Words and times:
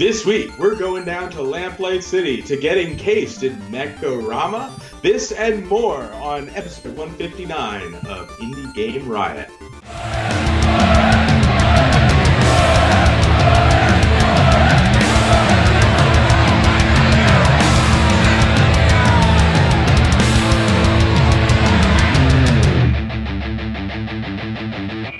This 0.00 0.24
week, 0.24 0.58
we're 0.58 0.76
going 0.76 1.04
down 1.04 1.30
to 1.32 1.40
Lamplight 1.40 2.02
City 2.02 2.40
to 2.44 2.56
get 2.56 2.78
encased 2.78 3.42
in 3.42 3.54
Mekorama. 3.70 4.72
This 5.02 5.30
and 5.30 5.66
more 5.68 6.04
on 6.14 6.48
episode 6.56 6.96
159 6.96 7.94
of 8.06 8.30
Indie 8.38 8.72
Game 8.74 9.06
Riot. 9.06 9.50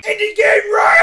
Indie 0.03 0.35
Game 0.35 0.73
Riot! 0.73 1.00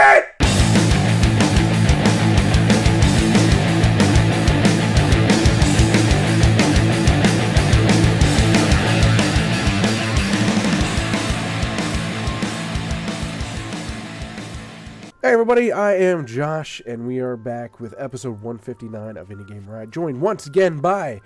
Hey 15.28 15.34
everybody, 15.34 15.70
I 15.72 15.94
am 15.96 16.24
Josh, 16.24 16.80
and 16.86 17.06
we 17.06 17.18
are 17.18 17.36
back 17.36 17.80
with 17.80 17.94
episode 17.98 18.40
159 18.40 19.18
of 19.18 19.28
Indie 19.28 19.46
Game 19.46 19.66
Riot, 19.68 19.90
joined 19.90 20.22
once 20.22 20.46
again 20.46 20.78
by 20.78 21.20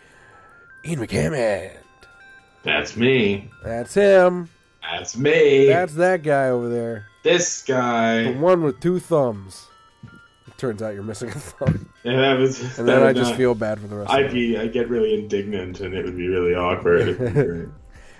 Ian 0.85 0.99
McCammond. 0.99 1.77
That's 2.65 2.97
me. 2.97 3.49
That's 3.63 3.95
him. 3.95 4.49
That's 4.83 5.17
me. 5.17 5.69
That's 5.69 5.95
that 5.95 6.25
guy 6.25 6.49
over 6.49 6.69
there. 6.69 7.07
this 7.23 7.63
guy. 7.63 8.25
The 8.25 8.33
one 8.41 8.65
with 8.65 8.81
two 8.81 8.99
thumbs. 8.99 9.69
It 10.49 10.59
turns 10.59 10.83
out 10.83 10.95
you're 10.95 11.05
missing 11.05 11.29
a 11.29 11.35
thumb. 11.35 11.89
And 12.03 12.19
that 12.19 12.37
was. 12.41 12.61
And 12.81 12.89
that 12.89 12.95
then 12.95 13.03
I 13.05 13.13
just 13.13 13.31
not- 13.31 13.37
feel 13.39 13.55
bad 13.55 13.79
for 13.79 13.87
the 13.87 13.95
rest 13.99 14.11
I'd 14.11 14.27
of 14.27 14.33
be. 14.33 14.59
I'd 14.59 14.73
get 14.73 14.89
really 14.89 15.15
indignant, 15.15 15.79
and 15.79 15.95
it 15.95 16.05
would 16.05 16.17
be 16.17 16.27
really 16.27 16.57
awkward. 16.57 17.03
It'd 17.03 17.19
be 17.21 17.31
great. 17.45 17.69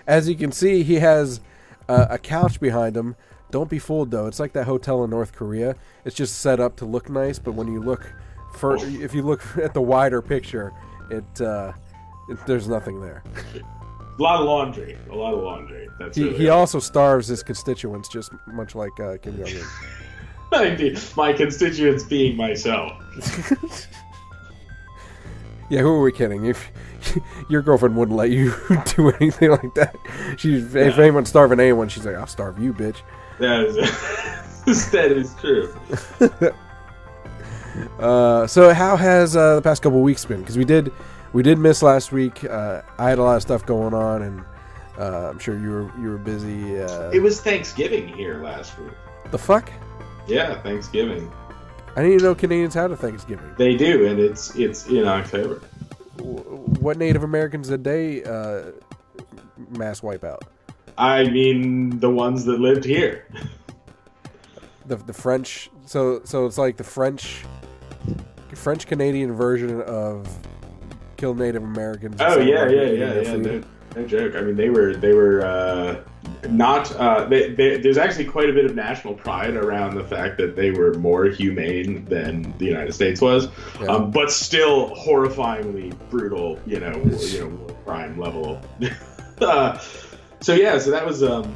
As 0.07 0.29
you 0.29 0.37
can 0.37 0.53
see, 0.53 0.85
he 0.85 1.01
has 1.01 1.41
uh, 1.89 2.07
a 2.09 2.19
couch 2.19 2.61
behind 2.61 2.97
him. 2.97 3.17
Don't 3.53 3.69
be 3.71 3.79
fooled 3.79 4.11
though. 4.11 4.27
It's 4.27 4.41
like 4.41 4.55
that 4.55 4.67
hotel 4.67 5.05
in 5.05 5.11
North 5.11 5.33
Korea. 5.33 5.77
It's 6.05 6.17
just 6.17 6.41
set 6.41 6.59
up 6.59 6.75
to 6.77 6.87
look 6.87 7.09
nice, 7.09 7.39
but 7.39 7.53
when 7.53 7.69
you 7.69 7.81
look 7.81 8.13
for, 8.57 8.77
if 8.77 9.15
you 9.15 9.23
look 9.23 9.43
at 9.63 9.75
the 9.75 9.83
wider 9.83 10.21
picture, 10.23 10.73
it, 11.11 11.41
uh, 11.41 11.73
it 12.31 12.39
there's 12.47 12.67
nothing 12.67 13.01
there. 13.01 13.23
a 13.55 14.23
lot 14.23 14.41
of 14.41 14.47
laundry. 14.47 14.97
A 15.11 15.15
lot 15.15 15.35
of 15.35 15.45
laundry. 15.45 15.87
That's 15.99 16.17
He, 16.17 16.25
really 16.25 16.39
he 16.39 16.49
also 16.49 16.81
starves 16.81 17.29
his 17.29 17.43
constituents, 17.43 18.09
just 18.09 18.33
much 18.49 18.75
like 18.75 18.99
uh, 18.99 19.19
Kim 19.19 19.37
Jong 19.37 19.63
Un. 20.53 21.07
my 21.17 21.33
constituents 21.33 22.05
being 22.05 22.37
myself. 22.37 22.93
Yeah, 25.73 25.81
who 25.81 25.89
are 25.89 26.03
we 26.03 26.13
kidding? 26.13 26.45
If 26.45 26.71
your 27.49 27.63
girlfriend 27.63 27.97
wouldn't 27.97 28.15
let 28.15 28.29
you 28.29 28.53
do 28.95 29.09
anything 29.13 29.53
like 29.53 29.75
that, 29.75 29.97
she 30.37 30.57
if 30.57 30.77
anyone's 30.99 31.31
starving 31.31 31.61
anyone, 31.61 31.89
she's 31.89 32.05
like, 32.05 32.15
"I'll 32.15 32.27
starve 32.27 32.59
you, 32.59 32.75
bitch." 32.75 32.99
That 33.43 33.61
is. 33.65 34.91
that 34.93 35.13
is 35.13 35.35
true. 35.41 35.75
Uh, 37.99 38.47
so 38.47 38.75
how 38.75 38.97
has 38.97 39.35
uh, 39.35 39.55
the 39.55 39.63
past 39.63 39.83
couple 39.83 40.03
weeks 40.03 40.25
been? 40.27 40.41
Because 40.41 40.59
we 40.59 40.65
did 40.65 40.93
we 41.33 41.43
did 41.43 41.57
miss 41.59 41.83
last 41.83 42.13
week. 42.13 42.45
Uh, 42.45 42.83
I 42.99 43.09
had 43.09 43.19
a 43.19 43.23
lot 43.23 43.37
of 43.37 43.43
stuff 43.43 43.65
going 43.65 43.95
on, 43.95 44.21
and 44.23 44.45
uh, 44.99 45.31
I'm 45.31 45.39
sure 45.39 45.59
you 45.59 45.71
were 45.71 45.93
you 45.99 46.11
were 46.11 46.19
busy. 46.19 46.79
Uh, 46.81 47.09
It 47.11 47.21
was 47.23 47.41
Thanksgiving 47.41 48.09
here 48.09 48.43
last 48.45 48.79
week. 48.79 48.93
the 49.31 49.39
fuck? 49.39 49.73
Yeah, 50.27 50.61
Thanksgiving. 50.61 51.33
I 51.93 52.03
didn't 52.03 52.13
even 52.13 52.25
know 52.25 52.35
Canadians 52.35 52.75
had 52.75 52.91
a 52.91 52.97
Thanksgiving. 52.97 53.55
They 53.57 53.75
do, 53.75 54.07
and 54.07 54.19
it's 54.21 54.55
it's 54.55 54.89
in 54.89 55.07
October. 55.07 55.63
What 56.19 56.99
Native 56.99 57.23
Americans 57.23 57.69
did 57.69 57.85
they 57.85 58.23
uh, 58.25 58.73
mass 59.79 60.03
wipe 60.03 60.25
out? 60.25 60.45
I 61.03 61.29
mean, 61.29 61.99
the 61.99 62.11
ones 62.11 62.45
that 62.45 62.61
lived 62.61 62.85
here. 62.85 63.27
the 64.87 64.97
the 64.97 65.13
French. 65.13 65.71
So 65.87 66.21
so 66.25 66.47
it's 66.47 66.59
like 66.59 66.77
the 66.77 66.85
French 66.85 67.45
French 68.55 68.87
Canadian 68.87 69.33
version 69.33 69.83
of 69.83 70.29
kill 71.17 71.35
Native 71.35 71.63
Americans. 71.65 72.17
Oh 72.21 72.39
yeah, 72.39 72.69
yeah, 72.69 72.83
yeah, 72.83 73.21
yeah. 73.21 73.37
No, 73.37 73.63
no 73.97 74.07
joke. 74.07 74.37
I 74.37 74.43
mean, 74.43 74.57
they 74.57 74.71
were 74.71 74.95
they 74.95 75.13
were 75.13 75.45
uh, 75.45 76.03
not. 76.49 76.95
Uh, 76.97 77.25
they, 77.25 77.51
they, 77.51 77.79
there's 77.79 77.99
actually 77.99 78.27
quite 78.27 78.49
a 78.49 78.53
bit 78.53 78.65
of 78.65 78.75
national 78.77 79.15
pride 79.15 79.57
around 79.57 79.97
the 79.97 80.05
fact 80.05 80.39
that 80.39 80.55
they 80.55 80.71
were 80.71 80.95
more 80.95 81.25
humane 81.25 82.05
than 82.05 82.55
the 82.59 82.67
United 82.67 82.93
States 82.93 83.21
was, 83.21 83.49
Yeah. 83.81 83.87
um, 83.89 84.11
but 84.13 84.31
still 84.31 84.95
horrifyingly 84.95 85.97
brutal. 86.11 86.61
You 86.67 86.79
know, 86.81 86.93
you 87.21 87.41
know, 87.41 87.75
crime 87.85 88.19
level. 88.19 88.61
uh, 89.41 89.79
so 90.43 90.55
yeah, 90.55 90.79
so 90.79 90.91
that 90.91 91.05
was 91.07 91.23
um, 91.23 91.55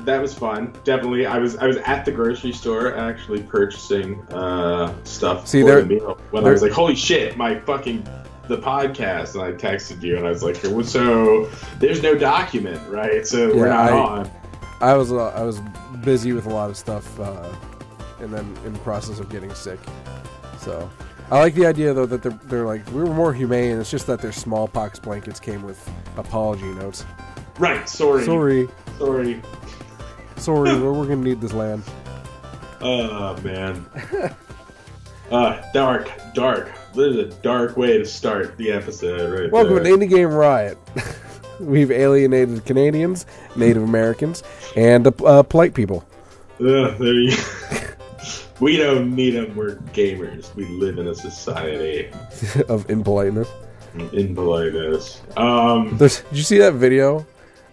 that 0.00 0.20
was 0.20 0.34
fun. 0.34 0.72
Definitely, 0.84 1.26
I 1.26 1.38
was 1.38 1.56
I 1.56 1.66
was 1.66 1.76
at 1.78 2.04
the 2.04 2.12
grocery 2.12 2.52
store 2.52 2.94
actually 2.96 3.42
purchasing 3.42 4.20
uh, 4.32 4.94
stuff 5.04 5.46
See, 5.48 5.62
for 5.62 5.66
there- 5.66 5.80
the 5.82 5.86
meal 5.86 6.18
when 6.30 6.44
I 6.44 6.50
was 6.50 6.62
like, 6.62 6.72
holy 6.72 6.94
shit, 6.94 7.36
my 7.36 7.58
fucking 7.60 8.06
the 8.46 8.58
podcast, 8.58 9.34
and 9.34 9.42
I 9.42 9.52
texted 9.52 10.02
you, 10.02 10.18
and 10.18 10.26
I 10.26 10.30
was 10.30 10.42
like, 10.42 10.56
so 10.56 11.50
there's 11.78 12.02
no 12.02 12.14
document, 12.14 12.80
right? 12.90 13.26
So 13.26 13.54
we're 13.56 13.68
not 13.68 13.92
I- 13.92 13.98
on. 13.98 14.30
I 14.80 14.94
was 14.94 15.12
uh, 15.12 15.28
I 15.28 15.42
was 15.42 15.60
busy 16.04 16.32
with 16.32 16.46
a 16.46 16.50
lot 16.50 16.68
of 16.68 16.76
stuff, 16.76 17.18
uh, 17.18 17.48
and 18.20 18.30
then 18.32 18.54
in 18.66 18.74
the 18.74 18.78
process 18.80 19.18
of 19.18 19.30
getting 19.30 19.54
sick. 19.54 19.78
So 20.58 20.90
I 21.30 21.38
like 21.38 21.54
the 21.54 21.64
idea 21.64 21.94
though 21.94 22.04
that 22.06 22.22
they're 22.22 22.38
they're 22.44 22.66
like 22.66 22.86
we 22.92 23.00
were 23.00 23.14
more 23.14 23.32
humane. 23.32 23.78
It's 23.78 23.90
just 23.90 24.06
that 24.08 24.20
their 24.20 24.32
smallpox 24.32 24.98
blankets 24.98 25.40
came 25.40 25.62
with 25.62 25.88
apology 26.18 26.66
notes. 26.66 27.06
Right, 27.58 27.88
sorry, 27.88 28.24
Sorry, 28.24 28.68
sorry. 28.98 29.40
sorry, 30.36 30.80
we're, 30.80 30.92
we're 30.92 31.06
gonna 31.06 31.16
need 31.16 31.40
this 31.40 31.52
land. 31.52 31.84
Oh 32.80 33.36
man. 33.42 33.86
uh, 35.30 35.62
dark, 35.72 36.10
dark. 36.34 36.72
This 36.94 37.14
is 37.14 37.16
a 37.16 37.24
dark 37.42 37.76
way 37.76 37.98
to 37.98 38.04
start 38.04 38.56
the 38.56 38.72
episode, 38.72 39.38
right 39.40 39.50
Welcome 39.52 39.82
there. 39.82 39.84
to 39.84 39.90
Indie 40.04 40.10
Game 40.10 40.30
Riot. 40.34 40.78
We've 41.60 41.92
alienated 41.92 42.64
Canadians, 42.64 43.24
Native 43.54 43.84
Americans, 43.84 44.42
and 44.74 45.06
uh, 45.06 45.12
uh, 45.24 45.42
polite 45.44 45.74
people. 45.74 46.04
Ugh, 46.60 46.98
there 46.98 47.14
you. 47.14 47.36
we 48.60 48.76
don't 48.76 49.14
need 49.14 49.30
them. 49.30 49.54
We're 49.54 49.76
gamers. 49.94 50.52
We 50.56 50.66
live 50.66 50.98
in 50.98 51.06
a 51.06 51.14
society 51.14 52.10
of 52.68 52.90
impoliteness. 52.90 53.48
Impoliteness. 54.12 55.20
Um, 55.36 55.96
There's, 55.96 56.20
did 56.22 56.36
you 56.36 56.42
see 56.42 56.58
that 56.58 56.74
video 56.74 57.24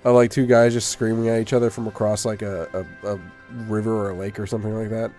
of 0.03 0.15
like 0.15 0.31
two 0.31 0.45
guys 0.45 0.73
just 0.73 0.89
screaming 0.89 1.29
at 1.29 1.39
each 1.41 1.53
other 1.53 1.69
from 1.69 1.87
across 1.87 2.25
like 2.25 2.41
a, 2.41 2.85
a, 3.03 3.13
a 3.13 3.19
river 3.67 3.93
or 3.93 4.09
a 4.11 4.15
lake 4.15 4.39
or 4.39 4.47
something 4.47 4.75
like 4.75 4.89
that? 4.89 5.11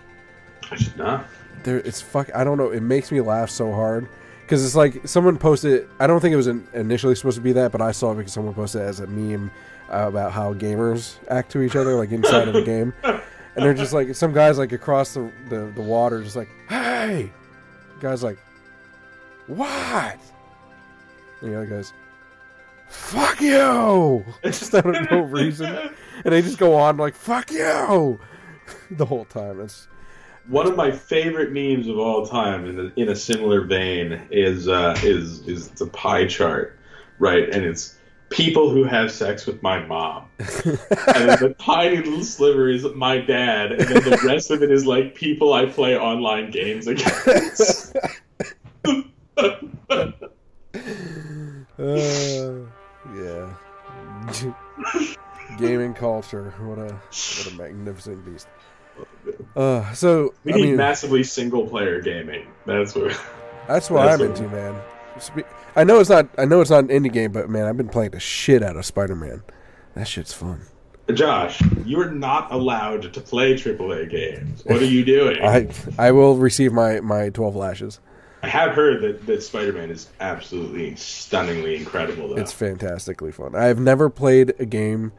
I 0.71 0.75
should 0.75 0.97
not. 0.97 1.25
There, 1.63 1.77
it's 1.77 2.01
fuck. 2.01 2.29
I 2.35 2.43
don't 2.43 2.57
know. 2.57 2.71
It 2.71 2.81
makes 2.81 3.11
me 3.11 3.21
laugh 3.21 3.49
so 3.49 3.71
hard 3.71 4.09
because 4.41 4.65
it's 4.65 4.75
like 4.75 5.07
someone 5.07 5.37
posted. 5.37 5.87
I 5.99 6.07
don't 6.07 6.19
think 6.19 6.33
it 6.33 6.37
was 6.37 6.47
in, 6.47 6.67
initially 6.73 7.15
supposed 7.15 7.37
to 7.37 7.41
be 7.41 7.53
that, 7.53 7.71
but 7.71 7.81
I 7.81 7.91
saw 7.91 8.11
it 8.11 8.15
because 8.15 8.33
someone 8.33 8.53
posted 8.53 8.81
it 8.81 8.85
as 8.85 8.99
a 8.99 9.07
meme 9.07 9.51
uh, 9.91 10.07
about 10.07 10.31
how 10.31 10.53
gamers 10.53 11.15
act 11.29 11.51
to 11.51 11.61
each 11.61 11.75
other, 11.75 11.95
like 11.95 12.11
inside 12.11 12.47
of 12.47 12.55
a 12.55 12.63
game. 12.63 12.93
And 13.55 13.63
they're 13.63 13.75
just 13.75 13.93
like 13.93 14.15
some 14.15 14.33
guys 14.33 14.57
like 14.57 14.71
across 14.71 15.13
the 15.13 15.31
the, 15.49 15.71
the 15.75 15.81
water, 15.81 16.23
just 16.23 16.35
like, 16.35 16.49
"Hey," 16.69 17.31
guys 17.99 18.23
like, 18.23 18.39
"What?" 19.45 20.17
And 21.41 21.51
the 21.51 21.57
other 21.57 21.67
guys, 21.67 21.93
"Fuck 22.93 23.41
you!" 23.41 24.23
just 24.43 24.73
out 24.73 24.85
of 24.85 25.11
no 25.11 25.21
reason, 25.21 25.65
and 26.23 26.33
they 26.33 26.41
just 26.41 26.57
go 26.57 26.75
on 26.75 26.97
like, 26.97 27.15
"Fuck 27.15 27.51
you," 27.51 28.19
the 28.91 29.05
whole 29.05 29.25
time. 29.25 29.59
It's 29.59 29.87
One 30.47 30.67
of 30.67 30.75
my 30.75 30.91
favorite 30.91 31.51
memes 31.51 31.87
of 31.87 31.97
all 31.97 32.25
time, 32.25 32.65
in 32.69 32.79
a, 32.79 33.01
in 33.01 33.09
a 33.09 33.15
similar 33.15 33.61
vein, 33.61 34.21
is 34.31 34.67
uh, 34.67 34.95
is 35.03 35.47
is 35.47 35.67
it's 35.67 35.81
a 35.81 35.87
pie 35.87 36.27
chart, 36.27 36.77
right? 37.19 37.49
And 37.49 37.65
it's 37.65 37.97
people 38.29 38.69
who 38.69 38.83
have 38.83 39.11
sex 39.11 39.45
with 39.45 39.61
my 39.63 39.83
mom, 39.85 40.25
and 40.39 40.47
the 40.47 41.55
tiny 41.59 41.97
little 41.97 42.23
sliver 42.23 42.69
is 42.69 42.85
my 42.95 43.17
dad, 43.19 43.71
and 43.71 43.81
then 43.81 44.03
the 44.03 44.21
rest 44.25 44.51
of 44.51 44.63
it 44.63 44.71
is 44.71 44.85
like 44.85 45.15
people 45.15 45.53
I 45.53 45.65
play 45.65 45.97
online 45.97 46.51
games 46.51 46.87
against. 46.87 47.95
Uh, 51.75 52.65
yeah. 53.15 53.53
Gaming 55.59 55.93
culture. 55.93 56.53
What 56.59 56.79
a 56.79 56.93
what 56.93 57.47
a 57.51 57.55
magnificent 57.55 58.25
beast. 58.25 58.47
Uh, 59.55 59.91
so 59.93 60.33
we 60.43 60.53
I 60.53 60.55
need 60.55 60.63
mean, 60.63 60.75
massively 60.77 61.23
single 61.23 61.67
player 61.67 62.01
gaming. 62.01 62.47
That's 62.65 62.95
what. 62.95 63.09
that's 63.67 63.89
what 63.89 64.05
that's 64.05 64.21
I'm 64.21 64.29
what- 64.29 64.39
into, 64.39 64.49
man. 64.55 64.81
I 65.75 65.83
know 65.83 65.99
it's 65.99 66.09
not. 66.09 66.27
I 66.39 66.45
know 66.45 66.61
it's 66.61 66.71
not 66.71 66.85
an 66.85 66.87
indie 66.89 67.11
game, 67.13 67.31
but 67.31 67.49
man, 67.49 67.65
I've 67.67 67.77
been 67.77 67.89
playing 67.89 68.11
the 68.11 68.19
shit 68.19 68.63
out 68.63 68.75
of 68.77 68.85
Spider 68.85 69.15
Man. 69.15 69.43
That 69.95 70.07
shit's 70.07 70.33
fun. 70.33 70.61
Josh, 71.13 71.61
you're 71.85 72.09
not 72.09 72.51
allowed 72.51 73.13
to 73.13 73.21
play 73.21 73.53
AAA 73.53 74.09
games. 74.09 74.63
What 74.65 74.81
are 74.81 74.85
you 74.85 75.03
doing? 75.05 75.39
I 75.43 75.69
I 75.99 76.11
will 76.11 76.37
receive 76.37 76.73
my 76.73 76.99
my 77.01 77.29
twelve 77.29 77.55
lashes. 77.55 77.99
I 78.43 78.47
have 78.47 78.73
heard 78.73 79.01
that, 79.01 79.25
that 79.25 79.41
Spider-Man 79.41 79.89
is 79.89 80.09
absolutely 80.19 80.95
stunningly 80.95 81.75
incredible. 81.75 82.29
Though. 82.29 82.35
It's 82.35 82.51
fantastically 82.51 83.31
fun. 83.31 83.55
I 83.55 83.65
have 83.65 83.79
never 83.79 84.09
played 84.09 84.53
a 84.59 84.65
game 84.65 85.13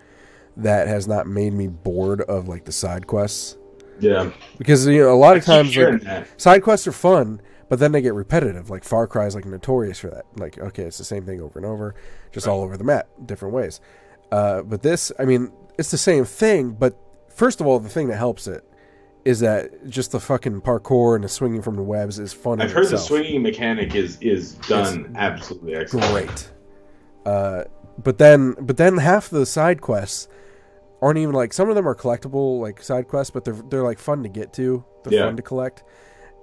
that 0.57 0.87
has 0.87 1.09
not 1.09 1.27
made 1.27 1.53
me 1.53 1.67
bored 1.67 2.21
of 2.21 2.47
like 2.47 2.65
the 2.65 2.73
side 2.73 3.07
quests 3.07 3.57
yeah, 4.01 4.31
because 4.59 4.87
you 4.87 5.01
know 5.01 5.13
a 5.13 5.17
lot 5.17 5.37
of 5.37 5.45
times 5.45 5.77
like, 5.77 6.27
side 6.37 6.63
quests 6.63 6.87
are 6.87 6.93
fun, 6.93 7.41
but 7.69 7.79
then 7.79 7.93
they 7.93 8.03
get 8.03 8.15
repetitive. 8.15 8.71
Like 8.71 8.85
Far 8.85 9.07
Cry 9.07 9.27
is 9.27 9.35
like 9.35 9.45
notorious 9.45 9.99
for 9.99 10.11
that. 10.11 10.25
Like 10.37 10.59
okay, 10.59 10.85
it's 10.85 10.99
the 10.99 11.05
same 11.05 11.25
thing 11.25 11.41
over 11.41 11.59
and 11.59 11.67
over, 11.67 11.95
just 12.33 12.47
all 12.47 12.63
over 12.63 12.77
the 12.77 12.85
map, 12.85 13.09
different 13.25 13.55
ways. 13.55 13.81
Uh, 14.33 14.63
but 14.63 14.83
this, 14.83 15.13
I 15.19 15.25
mean, 15.25 15.53
it's 15.79 15.91
the 15.91 15.99
same 15.99 16.25
thing. 16.25 16.73
But 16.73 16.99
first 17.29 17.61
of 17.61 17.67
all, 17.67 17.79
the 17.79 17.89
thing 17.89 18.09
that 18.09 18.17
helps 18.17 18.47
it 18.47 18.69
is 19.25 19.41
that 19.41 19.89
just 19.89 20.13
the 20.13 20.21
fucking 20.21 20.61
parkour 20.61 21.15
and 21.15 21.25
the 21.25 21.29
swinging 21.29 21.63
from 21.63 21.77
the 21.77 21.83
webs 21.83 22.19
is 22.19 22.33
fun. 22.33 22.61
I've 22.61 22.73
heard 22.73 22.89
the 22.89 22.99
swinging 22.99 23.43
mechanic 23.43 23.95
is 23.95 24.19
is 24.21 24.55
done 24.69 25.15
absolutely 25.17 25.75
excellent. 25.75 26.13
great. 26.13 26.51
Uh, 27.25 27.65
but 28.03 28.19
then, 28.19 28.55
but 28.61 28.77
then 28.77 28.99
half 28.99 29.29
the 29.31 29.47
side 29.47 29.81
quests 29.81 30.29
aren't 31.01 31.19
even 31.19 31.35
like 31.35 31.53
some 31.53 31.69
of 31.69 31.75
them 31.75 31.87
are 31.89 31.95
collectible 31.95 32.61
like 32.61 32.83
side 32.83 33.09
quests, 33.09 33.31
but 33.31 33.45
they're 33.45 33.61
they're 33.71 33.83
like 33.83 33.99
fun 33.99 34.23
to 34.23 34.29
get 34.29 34.53
to. 34.55 34.85
They're 35.05 35.15
Yeah. 35.21 35.27
fun 35.27 35.37
to 35.37 35.43
collect 35.43 35.85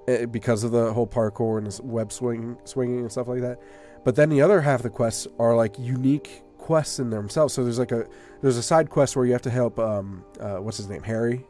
uh, 0.08 0.26
because 0.28 0.64
of 0.64 0.72
the 0.72 0.94
whole 0.94 1.08
parkour 1.08 1.58
and 1.58 1.80
web 1.92 2.12
swing 2.12 2.58
swinging 2.64 3.00
and 3.02 3.12
stuff 3.12 3.28
like 3.28 3.42
that. 3.42 3.60
But 4.04 4.16
then 4.16 4.30
the 4.30 4.42
other 4.42 4.62
half 4.62 4.80
of 4.80 4.84
the 4.84 4.90
quests 4.90 5.28
are 5.38 5.56
like 5.56 5.78
unique 5.78 6.42
quests 6.58 6.98
in 7.00 7.10
themselves. 7.12 7.54
So 7.54 7.64
there's 7.64 7.80
like 7.80 7.92
a 7.92 8.08
there's 8.42 8.58
a 8.58 8.64
side 8.64 8.90
quest 8.90 9.16
where 9.16 9.26
you 9.26 9.34
have 9.34 9.42
to 9.44 9.52
help 9.52 9.78
um 9.78 10.24
uh, 10.40 10.58
what's 10.58 10.78
his 10.78 10.90
name 10.90 11.04
Harry, 11.04 11.46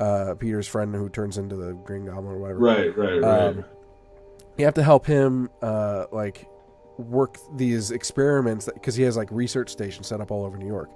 uh, 0.00 0.34
Peter's 0.38 0.68
friend 0.68 0.94
who 0.94 1.08
turns 1.08 1.38
into 1.38 1.56
the 1.56 1.72
Green 1.72 2.06
Goblin 2.06 2.26
or 2.26 2.38
whatever 2.38 2.58
Right, 2.58 2.96
right, 2.96 3.20
right. 3.20 3.46
Um, 3.48 3.64
you 4.56 4.64
have 4.64 4.74
to 4.74 4.82
help 4.82 5.06
him 5.06 5.50
uh, 5.62 6.06
like 6.12 6.48
work 6.98 7.38
these 7.56 7.90
experiments 7.90 8.68
because 8.72 8.96
he 8.96 9.04
has 9.04 9.16
like 9.16 9.28
research 9.30 9.70
stations 9.70 10.08
set 10.08 10.20
up 10.20 10.30
all 10.30 10.44
over 10.44 10.56
New 10.58 10.66
York. 10.66 10.90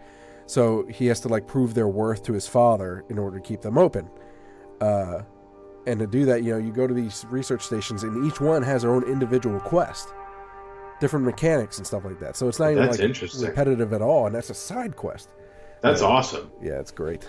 So 0.47 0.85
he 0.87 1.07
has 1.07 1.21
to 1.21 1.29
like 1.29 1.47
prove 1.47 1.75
their 1.75 1.89
worth 1.89 2.25
to 2.25 2.33
his 2.33 2.49
father 2.49 3.05
in 3.09 3.19
order 3.19 3.39
to 3.39 3.43
keep 3.43 3.61
them 3.61 3.79
open. 3.79 4.11
Uh, 4.81 5.23
and 5.87 5.99
to 6.01 6.07
do 6.07 6.25
that, 6.27 6.43
you 6.43 6.53
know, 6.53 6.59
you 6.59 6.73
go 6.73 6.87
to 6.87 6.95
these 6.95 7.25
research 7.29 7.63
stations, 7.63 8.03
and 8.03 8.25
each 8.27 8.41
one 8.41 8.63
has 8.63 8.83
their 8.83 8.93
own 8.93 9.05
individual 9.05 9.59
quest, 9.61 10.09
different 11.01 11.25
mechanics 11.25 11.79
and 11.79 11.87
stuff 11.87 12.05
like 12.05 12.21
that. 12.21 12.37
So 12.37 12.49
it's 12.49 12.59
not 12.59 12.71
even 12.71 12.85
That's 12.85 12.99
like 12.99 13.09
interesting. 13.09 13.49
repetitive 13.49 13.93
at 13.93 14.03
all, 14.03 14.27
and 14.27 14.35
that's 14.35 14.51
a 14.51 14.55
side 14.55 14.97
quest. 14.97 15.29
That's 15.81 16.03
awesome. 16.03 16.51
Yeah, 16.63 16.79
it's 16.79 16.93
great. 16.93 17.29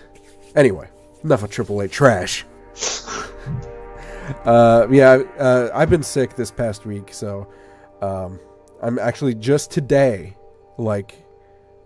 Anyway, 0.54 0.88
enough 1.24 1.42
of 1.42 1.50
Triple 1.50 1.80
A 1.80 1.88
trash. 1.88 2.44
uh, 4.44 4.86
yeah, 4.90 5.22
uh, 5.38 5.70
I've 5.74 5.90
been 5.90 6.02
sick 6.02 6.36
this 6.36 6.50
past 6.50 6.86
week, 6.86 7.12
so 7.12 7.48
um, 8.02 8.38
I'm 8.82 8.98
actually 8.98 9.34
just 9.34 9.70
today, 9.70 10.36
like 10.78 11.24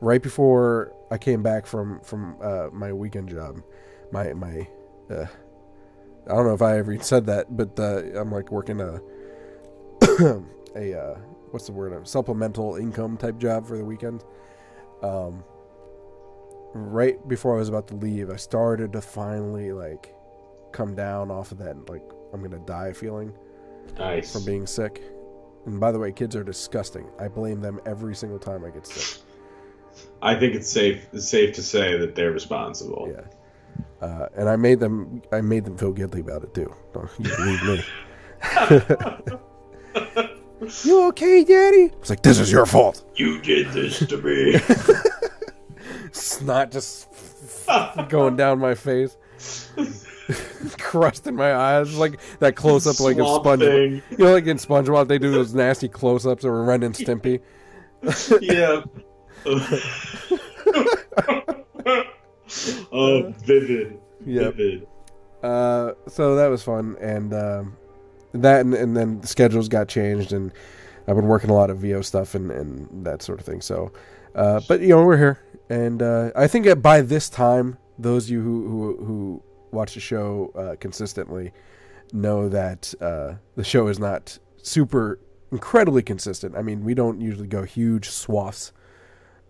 right 0.01 0.23
before 0.23 0.93
I 1.11 1.19
came 1.19 1.43
back 1.43 1.67
from 1.67 2.01
from 2.01 2.37
uh, 2.43 2.69
my 2.73 2.93
weekend 2.93 3.29
job, 3.29 3.63
my 4.13 4.33
my. 4.33 4.69
Uh, 5.11 5.27
I 6.27 6.35
don't 6.35 6.47
know 6.47 6.53
if 6.53 6.61
I 6.61 6.77
ever 6.79 6.99
said 6.99 7.25
that, 7.27 7.57
but 7.57 7.79
uh, 7.81 8.21
I'm 8.21 8.31
like 8.31 8.51
working 8.51 8.81
a 8.81 9.01
a 10.77 11.01
uh, 11.01 11.19
what's 11.51 11.67
the 11.67 11.73
word? 11.73 11.93
A 11.93 12.05
supplemental 12.05 12.77
income 12.77 13.17
type 13.17 13.39
job 13.39 13.67
for 13.67 13.79
the 13.79 13.85
weekend. 13.85 14.25
Um, 15.03 15.45
right 16.75 17.17
before 17.29 17.55
I 17.55 17.59
was 17.59 17.69
about 17.69 17.89
to 17.89 17.95
leave, 17.95 18.31
I 18.31 18.37
started 18.37 18.93
to 18.93 19.01
finally 19.01 19.73
like 19.73 20.15
come 20.73 20.95
down 20.95 21.31
off 21.31 21.53
of 21.53 21.59
that 21.59 21.89
like 21.89 22.03
I'm 22.33 22.43
gonna 22.43 22.59
die 22.67 22.93
feeling 22.93 23.33
Nice. 23.99 24.33
from 24.33 24.45
being 24.45 24.67
sick. 24.67 25.03
And 25.67 25.81
by 25.81 25.93
the 25.93 25.99
way, 25.99 26.13
kids 26.13 26.37
are 26.37 26.45
disgusting. 26.45 27.07
I 27.19 27.29
blame 27.29 27.61
them 27.61 27.81
every 27.87 28.15
single 28.15 28.39
time 28.39 28.65
I 28.65 28.71
get 28.71 28.87
sick. 28.87 29.23
I 30.23 30.35
think 30.35 30.55
it's 30.55 30.69
safe 30.69 31.07
it's 31.13 31.29
safe 31.29 31.55
to 31.55 31.63
say 31.63 31.97
that 31.99 32.15
they're 32.15 32.33
responsible. 32.33 33.13
Yeah. 33.13 34.07
Uh, 34.07 34.29
and 34.37 34.49
I 34.49 34.57
made 34.57 34.81
them 34.81 35.23
I 35.33 35.41
made 35.41 35.65
them 35.65 35.77
feel 35.77 35.93
guilty 35.93 36.21
about 36.21 36.45
it 36.45 36.55
too. 36.55 36.73
Don't 36.93 37.11
you 37.19 37.37
believe 37.37 37.63
me. 37.65 37.85
you 40.85 41.03
okay, 41.09 41.45
Daddy? 41.45 41.91
It's 42.01 42.11
like 42.11 42.23
this 42.23 42.39
is 42.39 42.53
your 42.53 42.67
fault. 42.67 43.05
You 43.17 43.41
did 43.41 43.69
this 43.73 43.99
to 44.07 44.17
me. 44.19 44.61
Snot 46.13 46.71
just 46.71 47.09
going 48.09 48.37
down 48.37 48.59
my 48.59 48.75
face. 48.75 49.17
Crust 50.79 51.27
in 51.27 51.37
my 51.37 51.55
eyes, 51.55 51.97
like 51.97 52.21
that 52.41 52.57
close 52.57 52.87
up, 52.87 53.01
like 53.01 53.17
a 53.17 53.21
Swamp 53.21 53.45
sponge. 53.45 53.61
Thing. 53.61 54.03
You 54.11 54.19
know, 54.19 54.33
like 54.33 54.47
in 54.47 54.59
SpongeBob, 54.59 55.09
they 55.09 55.19
do 55.19 55.31
those 55.31 55.55
nasty 55.55 55.89
close 55.89 56.27
ups 56.27 56.45
of 56.45 56.53
Ren 56.53 56.83
and 56.83 56.95
Stimpy. 56.95 57.41
yeah. 58.41 58.83
oh, 62.93 63.33
vivid. 63.45 63.99
Yep. 64.27 64.55
Vivid. 64.55 64.87
Uh, 65.43 65.93
so 66.09 66.37
that 66.37 66.49
was 66.49 66.63
fun, 66.63 66.97
and 67.01 67.33
um, 67.33 67.77
that, 68.33 68.61
and, 68.61 68.75
and 68.75 68.95
then 68.97 69.21
the 69.21 69.27
schedules 69.27 69.69
got 69.69 69.89
changed, 69.89 70.33
and 70.33 70.53
I've 71.07 71.17
been 71.17 71.29
working 71.29 71.51
a 71.51 71.55
lot 71.55 71.71
of 71.71 71.79
VO 71.79 72.03
stuff 72.03 72.35
and, 72.35 72.51
and 72.51 73.07
that 73.07 73.23
sort 73.23 73.41
of 73.41 73.47
thing. 73.47 73.63
So, 73.63 73.93
uh, 74.35 74.61
but 74.69 74.81
you 74.81 74.89
know, 74.89 75.05
we're 75.05 75.17
here, 75.17 75.39
and 75.69 76.03
uh, 76.03 76.31
I 76.35 76.47
think 76.47 76.83
by 76.83 77.01
this 77.01 77.29
time, 77.29 77.79
those 77.99 78.25
of 78.25 78.31
you 78.31 78.43
who 78.43 78.69
who, 78.69 79.05
who 79.05 79.43
watch 79.71 79.95
the 79.95 80.01
show 80.01 80.53
uh, 80.55 80.77
consistently 80.81 81.53
know 82.13 82.49
that 82.49 82.95
uh, 83.01 83.35
the 83.57 83.65
show 83.65 83.89
is 83.89 83.99
not 83.99 84.39
super 84.63 85.21
incredibly 85.53 86.03
consistent. 86.03 86.57
I 86.57 86.63
mean, 86.63 86.85
we 86.85 86.95
don't 86.95 87.21
usually 87.21 87.49
go 87.49 87.65
huge 87.65 88.09
swaths 88.09 88.73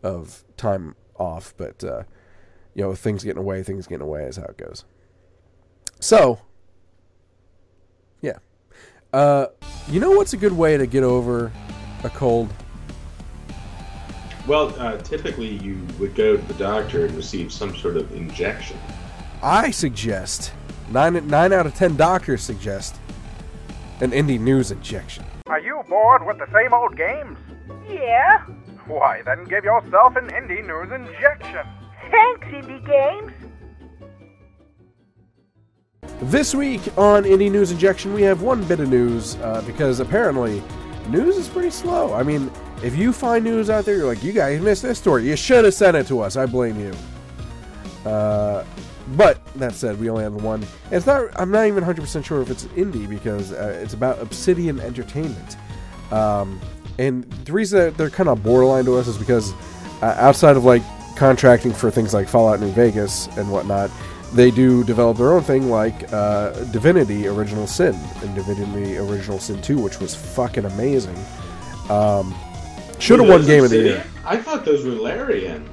of 0.03 0.45
time 0.57 0.95
off, 1.17 1.55
but 1.57 1.83
uh, 1.85 2.03
you 2.75 2.83
know, 2.83 2.95
things 2.95 3.25
getting 3.25 3.39
away, 3.39 3.63
things 3.63 3.87
getting 3.87 4.07
away 4.07 4.25
is 4.25 4.37
how 4.37 4.45
it 4.45 4.57
goes. 4.57 4.85
So, 6.01 6.41
yeah. 8.21 8.39
Uh, 9.13 9.47
you 9.89 10.01
know 10.01 10.11
what's 10.13 10.33
a 10.33 10.37
good 10.37 10.53
way 10.53 10.77
to 10.77 10.87
get 10.87 11.03
over 11.03 11.51
a 12.05 12.11
cold? 12.11 12.53
Well, 14.49 14.75
uh, 14.81 14.97
typically 14.97 15.59
you 15.59 15.79
would 15.99 16.15
go 16.15 16.39
to 16.39 16.43
the 16.43 16.55
doctor 16.55 17.05
and 17.05 17.15
receive 17.15 17.53
some 17.53 17.77
sort 17.77 17.99
of 17.99 18.11
injection. 18.15 18.79
I 19.43 19.71
suggest 19.71 20.53
nine 20.91 21.29
nine 21.29 21.53
out 21.53 21.67
of 21.67 21.75
ten 21.75 21.97
doctors 21.97 22.43
suggest 22.43 22.97
an 24.01 24.13
indie 24.13 24.41
news 24.41 24.71
injection. 24.71 25.27
Are 25.49 25.61
you 25.61 25.83
bored 25.87 26.25
with 26.27 26.39
the 26.39 26.47
same 26.51 26.73
old 26.73 26.97
games? 26.97 27.37
Yeah. 27.91 28.39
Why, 28.87 29.21
then 29.21 29.45
give 29.45 29.65
yourself 29.65 30.17
an 30.17 30.29
indie 30.29 30.67
news 30.67 30.91
injection. 30.93 31.67
Thanks, 32.11 32.47
Indie 32.47 32.87
Games. 32.87 33.33
This 36.23 36.55
week 36.55 36.81
on 36.97 37.25
Indie 37.25 37.51
News 37.51 37.71
Injection, 37.71 38.15
we 38.15 38.23
have 38.23 38.41
one 38.41 38.65
bit 38.65 38.81
of 38.81 38.89
news 38.89 39.37
uh, 39.37 39.63
because 39.67 40.01
apparently 40.01 40.63
news 41.09 41.37
is 41.37 41.49
pretty 41.49 41.71
slow. 41.71 42.15
I 42.15 42.23
mean, 42.23 42.51
if 42.83 42.97
you 42.97 43.13
find 43.13 43.45
news 43.45 43.71
out 43.71 43.85
there, 43.85 43.97
you're 43.97 44.07
like, 44.07 44.23
you 44.23 44.33
guys 44.33 44.61
missed 44.61 44.83
this 44.83 44.99
story. 44.99 45.29
You 45.29 45.37
should 45.37 45.65
have 45.65 45.75
sent 45.75 45.97
it 45.97 46.07
to 46.09 46.21
us. 46.21 46.37
I 46.37 46.47
blame 46.47 46.79
you. 46.79 46.93
Uh, 48.09 48.65
but 49.17 49.45
that 49.55 49.75
said, 49.75 49.99
we 49.99 50.11
only 50.11 50.23
have 50.23 50.35
one. 50.35 50.65
It's 50.91 51.07
not. 51.07 51.29
I'm 51.41 51.51
not 51.51 51.63
even 51.67 51.77
100 51.77 52.03
percent 52.03 52.27
sure 52.27 52.43
if 52.43 52.51
it's 52.51 52.65
indie 52.65 53.09
because 53.09 53.53
uh, 53.53 53.79
it's 53.83 53.95
about 53.95 54.21
Obsidian 54.21 54.81
Entertainment. 54.81 55.57
Um, 56.13 56.61
and 56.99 57.25
the 57.45 57.53
reason 57.53 57.79
that 57.79 57.97
they're 57.97 58.11
kind 58.11 58.29
of 58.29 58.43
borderline 58.43 58.85
to 58.85 58.97
us 58.97 59.09
is 59.09 59.17
because 59.17 59.53
uh, 60.03 60.17
outside 60.19 60.57
of 60.57 60.65
like 60.65 60.83
contracting 61.17 61.73
for 61.73 61.91
things 61.91 62.13
like 62.13 62.29
Fallout 62.29 62.61
New 62.61 62.71
Vegas 62.73 63.29
and 63.39 63.51
whatnot, 63.51 63.91
they 64.35 64.51
do 64.51 64.85
develop 64.85 65.17
their 65.17 65.33
own 65.33 65.43
thing 65.43 65.71
like 65.71 66.13
uh, 66.13 66.51
Divinity 66.67 67.27
Original 67.29 67.67
Sin 67.67 67.95
and 68.23 68.35
Divinity 68.35 68.99
Original 68.99 69.39
Sin 69.39 69.61
2, 69.63 69.79
which 69.79 70.01
was 70.01 70.15
fucking 70.15 70.65
amazing. 70.65 71.17
Um, 71.89 72.35
should 72.99 73.21
have 73.21 73.29
won 73.29 73.45
Game 73.47 73.65
of 73.65 73.71
the 73.71 73.79
Year. 73.79 74.05
I 74.25 74.37
thought 74.37 74.65
those 74.65 74.85
were 74.85 74.93
Larian. 74.93 75.69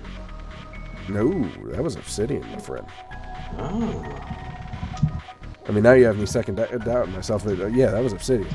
No, 1.09 1.29
that 1.71 1.83
was 1.83 1.95
Obsidian, 1.95 2.41
my 2.51 2.57
friend. 2.59 2.87
Oh. 3.57 4.03
I 5.67 5.71
mean, 5.71 5.83
now 5.83 5.93
you 5.93 6.05
have 6.05 6.17
me 6.17 6.25
second 6.25 6.55
doubt 6.55 7.09
myself. 7.09 7.43
That, 7.43 7.59
uh, 7.59 7.67
yeah, 7.67 7.87
that 7.91 8.03
was 8.03 8.13
Obsidian. 8.13 8.49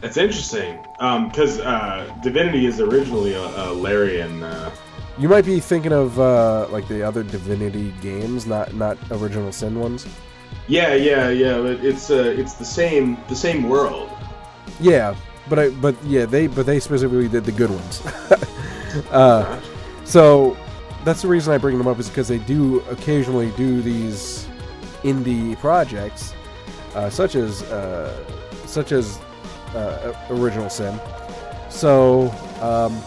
That's 0.00 0.16
interesting. 0.16 0.78
Because 0.98 1.60
uh, 1.60 2.12
Divinity 2.22 2.66
is 2.66 2.80
originally 2.80 3.32
a, 3.34 3.42
a 3.42 3.72
Larian. 3.72 4.42
Uh, 4.42 4.70
You 5.18 5.28
might 5.28 5.44
be 5.44 5.60
thinking 5.60 5.92
of 5.92 6.18
uh, 6.18 6.66
like 6.70 6.86
the 6.88 7.02
other 7.02 7.22
Divinity 7.22 7.94
games, 8.02 8.46
not 8.46 8.74
not 8.74 8.98
Original 9.10 9.52
Sin 9.52 9.78
ones. 9.78 10.06
yeah, 10.68 10.94
yeah, 10.94 11.28
yeah. 11.30 11.60
But 11.60 11.84
it's 11.84 12.10
uh, 12.10 12.34
it's 12.36 12.54
the 12.54 12.64
same 12.64 13.16
the 13.28 13.36
same 13.36 13.68
world. 13.68 14.10
Yeah, 14.80 15.14
but 15.48 15.58
I 15.58 15.70
but 15.70 15.94
yeah 16.04 16.26
they 16.26 16.46
but 16.46 16.66
they 16.66 16.80
specifically 16.80 17.28
did 17.28 17.44
the 17.44 17.52
good 17.52 17.70
ones. 17.70 18.02
uh, 19.10 19.60
so 20.04 20.56
that's 21.04 21.22
the 21.22 21.28
reason 21.28 21.52
I 21.52 21.58
bring 21.58 21.78
them 21.78 21.86
up 21.86 21.98
is 21.98 22.08
because 22.08 22.28
they 22.28 22.38
do 22.38 22.80
occasionally 22.90 23.50
do 23.56 23.82
these 23.82 24.46
indie 25.02 25.58
projects, 25.58 26.34
uh, 26.94 27.10
such 27.10 27.34
as 27.34 27.62
uh, 27.64 28.24
such 28.66 28.92
as 28.92 29.18
uh, 29.74 30.14
original 30.30 30.70
sin. 30.70 30.98
So, 31.68 32.30
um, 32.60 33.00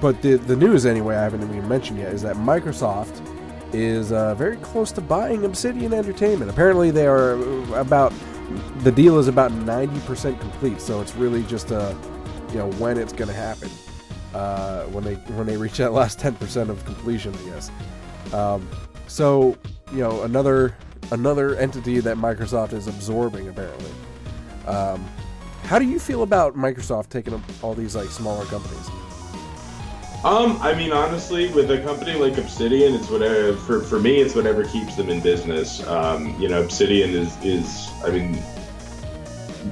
but 0.00 0.22
the 0.22 0.36
the 0.36 0.56
news 0.56 0.86
anyway, 0.86 1.16
I 1.16 1.22
haven't 1.22 1.42
even 1.42 1.68
mentioned 1.68 1.98
yet, 1.98 2.12
is 2.12 2.22
that 2.22 2.36
Microsoft 2.36 3.24
is 3.72 4.12
uh, 4.12 4.34
very 4.34 4.56
close 4.58 4.92
to 4.92 5.00
buying 5.00 5.44
Obsidian 5.44 5.92
Entertainment. 5.92 6.50
Apparently, 6.50 6.90
they 6.90 7.06
are 7.06 7.32
about 7.74 8.12
the 8.78 8.92
deal 8.92 9.18
is 9.18 9.28
about 9.28 9.52
ninety 9.52 10.00
percent 10.00 10.40
complete. 10.40 10.80
So 10.80 11.00
it's 11.00 11.14
really 11.14 11.42
just 11.44 11.70
a 11.70 11.96
you 12.50 12.58
know 12.58 12.70
when 12.72 12.98
it's 12.98 13.12
going 13.12 13.28
to 13.28 13.34
happen 13.34 13.70
uh, 14.34 14.84
when 14.84 15.04
they 15.04 15.14
when 15.14 15.46
they 15.46 15.56
reach 15.56 15.78
that 15.78 15.92
last 15.92 16.18
ten 16.18 16.34
percent 16.34 16.70
of 16.70 16.84
completion, 16.84 17.34
I 17.34 17.50
guess. 17.50 17.70
Um, 18.32 18.68
so 19.06 19.56
you 19.92 19.98
know 19.98 20.22
another 20.22 20.76
another 21.12 21.56
entity 21.56 22.00
that 22.00 22.16
Microsoft 22.16 22.72
is 22.72 22.86
absorbing 22.86 23.48
apparently. 23.48 23.90
Um, 24.66 25.06
how 25.64 25.78
do 25.78 25.86
you 25.86 25.98
feel 25.98 26.22
about 26.22 26.56
Microsoft 26.56 27.08
taking 27.08 27.34
up 27.34 27.40
all 27.62 27.74
these 27.74 27.96
like 27.96 28.08
smaller 28.08 28.44
companies? 28.46 28.88
Um, 30.24 30.58
I 30.60 30.74
mean, 30.74 30.90
honestly, 30.92 31.48
with 31.52 31.70
a 31.70 31.80
company 31.80 32.14
like 32.14 32.38
Obsidian, 32.38 32.94
it's 32.94 33.08
whatever 33.08 33.54
for, 33.54 33.80
for 33.82 34.00
me. 34.00 34.16
It's 34.16 34.34
whatever 34.34 34.64
keeps 34.64 34.96
them 34.96 35.08
in 35.10 35.20
business. 35.20 35.86
Um, 35.86 36.34
you 36.40 36.48
know, 36.48 36.60
Obsidian 36.60 37.10
is 37.10 37.36
is 37.44 37.88
I 38.02 38.10
mean, 38.10 38.42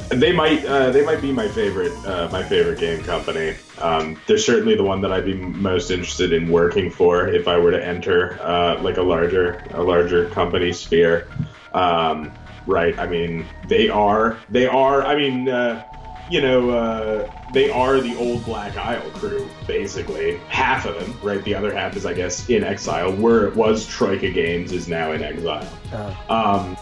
they 0.08 0.32
might 0.32 0.64
uh, 0.64 0.90
they 0.90 1.04
might 1.04 1.20
be 1.20 1.32
my 1.32 1.48
favorite 1.48 1.92
uh, 2.06 2.28
my 2.30 2.44
favorite 2.44 2.78
game 2.78 3.02
company. 3.02 3.56
Um, 3.78 4.20
they're 4.28 4.38
certainly 4.38 4.76
the 4.76 4.84
one 4.84 5.00
that 5.00 5.12
I'd 5.12 5.24
be 5.24 5.34
most 5.34 5.90
interested 5.90 6.32
in 6.32 6.48
working 6.48 6.90
for 6.90 7.26
if 7.26 7.48
I 7.48 7.58
were 7.58 7.72
to 7.72 7.84
enter 7.84 8.38
uh, 8.40 8.80
like 8.80 8.98
a 8.98 9.02
larger 9.02 9.60
a 9.72 9.82
larger 9.82 10.28
company 10.28 10.72
sphere. 10.72 11.26
Um, 11.74 12.32
right? 12.66 12.96
I 12.98 13.06
mean, 13.06 13.46
they 13.66 13.88
are 13.88 14.38
they 14.48 14.66
are. 14.66 15.02
I 15.04 15.16
mean, 15.16 15.48
uh, 15.48 15.84
you 16.30 16.40
know, 16.40 16.70
uh, 16.70 17.30
they 17.52 17.70
are 17.70 18.00
the 18.00 18.16
old 18.16 18.44
Black 18.44 18.76
Isle 18.76 19.08
crew 19.12 19.48
basically. 19.66 20.38
Half 20.48 20.86
of 20.86 20.94
them, 20.98 21.18
right? 21.22 21.42
The 21.44 21.54
other 21.54 21.74
half 21.74 21.96
is, 21.96 22.04
I 22.06 22.14
guess, 22.14 22.48
in 22.48 22.64
exile. 22.64 23.12
Where 23.12 23.46
it 23.46 23.54
was 23.54 23.86
Troika 23.86 24.30
Games 24.30 24.72
is 24.72 24.88
now 24.88 25.12
in 25.12 25.22
exile. 25.22 25.66
Um, 26.28 26.76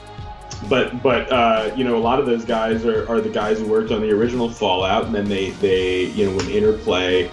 but 0.69 1.03
but 1.03 1.31
uh, 1.31 1.73
you 1.77 1.85
know 1.85 1.97
a 1.97 2.01
lot 2.01 2.19
of 2.21 2.27
those 2.27 2.45
guys 2.45 2.85
are, 2.87 3.09
are 3.09 3.21
the 3.21 3.29
guys 3.29 3.59
who 3.59 3.67
worked 3.67 3.91
on 3.91 4.01
the 4.01 4.11
original 4.11 4.49
Fallout, 4.49 5.05
and 5.07 5.15
then 5.15 5.27
they 5.27 5.51
they 5.51 6.05
you 6.07 6.27
know 6.31 6.37
when 6.37 6.49
Interplay 6.49 7.31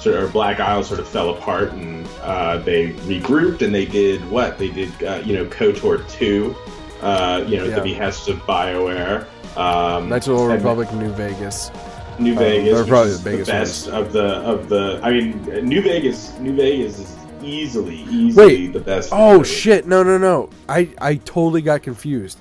sort 0.00 0.16
of 0.16 0.24
or 0.24 0.28
Black 0.28 0.58
Isle 0.58 0.82
sort 0.82 0.98
of 0.98 1.06
fell 1.06 1.30
apart, 1.30 1.72
and 1.72 2.06
uh, 2.22 2.58
they 2.58 2.92
regrouped, 2.92 3.62
and 3.62 3.72
they 3.74 3.86
did 3.86 4.28
what 4.30 4.58
they 4.58 4.68
did 4.68 4.90
uh, 5.04 5.22
you 5.24 5.34
know 5.34 5.44
Kotor 5.46 6.08
two, 6.10 6.56
uh, 7.02 7.44
you 7.46 7.56
know 7.58 7.64
Yeah. 7.64 7.76
at 7.76 7.82
the 7.84 7.92
behest 7.92 8.28
of 8.28 8.38
Bioware. 8.38 9.26
Um, 9.56 10.08
Knights 10.08 10.26
of 10.28 10.36
the 10.36 10.40
Old 10.42 10.52
Republic, 10.52 10.92
New 10.94 11.10
Vegas. 11.12 11.70
New 12.18 12.34
Uh, 12.34 12.38
Vegas, 12.38 12.72
they're 12.72 12.82
which 12.82 12.88
probably 12.88 13.12
the 13.14 13.22
biggest 13.30 13.50
best 13.50 13.86
ones. 13.90 14.06
of 14.06 14.12
the 14.12 14.24
of 14.24 14.68
the. 14.68 15.00
I 15.02 15.10
mean, 15.12 15.42
New 15.66 15.82
Vegas, 15.82 16.38
New 16.38 16.54
Vegas 16.54 16.98
is 16.98 17.16
easily 17.42 18.02
easily 18.10 18.46
Wait. 18.68 18.72
the 18.72 18.80
best. 18.80 19.10
Oh 19.12 19.42
shit! 19.42 19.86
No, 19.86 20.02
no, 20.02 20.18
no! 20.18 20.50
I 20.68 20.88
I 21.00 21.16
totally 21.16 21.62
got 21.62 21.82
confused. 21.82 22.38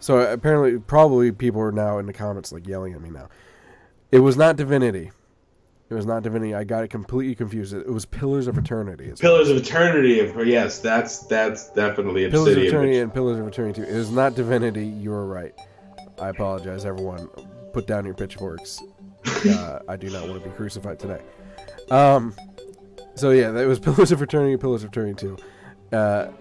So 0.00 0.18
apparently, 0.20 0.78
probably 0.78 1.32
people 1.32 1.60
are 1.62 1.72
now 1.72 1.98
in 1.98 2.06
the 2.06 2.12
comments 2.12 2.52
like 2.52 2.66
yelling 2.66 2.92
at 2.94 3.00
me 3.00 3.10
now. 3.10 3.28
It 4.12 4.20
was 4.20 4.36
not 4.36 4.56
Divinity. 4.56 5.10
It 5.88 5.94
was 5.94 6.04
not 6.06 6.22
Divinity. 6.22 6.54
I 6.54 6.64
got 6.64 6.84
it 6.84 6.88
completely 6.88 7.34
confused. 7.34 7.72
It 7.72 7.88
was 7.90 8.04
Pillars 8.04 8.46
of 8.46 8.58
Eternity. 8.58 9.12
Pillars 9.18 9.48
of 9.48 9.56
Eternity. 9.56 10.32
Yes, 10.48 10.78
that's 10.80 11.20
that's 11.20 11.70
definitely 11.70 12.24
a 12.24 12.30
Pillars 12.30 12.56
of 12.56 12.62
Eternity 12.62 12.98
and 12.98 13.12
Pillars 13.12 13.38
of 13.38 13.46
Eternity 13.48 13.82
2. 13.82 13.86
It 13.88 13.94
is 13.94 14.10
not 14.10 14.34
Divinity. 14.34 14.86
You 14.86 15.10
were 15.10 15.26
right. 15.26 15.54
I 16.20 16.28
apologize, 16.30 16.84
everyone. 16.84 17.28
Put 17.72 17.86
down 17.86 18.04
your 18.04 18.14
pitchforks. 18.14 18.82
uh, 19.48 19.80
I 19.88 19.96
do 19.96 20.08
not 20.10 20.28
want 20.28 20.42
to 20.42 20.48
be 20.48 20.54
crucified 20.54 20.98
today. 20.98 21.20
Um, 21.90 22.34
so 23.14 23.30
yeah, 23.30 23.50
that 23.50 23.66
was 23.66 23.78
Pillars 23.80 24.12
of 24.12 24.22
Eternity, 24.22 24.52
and 24.52 24.60
Pillars 24.60 24.82
of 24.82 24.90
Eternity 24.90 25.36
2. 25.92 25.96
Uh, 25.96 26.32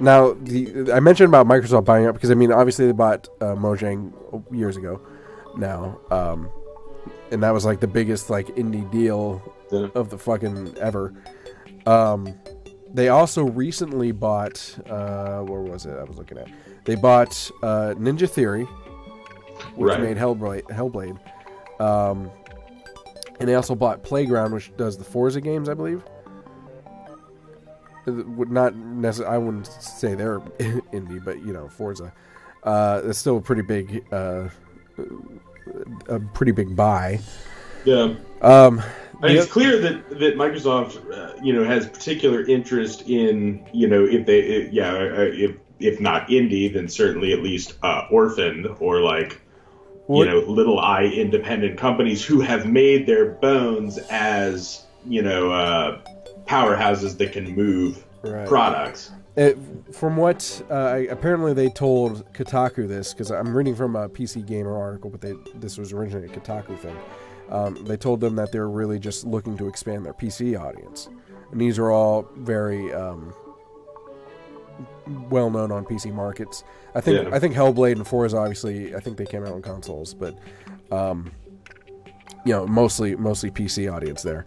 now, 0.00 0.32
the 0.42 0.90
I 0.92 1.00
mentioned 1.00 1.28
about 1.28 1.46
Microsoft 1.46 1.84
buying 1.84 2.06
up 2.06 2.14
because 2.14 2.30
I 2.30 2.34
mean, 2.34 2.50
obviously 2.52 2.86
they 2.86 2.92
bought 2.92 3.28
uh, 3.40 3.54
Mojang 3.54 4.12
years 4.50 4.76
ago. 4.76 5.00
Now, 5.56 6.00
um, 6.10 6.50
and 7.30 7.42
that 7.44 7.52
was 7.52 7.64
like 7.64 7.78
the 7.80 7.86
biggest 7.86 8.28
like 8.30 8.48
indie 8.56 8.90
deal 8.90 9.40
Yeah. 9.70 9.88
of 9.94 10.10
the 10.10 10.18
fucking 10.18 10.76
ever. 10.78 11.14
Um, 11.86 12.34
they 12.92 13.08
also 13.08 13.44
recently 13.44 14.10
bought 14.12 14.76
uh, 14.88 15.40
where 15.42 15.60
was 15.60 15.86
it? 15.86 15.96
I 15.96 16.02
was 16.04 16.16
looking 16.16 16.38
at. 16.38 16.48
They 16.84 16.96
bought 16.96 17.50
uh, 17.62 17.94
Ninja 17.96 18.28
Theory, 18.28 18.66
which 19.76 19.90
Right. 19.90 20.00
made 20.00 20.16
Hellblade. 20.16 20.62
Hellblade. 20.64 21.18
Um, 21.80 22.30
and 23.40 23.48
they 23.48 23.54
also 23.54 23.74
bought 23.74 24.02
Playground, 24.02 24.52
which 24.54 24.70
does 24.76 24.96
the 24.96 25.04
Forza 25.04 25.40
games, 25.40 25.68
I 25.68 25.74
believe. 25.74 26.02
Would 28.06 28.50
not 28.50 28.76
necessarily. 28.76 29.34
I 29.34 29.38
wouldn't 29.38 29.66
say 29.66 30.14
they're 30.14 30.40
indie, 30.58 31.24
but 31.24 31.38
you 31.44 31.52
know, 31.54 31.68
Forza. 31.68 32.12
Uh, 32.62 33.00
it's 33.04 33.18
still 33.18 33.38
a 33.38 33.40
pretty 33.40 33.62
big, 33.62 34.04
uh, 34.12 34.48
a 36.08 36.20
pretty 36.20 36.52
big 36.52 36.76
buy. 36.76 37.18
yeah. 37.84 38.14
Um, 38.42 38.82
I 39.22 39.28
mean, 39.28 39.36
it's 39.38 39.50
clear 39.50 39.80
that 39.80 40.10
that 40.10 40.36
Microsoft, 40.36 41.00
uh, 41.10 41.32
you 41.42 41.54
know, 41.54 41.64
has 41.64 41.86
particular 41.88 42.42
interest 42.44 43.08
in, 43.08 43.66
you 43.72 43.88
know, 43.88 44.04
if 44.04 44.26
they, 44.26 44.66
i 44.66 44.68
yeah, 44.70 44.92
uh, 44.92 45.30
if 45.32 45.56
if 45.80 45.98
not 45.98 46.28
indie, 46.28 46.70
then 46.72 46.88
certainly 46.88 47.32
at 47.32 47.40
least 47.40 47.74
uh, 47.82 48.06
orphaned 48.10 48.66
or 48.80 49.00
like, 49.00 49.40
What- 50.06 50.26
you 50.26 50.32
know, 50.32 50.40
little 50.40 50.78
I 50.78 51.04
independent 51.04 51.78
companies 51.78 52.24
who 52.24 52.40
have 52.40 52.66
made 52.66 53.06
their 53.06 53.30
bones 53.32 53.98
as, 54.10 54.84
you 55.06 55.22
know, 55.22 55.50
uh, 55.50 55.98
powerhouses 56.46 57.16
that 57.18 57.32
can 57.32 57.54
move 57.54 58.04
Right. 58.22 58.46
products. 58.46 59.10
It, 59.36 59.58
from 59.92 60.16
what 60.16 60.62
uh, 60.70 61.00
apparently 61.10 61.54
they 61.54 61.68
told 61.68 62.32
Kotaku 62.34 62.86
this 62.86 63.12
because 63.12 63.30
I'm 63.32 63.56
reading 63.56 63.74
from 63.74 63.96
a 63.96 64.08
PC 64.08 64.46
Gamer 64.46 64.76
article, 64.78 65.10
but 65.10 65.20
they, 65.20 65.34
this 65.56 65.76
was 65.76 65.92
originally 65.92 66.26
a 66.26 66.30
Kotaku 66.30 66.78
thing. 66.78 66.96
Um, 67.50 67.84
they 67.84 67.96
told 67.96 68.20
them 68.20 68.36
that 68.36 68.52
they're 68.52 68.68
really 68.68 68.98
just 68.98 69.24
looking 69.26 69.56
to 69.58 69.68
expand 69.68 70.06
their 70.06 70.14
PC 70.14 70.58
audience, 70.58 71.08
and 71.50 71.60
these 71.60 71.78
are 71.78 71.90
all 71.90 72.26
very 72.36 72.92
um, 72.94 73.34
well 75.06 75.50
known 75.50 75.70
on 75.72 75.84
PC 75.84 76.12
markets. 76.12 76.64
I 76.94 77.00
think 77.00 77.22
Yeah. 77.28 77.34
I 77.34 77.38
think 77.38 77.54
Hellblade 77.54 77.92
and 77.92 78.06
Forza 78.06 78.36
obviously 78.38 78.94
I 78.94 79.00
think 79.00 79.16
they 79.16 79.26
came 79.26 79.44
out 79.44 79.52
on 79.52 79.62
consoles, 79.62 80.14
but 80.14 80.36
um, 80.90 81.30
you 82.44 82.52
know 82.52 82.66
mostly 82.66 83.16
mostly 83.16 83.50
PC 83.50 83.92
audience 83.92 84.22
there. 84.22 84.44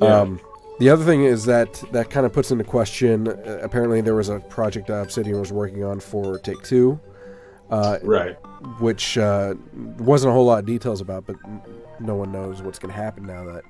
Yeah. 0.00 0.20
Um, 0.20 0.40
the 0.80 0.88
other 0.90 1.04
thing 1.04 1.22
is 1.24 1.44
that 1.44 1.82
that 1.92 2.10
kind 2.10 2.26
of 2.26 2.32
puts 2.32 2.50
into 2.50 2.64
question. 2.64 3.28
Uh, 3.28 3.60
apparently, 3.62 4.00
there 4.00 4.14
was 4.14 4.28
a 4.28 4.40
project 4.40 4.90
Obsidian 4.90 5.38
was 5.38 5.52
working 5.52 5.84
on 5.84 6.00
for 6.00 6.38
Take 6.38 6.62
Two, 6.62 6.98
uh, 7.70 7.98
Right. 8.02 8.34
which 8.80 9.16
uh, 9.18 9.54
wasn't 9.98 10.30
a 10.30 10.32
whole 10.32 10.46
lot 10.46 10.58
of 10.58 10.66
details 10.66 11.00
about, 11.00 11.26
but 11.26 11.36
no 12.00 12.16
one 12.16 12.32
knows 12.32 12.62
what's 12.62 12.78
going 12.80 12.92
to 12.92 13.00
happen 13.00 13.26
now 13.26 13.44
that 13.44 13.64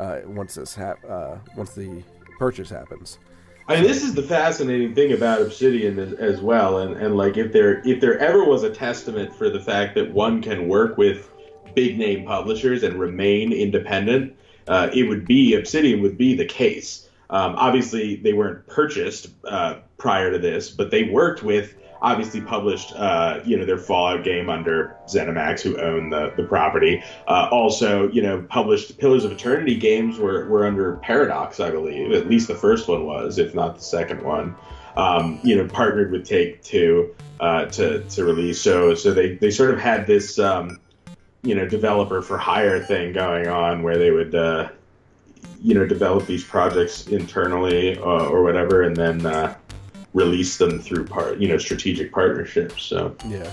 uh, 0.00 0.20
once 0.26 0.54
this 0.54 0.74
hap- 0.74 1.04
uh, 1.06 1.36
once 1.56 1.74
the 1.74 2.02
purchase 2.38 2.70
happens. 2.70 3.18
I 3.66 3.76
mean, 3.76 3.84
this 3.84 4.04
is 4.04 4.14
the 4.14 4.22
fascinating 4.22 4.94
thing 4.94 5.12
about 5.12 5.40
Obsidian 5.40 5.98
as, 5.98 6.40
well, 6.42 6.78
and, 6.78 6.96
and 6.96 7.16
like 7.16 7.38
if 7.38 7.52
there 7.52 7.80
if 7.86 7.98
there 7.98 8.18
ever 8.18 8.44
was 8.44 8.62
a 8.62 8.70
testament 8.70 9.34
for 9.34 9.48
the 9.48 9.60
fact 9.60 9.94
that 9.94 10.12
one 10.12 10.42
can 10.42 10.68
work 10.68 10.98
with 10.98 11.30
big 11.74 11.98
name 11.98 12.26
publishers 12.26 12.82
and 12.82 13.00
remain 13.00 13.52
independent, 13.52 14.36
uh, 14.68 14.90
it 14.92 15.04
would 15.04 15.26
be 15.26 15.54
Obsidian 15.54 16.02
would 16.02 16.18
be 16.18 16.36
the 16.36 16.44
case. 16.44 17.08
Um, 17.30 17.54
obviously, 17.56 18.16
they 18.16 18.34
weren't 18.34 18.66
purchased 18.66 19.28
uh, 19.44 19.76
prior 19.96 20.30
to 20.30 20.38
this, 20.38 20.70
but 20.70 20.90
they 20.90 21.04
worked 21.04 21.42
with 21.42 21.74
obviously 22.04 22.40
published 22.42 22.92
uh, 22.94 23.40
you 23.44 23.56
know 23.56 23.64
their 23.64 23.78
Fallout 23.78 24.22
game 24.22 24.50
under 24.50 24.94
ZeniMax, 25.06 25.62
who 25.62 25.80
own 25.80 26.10
the 26.10 26.32
the 26.36 26.44
property. 26.44 27.02
Uh, 27.26 27.48
also, 27.50 28.08
you 28.10 28.22
know, 28.22 28.42
published 28.42 28.98
Pillars 28.98 29.24
of 29.24 29.32
Eternity 29.32 29.76
games 29.76 30.18
were 30.18 30.46
were 30.46 30.66
under 30.66 30.96
Paradox, 30.96 31.58
I 31.58 31.70
believe. 31.70 32.12
At 32.12 32.28
least 32.28 32.46
the 32.46 32.54
first 32.54 32.86
one 32.86 33.06
was, 33.06 33.38
if 33.38 33.54
not 33.54 33.76
the 33.76 33.82
second 33.82 34.22
one. 34.22 34.54
Um, 34.96 35.40
you 35.42 35.56
know, 35.56 35.66
partnered 35.66 36.12
with 36.12 36.24
Take 36.26 36.62
Two 36.62 37.14
uh, 37.40 37.64
to 37.66 38.04
to 38.04 38.24
release. 38.24 38.60
So 38.60 38.94
so 38.94 39.12
they 39.12 39.36
they 39.36 39.50
sort 39.50 39.70
of 39.72 39.80
had 39.80 40.06
this 40.06 40.38
um, 40.38 40.78
you 41.42 41.54
know 41.54 41.66
developer 41.66 42.20
for 42.20 42.36
hire 42.36 42.80
thing 42.80 43.14
going 43.14 43.48
on 43.48 43.82
where 43.82 43.98
they 43.98 44.10
would. 44.10 44.34
Uh, 44.34 44.68
you 45.62 45.74
know, 45.74 45.86
develop 45.86 46.26
these 46.26 46.44
projects 46.44 47.06
internally 47.06 47.96
uh, 47.98 48.02
or 48.02 48.42
whatever, 48.42 48.82
and 48.82 48.94
then 48.94 49.24
uh, 49.24 49.54
release 50.14 50.56
them 50.56 50.78
through 50.80 51.04
part, 51.04 51.38
you 51.38 51.48
know, 51.48 51.58
strategic 51.58 52.12
partnerships. 52.12 52.82
So 52.84 53.14
Yeah. 53.28 53.52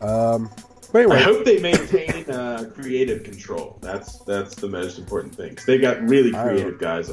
Um, 0.00 0.50
but 0.92 0.98
anyway, 1.02 1.16
I 1.16 1.20
hope 1.22 1.44
they 1.44 1.58
maintain 1.60 2.28
uh, 2.30 2.70
creative 2.74 3.22
control. 3.22 3.78
That's 3.80 4.18
that's 4.20 4.54
the 4.56 4.68
most 4.68 4.98
important 4.98 5.34
thing. 5.34 5.54
'Cause 5.54 5.64
they 5.64 5.78
got 5.78 6.02
really 6.02 6.32
creative 6.32 6.78
guys. 6.78 7.10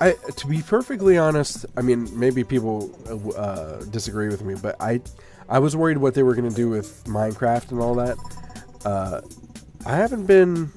I, 0.00 0.12
to 0.12 0.46
be 0.46 0.62
perfectly 0.62 1.18
honest, 1.18 1.66
I 1.76 1.82
mean, 1.82 2.08
maybe 2.18 2.42
people 2.42 2.90
uh, 3.36 3.84
disagree 3.90 4.28
with 4.28 4.42
me, 4.42 4.54
but 4.54 4.74
I, 4.80 5.02
I 5.46 5.58
was 5.58 5.76
worried 5.76 5.98
what 5.98 6.14
they 6.14 6.22
were 6.22 6.34
going 6.34 6.48
to 6.48 6.56
do 6.56 6.70
with 6.70 7.04
Minecraft 7.04 7.70
and 7.70 7.80
all 7.80 7.94
that. 7.96 8.16
Uh, 8.86 9.20
I 9.84 9.96
haven't 9.96 10.24
been 10.24 10.72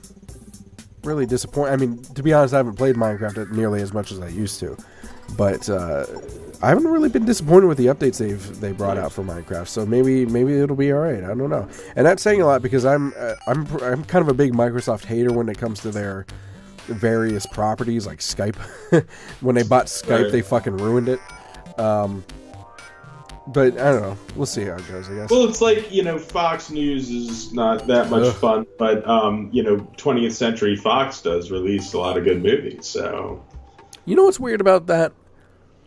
really 1.06 1.26
disappointed. 1.26 1.72
I 1.72 1.76
mean, 1.78 2.04
to 2.16 2.22
be 2.22 2.34
honest, 2.34 2.54
I 2.54 2.58
haven't 2.58 2.76
played 2.76 2.96
Minecraft 2.98 3.50
nearly 3.52 3.82
as 3.82 3.94
much 3.94 4.12
as 4.12 4.20
I 4.20 4.28
used 4.28 4.60
to, 4.60 4.76
but 5.38 5.70
uh, 5.70 6.06
I 6.64 6.70
haven't 6.70 6.88
really 6.88 7.10
been 7.10 7.26
disappointed 7.26 7.68
with 7.68 7.78
the 7.78 7.88
updates 7.88 8.18
they've 8.20 8.60
they 8.62 8.72
brought 8.72 8.98
out 8.98 9.12
for 9.12 9.22
Minecraft. 9.22 9.68
So 9.68 9.86
maybe 9.86 10.26
maybe 10.26 10.54
it'll 10.54 10.78
be 10.78 10.92
all 10.94 11.00
right. 11.00 11.22
I 11.24 11.28
don't 11.36 11.50
know. 11.50 11.68
And 11.96 12.06
that's 12.06 12.24
saying 12.24 12.42
a 12.42 12.46
lot 12.46 12.62
because 12.62 12.86
I'm 12.86 13.14
uh, 13.18 13.34
I'm 13.48 13.68
I'm 13.84 14.04
kind 14.06 14.22
of 14.24 14.30
a 14.30 14.34
big 14.34 14.54
Microsoft 14.54 15.04
hater 15.06 15.32
when 15.34 15.50
it 15.50 15.58
comes 15.58 15.82
to 15.82 15.92
their 15.92 16.26
various 16.88 17.46
properties 17.46 18.08
like 18.08 18.20
Skype. 18.20 18.56
when 19.42 19.56
they 19.56 19.64
bought 19.64 19.88
Skype, 19.88 20.24
Right. 20.24 20.32
they 20.32 20.42
fucking 20.42 20.78
ruined 20.78 21.10
it. 21.10 21.20
Um, 21.78 22.24
but 23.48 23.74
I 23.78 23.92
don't 23.92 24.02
know. 24.02 24.18
We'll 24.38 24.46
see 24.46 24.64
how 24.64 24.76
it 24.76 24.88
goes. 24.88 25.10
I 25.10 25.16
guess. 25.16 25.30
Well, 25.30 25.50
it's 25.50 25.60
like 25.60 25.92
you 25.92 26.02
know, 26.04 26.18
Fox 26.18 26.70
News 26.70 27.10
is 27.10 27.52
not 27.52 27.88
that 27.88 28.10
much 28.10 28.24
Ugh. 28.24 28.36
fun, 28.36 28.66
but 28.80 29.06
um, 29.06 29.50
you 29.52 29.64
know, 29.64 29.78
20th 29.98 30.32
Century 30.32 30.78
Fox 30.78 31.22
does 31.22 31.52
release 31.52 31.92
a 31.92 32.00
lot 32.00 32.18
of 32.18 32.24
good 32.24 32.42
movies. 32.42 32.88
So 32.88 33.44
You 34.06 34.16
know 34.16 34.24
what's 34.24 34.40
weird 34.40 34.62
about 34.62 34.88
that? 34.88 35.12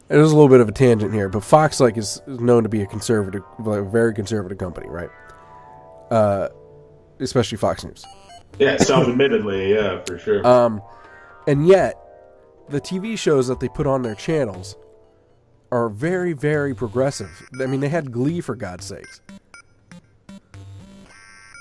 And 0.09 0.19
There's 0.21 0.31
a 0.31 0.35
little 0.37 0.49
bit 0.49 0.61
of 0.61 0.69
a 0.69 0.73
tangent 0.73 1.13
here, 1.13 1.29
but 1.29 1.43
Fox 1.43 1.81
like 1.81 1.97
is 1.97 2.23
is 2.27 2.39
known 2.41 2.63
to 2.63 2.69
be 2.69 2.83
a 2.83 2.87
conservative, 2.87 3.43
like, 3.59 3.81
a 3.81 3.85
very 3.85 4.15
conservative 4.15 4.57
company, 4.59 4.89
right? 4.89 5.11
Uh, 6.11 6.49
especially 7.19 7.59
Fox 7.59 7.85
News. 7.85 8.05
yeah, 8.59 8.77
self-admittedly, 8.77 9.71
yeah, 9.75 10.03
for 10.07 10.17
sure. 10.19 10.47
Um, 10.47 10.81
and 11.49 11.67
yet, 11.67 11.97
the 12.69 12.81
TV 12.81 13.19
shows 13.19 13.49
that 13.49 13.59
they 13.59 13.69
put 13.69 13.87
on 13.89 14.03
their 14.03 14.15
channels 14.15 14.77
are 15.73 15.89
very, 15.89 16.33
very 16.33 16.73
progressive. 16.75 17.31
I 17.61 17.67
mean, 17.67 17.81
they 17.81 17.89
had 17.89 18.13
Glee 18.13 18.41
for 18.41 18.55
God's 18.55 18.85
sakes. 18.85 19.21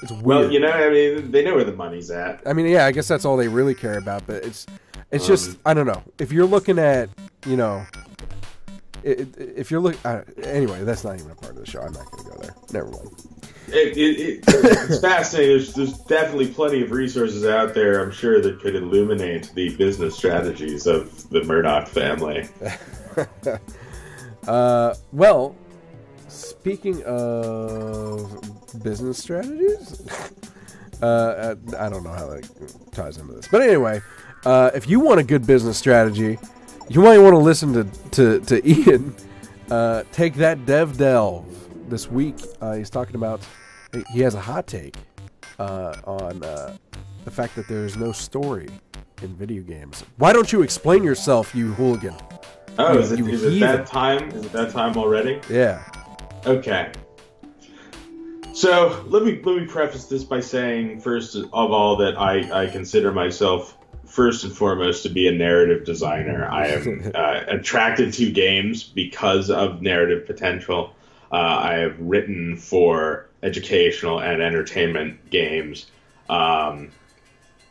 It's 0.03 0.11
weird. 0.11 0.23
well, 0.23 0.51
you 0.51 0.59
know, 0.59 0.69
I 0.69 0.89
mean, 0.89 1.31
they 1.31 1.43
know 1.43 1.55
where 1.55 1.63
the 1.63 1.73
money's 1.73 2.11
at. 2.11 2.43
I 2.45 2.53
mean, 2.53 2.67
yeah, 2.67 2.85
I 2.85 2.91
guess 2.91 3.07
that's 3.07 3.25
all 3.25 3.37
they 3.37 3.47
really 3.47 3.73
care 3.73 3.97
about. 3.97 4.27
But 4.27 4.43
it's, 4.43 4.67
it's 5.11 5.23
Um, 5.23 5.27
just 5.27 5.57
I 5.65 5.73
don't 5.73 5.87
know. 5.87 6.03
If 6.19 6.31
you're 6.31 6.45
looking 6.45 6.77
at, 6.77 7.09
you 7.47 7.57
know, 7.57 7.83
it, 9.05 9.19
it- 9.37 9.53
if 9.55 9.71
you're 9.71 9.79
looking 9.79 9.99
uh, 10.03 10.23
anyway, 10.43 10.83
that's 10.83 11.03
not 11.03 11.17
even 11.19 11.31
a 11.31 11.35
part 11.35 11.53
of 11.53 11.59
the 11.59 11.65
show. 11.65 11.81
I'm 11.81 11.93
not 11.93 12.09
going 12.11 12.23
to 12.25 12.29
go 12.31 12.37
there. 12.41 12.55
Never 12.73 12.91
mind. 12.91 13.09
It, 13.67 13.97
it, 13.97 14.19
it, 14.19 14.43
it's 14.47 14.99
fascinating. 15.01 15.51
There's, 15.57 15.73
there's 15.73 15.97
definitely 15.99 16.49
plenty 16.49 16.83
of 16.83 16.91
resources 16.91 17.45
out 17.45 17.73
there, 17.73 18.03
I'm 18.03 18.11
sure, 18.11 18.39
that 18.41 18.59
could 18.59 18.75
illuminate 18.75 19.51
the 19.55 19.75
business 19.75 20.15
strategies 20.15 20.85
of 20.85 21.27
the 21.29 21.43
Murdoch 21.43 21.87
family. 21.87 22.47
Uh, 24.47 24.93
well, 25.11 25.55
speaking 26.27 27.01
of 27.03 28.39
business 28.83 29.17
strategies, 29.17 30.01
uh, 31.01 31.55
I 31.79 31.89
don't 31.89 32.03
know 32.03 32.11
how 32.11 32.27
that 32.27 32.47
ties 32.91 33.17
into 33.17 33.33
this, 33.33 33.47
but 33.47 33.61
anyway, 33.63 34.01
uh, 34.45 34.69
if 34.75 34.87
you 34.87 34.99
want 34.99 35.19
a 35.19 35.23
good 35.23 35.47
business 35.47 35.77
strategy, 35.79 36.37
you 36.89 37.01
might 37.01 37.17
want 37.17 37.33
to 37.33 37.39
listen 37.39 37.73
to 37.73 37.83
to, 38.11 38.39
to 38.45 38.69
Ian. 38.89 39.15
Uh, 39.69 40.03
take 40.11 40.35
that 40.35 40.65
dev 40.65 40.97
delve 40.97 41.89
this 41.89 42.09
week. 42.09 42.35
Uh, 42.61 42.73
he's 42.73 42.89
talking 42.89 43.15
about 43.15 43.41
he 44.11 44.19
has 44.19 44.35
a 44.35 44.39
hot 44.39 44.67
take 44.67 44.95
uh, 45.59 45.95
on 46.05 46.43
uh, 46.43 46.77
the 47.23 47.31
fact 47.31 47.55
that 47.55 47.67
there's 47.67 47.97
no 47.97 48.11
story 48.11 48.67
in 49.21 49.35
video 49.35 49.63
games. 49.63 50.03
Why 50.17 50.33
don't 50.33 50.51
you 50.51 50.61
explain 50.61 51.03
yourself, 51.03 51.55
you 51.55 51.73
hooligan? 51.73 52.15
Oh, 52.77 52.97
is 52.97 53.11
it, 53.11 53.19
You 53.19 53.27
is 53.27 53.43
it 53.43 53.59
that 53.61 53.87
time? 53.87 54.29
Is 54.29 54.45
it 54.45 54.51
that 54.51 54.71
time 54.71 54.97
already? 54.97 55.39
Yeah. 55.49 55.83
Okay. 56.45 56.91
So 58.53 59.03
let 59.07 59.23
me 59.23 59.41
let 59.43 59.57
me 59.57 59.65
preface 59.65 60.05
this 60.05 60.23
by 60.23 60.39
saying 60.39 61.01
first 61.01 61.35
of 61.35 61.49
all 61.51 61.95
that 61.97 62.17
I, 62.19 62.63
I 62.63 62.67
consider 62.67 63.11
myself 63.11 63.77
first 64.05 64.43
and 64.43 64.55
foremost 64.55 65.03
to 65.03 65.09
be 65.09 65.27
a 65.27 65.31
narrative 65.31 65.85
designer. 65.85 66.47
I 66.47 66.67
am 66.67 67.11
uh, 67.15 67.41
attracted 67.47 68.13
to 68.13 68.31
games 68.31 68.83
because 68.83 69.49
of 69.49 69.81
narrative 69.81 70.25
potential. 70.25 70.93
Uh, 71.31 71.35
I 71.35 71.73
have 71.75 71.99
written 71.99 72.57
for 72.57 73.27
educational 73.43 74.19
and 74.21 74.41
entertainment 74.41 75.29
games. 75.29 75.87
Um, 76.29 76.91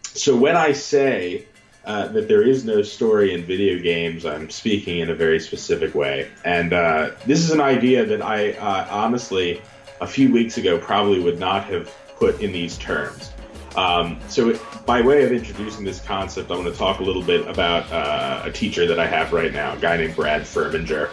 so 0.02 0.36
when 0.36 0.56
I 0.56 0.72
say 0.72 1.46
uh, 1.84 2.08
that 2.08 2.28
there 2.28 2.42
is 2.42 2.64
no 2.64 2.82
story 2.82 3.34
in 3.34 3.44
video 3.44 3.82
games, 3.82 4.24
I'm 4.24 4.48
speaking 4.48 5.00
in 5.00 5.10
a 5.10 5.14
very 5.14 5.40
specific 5.40 5.94
way. 5.94 6.30
And 6.44 6.72
uh, 6.72 7.10
this 7.26 7.40
is 7.40 7.50
an 7.50 7.60
idea 7.60 8.06
that 8.06 8.22
I 8.22 8.52
uh, 8.52 8.86
honestly, 8.90 9.60
a 10.00 10.06
few 10.06 10.32
weeks 10.32 10.56
ago, 10.56 10.78
probably 10.78 11.20
would 11.20 11.38
not 11.38 11.64
have 11.64 11.92
put 12.16 12.40
in 12.40 12.52
these 12.52 12.78
terms. 12.78 13.33
Um, 13.76 14.18
so, 14.28 14.58
by 14.86 15.00
way 15.00 15.24
of 15.24 15.32
introducing 15.32 15.84
this 15.84 16.00
concept, 16.00 16.50
I 16.50 16.56
want 16.56 16.72
to 16.72 16.78
talk 16.78 17.00
a 17.00 17.02
little 17.02 17.22
bit 17.22 17.46
about 17.48 17.90
uh, 17.90 18.42
a 18.44 18.52
teacher 18.52 18.86
that 18.86 18.98
I 19.00 19.06
have 19.06 19.32
right 19.32 19.52
now, 19.52 19.74
a 19.74 19.78
guy 19.78 19.96
named 19.96 20.14
Brad 20.14 20.42
Furminger. 20.42 21.10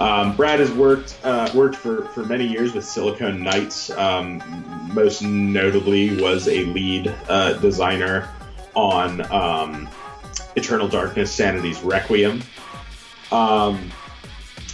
Um, 0.00 0.34
Brad 0.34 0.60
has 0.60 0.72
worked 0.72 1.18
uh, 1.22 1.50
worked 1.54 1.76
for, 1.76 2.06
for 2.06 2.24
many 2.24 2.46
years 2.46 2.72
with 2.72 2.84
Silicon 2.84 3.42
Knights. 3.42 3.90
Um, 3.90 4.42
most 4.92 5.22
notably, 5.22 6.20
was 6.20 6.48
a 6.48 6.64
lead 6.64 7.14
uh, 7.28 7.54
designer 7.54 8.28
on 8.74 9.20
um, 9.30 9.88
Eternal 10.56 10.88
Darkness: 10.88 11.30
Sanity's 11.30 11.80
Requiem. 11.82 12.42
Um, 13.30 13.92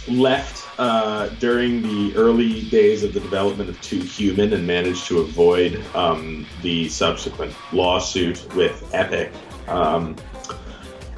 left 0.07 0.66
uh, 0.77 1.29
during 1.39 1.81
the 1.81 2.15
early 2.15 2.69
days 2.69 3.03
of 3.03 3.13
the 3.13 3.19
development 3.19 3.69
of 3.69 3.81
Too 3.81 3.99
Human 3.99 4.53
and 4.53 4.65
managed 4.65 5.07
to 5.07 5.19
avoid 5.19 5.83
um, 5.95 6.45
the 6.61 6.89
subsequent 6.89 7.55
lawsuit 7.71 8.45
with 8.55 8.89
Epic. 8.93 9.31
Um, 9.67 10.15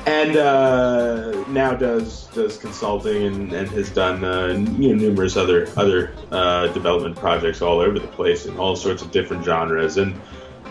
and 0.05 0.37
uh, 0.37 1.43
now 1.49 1.73
does 1.73 2.27
does 2.27 2.57
consulting 2.57 3.23
and, 3.23 3.53
and 3.53 3.69
has 3.69 3.89
done 3.89 4.23
uh, 4.23 4.47
you 4.79 4.95
know, 4.95 4.95
numerous 4.95 5.35
other 5.35 5.67
other 5.75 6.13
uh, 6.31 6.67
development 6.67 7.15
projects 7.15 7.61
all 7.61 7.79
over 7.79 7.99
the 7.99 8.07
place 8.07 8.45
in 8.45 8.57
all 8.57 8.75
sorts 8.75 9.01
of 9.01 9.11
different 9.11 9.43
genres. 9.43 9.97
And 9.97 10.19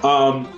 um, 0.03 0.48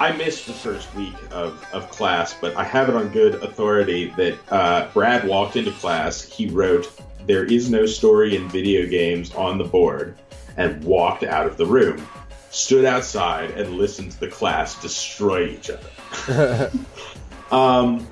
I 0.00 0.12
missed 0.12 0.46
the 0.46 0.52
first 0.52 0.94
week 0.94 1.16
of, 1.32 1.66
of 1.72 1.90
class, 1.90 2.32
but 2.40 2.56
I 2.56 2.62
have 2.62 2.88
it 2.88 2.94
on 2.94 3.08
good 3.08 3.34
authority 3.42 4.14
that 4.16 4.38
uh, 4.48 4.88
Brad 4.94 5.26
walked 5.26 5.56
into 5.56 5.72
class. 5.72 6.22
He 6.22 6.48
wrote, 6.48 6.88
There 7.28 7.44
is 7.44 7.70
no 7.70 7.84
story 7.84 8.36
in 8.36 8.48
video 8.48 8.86
games 8.86 9.34
on 9.34 9.58
the 9.58 9.64
board, 9.64 10.16
and 10.56 10.82
walked 10.82 11.24
out 11.24 11.46
of 11.46 11.58
the 11.58 11.66
room, 11.66 12.08
stood 12.48 12.86
outside, 12.86 13.50
and 13.50 13.74
listened 13.74 14.12
to 14.12 14.20
the 14.20 14.28
class 14.28 14.80
destroy 14.80 15.48
each 15.48 15.70
other. 15.70 16.72
um, 17.50 18.08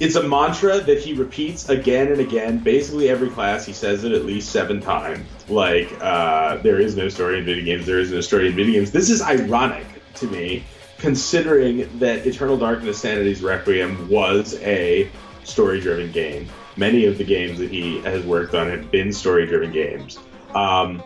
it's 0.00 0.16
a 0.16 0.22
mantra 0.24 0.80
that 0.80 0.98
he 0.98 1.12
repeats 1.12 1.68
again 1.68 2.08
and 2.08 2.20
again. 2.20 2.58
Basically, 2.58 3.10
every 3.10 3.30
class 3.30 3.64
he 3.64 3.72
says 3.72 4.02
it 4.02 4.10
at 4.10 4.24
least 4.24 4.50
seven 4.50 4.80
times. 4.80 5.24
Like, 5.48 5.88
uh, 6.00 6.56
there 6.56 6.80
is 6.80 6.96
no 6.96 7.08
story 7.08 7.38
in 7.38 7.44
video 7.44 7.64
games. 7.64 7.86
There 7.86 8.00
is 8.00 8.10
no 8.10 8.20
story 8.20 8.48
in 8.48 8.56
video 8.56 8.80
games. 8.80 8.90
This 8.90 9.08
is 9.08 9.22
ironic 9.22 9.86
to 10.14 10.26
me, 10.26 10.64
considering 10.98 11.88
that 12.00 12.26
Eternal 12.26 12.56
Darkness: 12.56 12.98
Sanity's 12.98 13.40
Requiem 13.40 14.08
was 14.08 14.54
a 14.62 15.08
story-driven 15.44 16.10
game. 16.10 16.48
Many 16.78 17.06
of 17.06 17.18
the 17.18 17.24
games 17.24 17.58
that 17.58 17.70
he 17.70 18.00
has 18.02 18.24
worked 18.24 18.54
on 18.54 18.70
have 18.70 18.88
been 18.92 19.12
story-driven 19.12 19.72
games. 19.72 20.18
Um, 20.54 21.02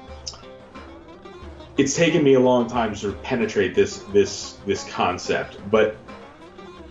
it's 1.78 1.96
taken 1.96 2.22
me 2.22 2.34
a 2.34 2.40
long 2.40 2.68
time 2.68 2.90
to 2.92 2.96
sort 2.96 3.14
of 3.14 3.22
penetrate 3.22 3.74
this 3.74 3.98
this 4.12 4.58
this 4.66 4.84
concept, 4.90 5.58
but 5.70 5.96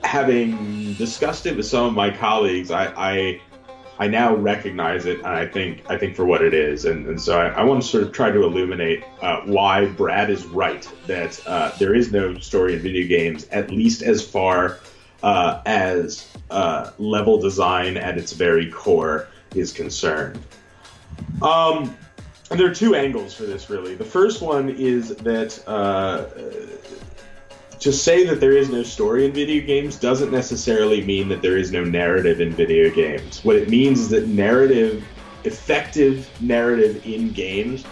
having 0.04 0.96
discussed 0.96 1.46
it 1.46 1.56
with 1.56 1.67
some 1.67 1.86
of 1.86 1.94
my 1.94 2.10
colleagues, 2.10 2.72
I, 2.72 2.91
I 2.98 3.41
I 4.00 4.08
now 4.08 4.34
recognize 4.34 5.06
it, 5.06 5.20
and 5.20 5.28
I 5.28 5.46
think 5.46 5.84
I 5.88 5.96
think 5.96 6.15
for 6.15 6.26
what 6.26 6.41
it 6.41 6.56
is, 6.56 6.86
and, 6.86 7.06
and 7.06 7.22
so 7.22 7.39
I, 7.39 7.50
I 7.50 7.63
want 7.63 7.84
to 7.84 7.88
sort 7.88 8.04
of 8.04 8.12
try 8.12 8.32
to 8.32 8.44
illuminate 8.44 9.04
uh, 9.22 9.41
why 9.41 9.86
Brad 9.86 10.32
is 10.32 10.44
right 10.48 10.91
that 11.06 11.39
uh, 11.46 11.72
there 11.78 11.94
is 11.94 12.12
no 12.12 12.39
story 12.39 12.74
in 12.74 12.80
video 12.80 13.08
games, 13.08 13.48
at 13.52 13.70
least 13.70 14.02
as 14.02 14.28
far 14.28 14.80
uh, 15.24 15.62
as 15.66 16.28
uh, 16.50 16.92
level 16.98 17.40
design 17.40 17.98
at 17.98 18.18
its 18.18 18.34
very 18.34 18.70
core 18.70 19.28
is 19.56 19.72
concerned. 19.72 20.40
Um, 21.42 21.96
and 22.50 22.60
there 22.60 22.70
are 22.70 22.76
two 22.76 22.96
angles 22.96 23.34
for 23.34 23.44
this, 23.44 23.70
really. 23.70 23.96
The 23.96 24.04
first 24.06 24.42
one 24.42 24.70
is 24.70 25.16
that 25.18 25.64
uh, 25.68 26.26
to 27.80 27.92
say 27.92 28.26
that 28.26 28.40
there 28.40 28.52
is 28.52 28.70
no 28.70 28.84
story 28.84 29.26
in 29.26 29.32
video 29.32 29.66
games 29.66 29.96
doesn't 29.96 30.32
necessarily 30.32 31.04
mean 31.04 31.30
that 31.30 31.42
there 31.42 31.58
is 31.58 31.72
no 31.72 31.84
narrative 31.84 32.42
in 32.42 32.52
video 32.52 32.94
games. 32.94 33.44
What 33.44 33.56
it 33.56 33.70
means 33.70 34.02
is 34.02 34.10
that 34.10 34.28
narrative, 34.28 35.04
effective 35.46 36.30
narrative 36.42 37.06
in 37.06 37.32
games, 37.32 37.84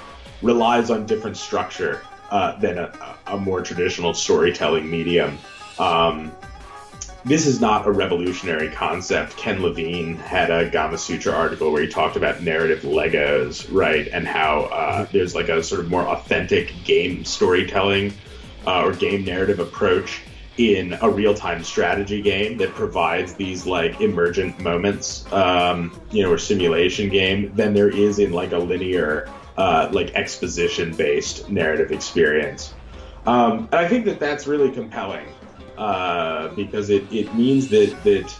relies 0.41 0.89
on 0.89 1.05
different 1.05 1.37
structure 1.37 2.01
uh, 2.29 2.59
than 2.59 2.77
a, 2.77 3.17
a 3.27 3.37
more 3.37 3.61
traditional 3.61 4.13
storytelling 4.13 4.89
medium. 4.89 5.37
Um, 5.79 6.31
this 7.29 7.45
is 7.45 7.61
not 7.61 7.85
a 7.85 7.91
revolutionary 7.91 8.69
concept. 8.69 9.37
Ken 9.37 9.61
Levine 9.61 10.15
had 10.15 10.49
a 10.49 10.67
Gamasutra 10.67 11.31
article 11.31 11.71
where 11.71 11.83
he 11.83 11.87
talked 11.87 12.15
about 12.15 12.41
narrative 12.41 12.79
Legos, 12.81 13.67
right, 13.71 14.07
and 14.07 14.27
how 14.27 14.61
uh, 14.61 15.05
there's 15.11 15.35
like 15.35 15.47
a 15.47 15.63
sort 15.63 15.79
of 15.79 15.91
more 15.91 16.01
authentic 16.01 16.73
game 16.85 17.23
storytelling 17.23 18.11
uh, 18.65 18.83
or 18.83 18.93
game 18.93 19.23
narrative 19.25 19.59
approach 19.59 20.21
in 20.57 20.97
a 21.01 21.09
real-time 21.09 21.63
strategy 21.63 22.19
game 22.19 22.57
that 22.57 22.69
provides 22.71 23.35
these 23.35 23.67
like 23.67 24.01
emergent 24.01 24.59
moments, 24.59 25.31
um, 25.31 26.01
you 26.11 26.23
know, 26.23 26.31
or 26.31 26.39
simulation 26.39 27.09
game 27.09 27.55
than 27.55 27.75
there 27.75 27.89
is 27.89 28.17
in 28.17 28.31
like 28.31 28.53
a 28.53 28.57
linear, 28.57 29.29
uh, 29.55 29.87
like 29.91 30.15
exposition-based 30.15 31.47
narrative 31.47 31.91
experience. 31.91 32.73
Um, 33.27 33.69
and 33.71 33.75
I 33.75 33.87
think 33.87 34.05
that 34.05 34.19
that's 34.19 34.47
really 34.47 34.71
compelling 34.71 35.27
uh, 35.79 36.49
because 36.49 36.89
it, 36.89 37.11
it 37.11 37.33
means 37.33 37.69
that 37.69 37.95
that 38.03 38.35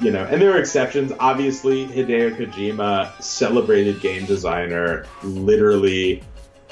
you 0.00 0.10
know, 0.10 0.24
and 0.24 0.40
there 0.40 0.52
are 0.52 0.58
exceptions. 0.58 1.12
Obviously, 1.20 1.86
Hideo 1.86 2.36
Kojima, 2.36 3.20
celebrated 3.22 4.00
game 4.00 4.24
designer, 4.24 5.06
literally, 5.22 6.22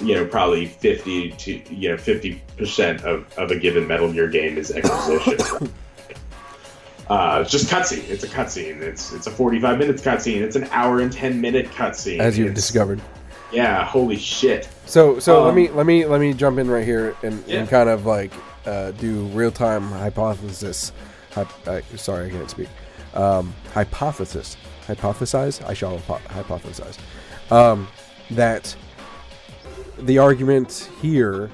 you 0.00 0.14
know, 0.14 0.24
probably 0.26 0.66
fifty 0.66 1.30
to 1.32 1.62
you 1.74 1.90
know 1.90 1.96
fifty 1.96 2.42
percent 2.56 3.02
of, 3.04 3.26
of 3.38 3.50
a 3.50 3.56
given 3.58 3.86
Metal 3.86 4.12
Gear 4.12 4.28
game 4.28 4.58
is 4.58 4.70
exposition. 4.70 5.38
uh, 7.08 7.40
it's 7.42 7.50
just 7.50 7.66
cutscene. 7.70 8.08
It's 8.08 8.24
a 8.24 8.28
cutscene. 8.28 8.80
It's 8.80 9.12
it's 9.12 9.26
a 9.26 9.30
forty-five 9.30 9.78
minutes 9.78 10.02
cutscene. 10.02 10.40
It's 10.40 10.56
an 10.56 10.64
hour 10.72 11.00
and 11.00 11.12
ten 11.12 11.40
minute 11.40 11.66
cutscene. 11.68 12.18
As 12.18 12.36
you've 12.38 12.48
It's- 12.48 12.62
discovered. 12.62 13.00
Yeah, 13.50 13.82
holy 13.86 14.16
shit. 14.16 14.68
So 14.84 15.18
so 15.18 15.42
let 15.44 15.50
Um, 15.50 15.54
me 15.56 15.68
let 15.70 15.86
me 15.86 16.04
let 16.04 16.20
me 16.20 16.34
jump 16.34 16.58
in 16.58 16.70
right 16.70 16.84
here 16.84 17.14
and, 17.22 17.42
Yeah. 17.46 17.60
and 17.60 17.68
kind 17.68 17.88
of 17.88 18.04
like 18.04 18.30
uh, 18.66 18.90
do 18.92 19.22
real 19.26 19.50
time 19.50 19.82
hypothesis. 19.90 20.92
Hy- 21.32 21.46
uh, 21.66 21.80
sorry, 21.96 22.26
I 22.26 22.30
can't 22.30 22.50
speak. 22.50 22.68
Um, 23.14 23.54
hypothesis, 23.72 24.56
hypothesize. 24.86 25.64
I 25.66 25.74
shall 25.74 25.98
hypo- 25.98 26.18
hypothesize 26.28 26.98
um, 27.52 27.88
that 28.30 28.74
the 29.98 30.18
argument 30.18 30.90
here 31.00 31.50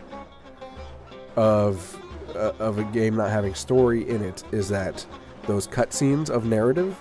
of 1.37 1.99
uh, 2.35 2.53
of 2.59 2.79
a 2.79 2.85
game 2.85 3.17
not 3.17 3.31
having 3.31 3.55
story 3.55 4.09
in 4.09 4.23
it 4.23 4.43
is 4.53 4.69
that 4.69 5.05
those 5.47 5.67
cutscenes 5.69 6.31
of 6.31 6.45
narrative 6.45 7.01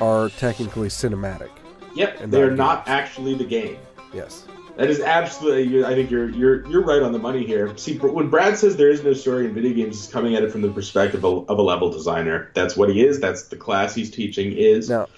are 0.00 0.28
technically 0.30 0.88
cinematic. 0.88 1.50
Yep, 1.94 2.20
And 2.20 2.32
they're 2.32 2.50
not 2.50 2.86
not 2.86 2.88
actually 2.88 3.34
the 3.34 3.44
game. 3.44 3.78
Yes. 4.14 4.46
That 4.76 4.88
is 4.88 5.00
absolutely. 5.00 5.84
I 5.84 5.94
think 5.94 6.10
you're 6.10 6.30
you're 6.30 6.66
you're 6.66 6.82
right 6.82 7.02
on 7.02 7.12
the 7.12 7.18
money 7.18 7.44
here. 7.44 7.76
See, 7.76 7.98
when 7.98 8.30
Brad 8.30 8.56
says 8.56 8.76
there 8.76 8.88
is 8.88 9.04
no 9.04 9.12
story 9.12 9.44
in 9.46 9.54
video 9.54 9.74
games, 9.74 10.00
he's 10.02 10.10
coming 10.12 10.34
at 10.34 10.42
it 10.42 10.50
from 10.50 10.62
the 10.62 10.70
perspective 10.70 11.24
of, 11.24 11.48
of 11.50 11.58
a 11.58 11.62
level 11.62 11.90
designer. 11.90 12.50
That's 12.54 12.74
what 12.76 12.88
he 12.88 13.04
is. 13.04 13.20
That's 13.20 13.48
the 13.48 13.56
class 13.56 13.94
he's 13.94 14.10
teaching 14.10 14.52
is. 14.52 14.88
Now, 14.88 15.08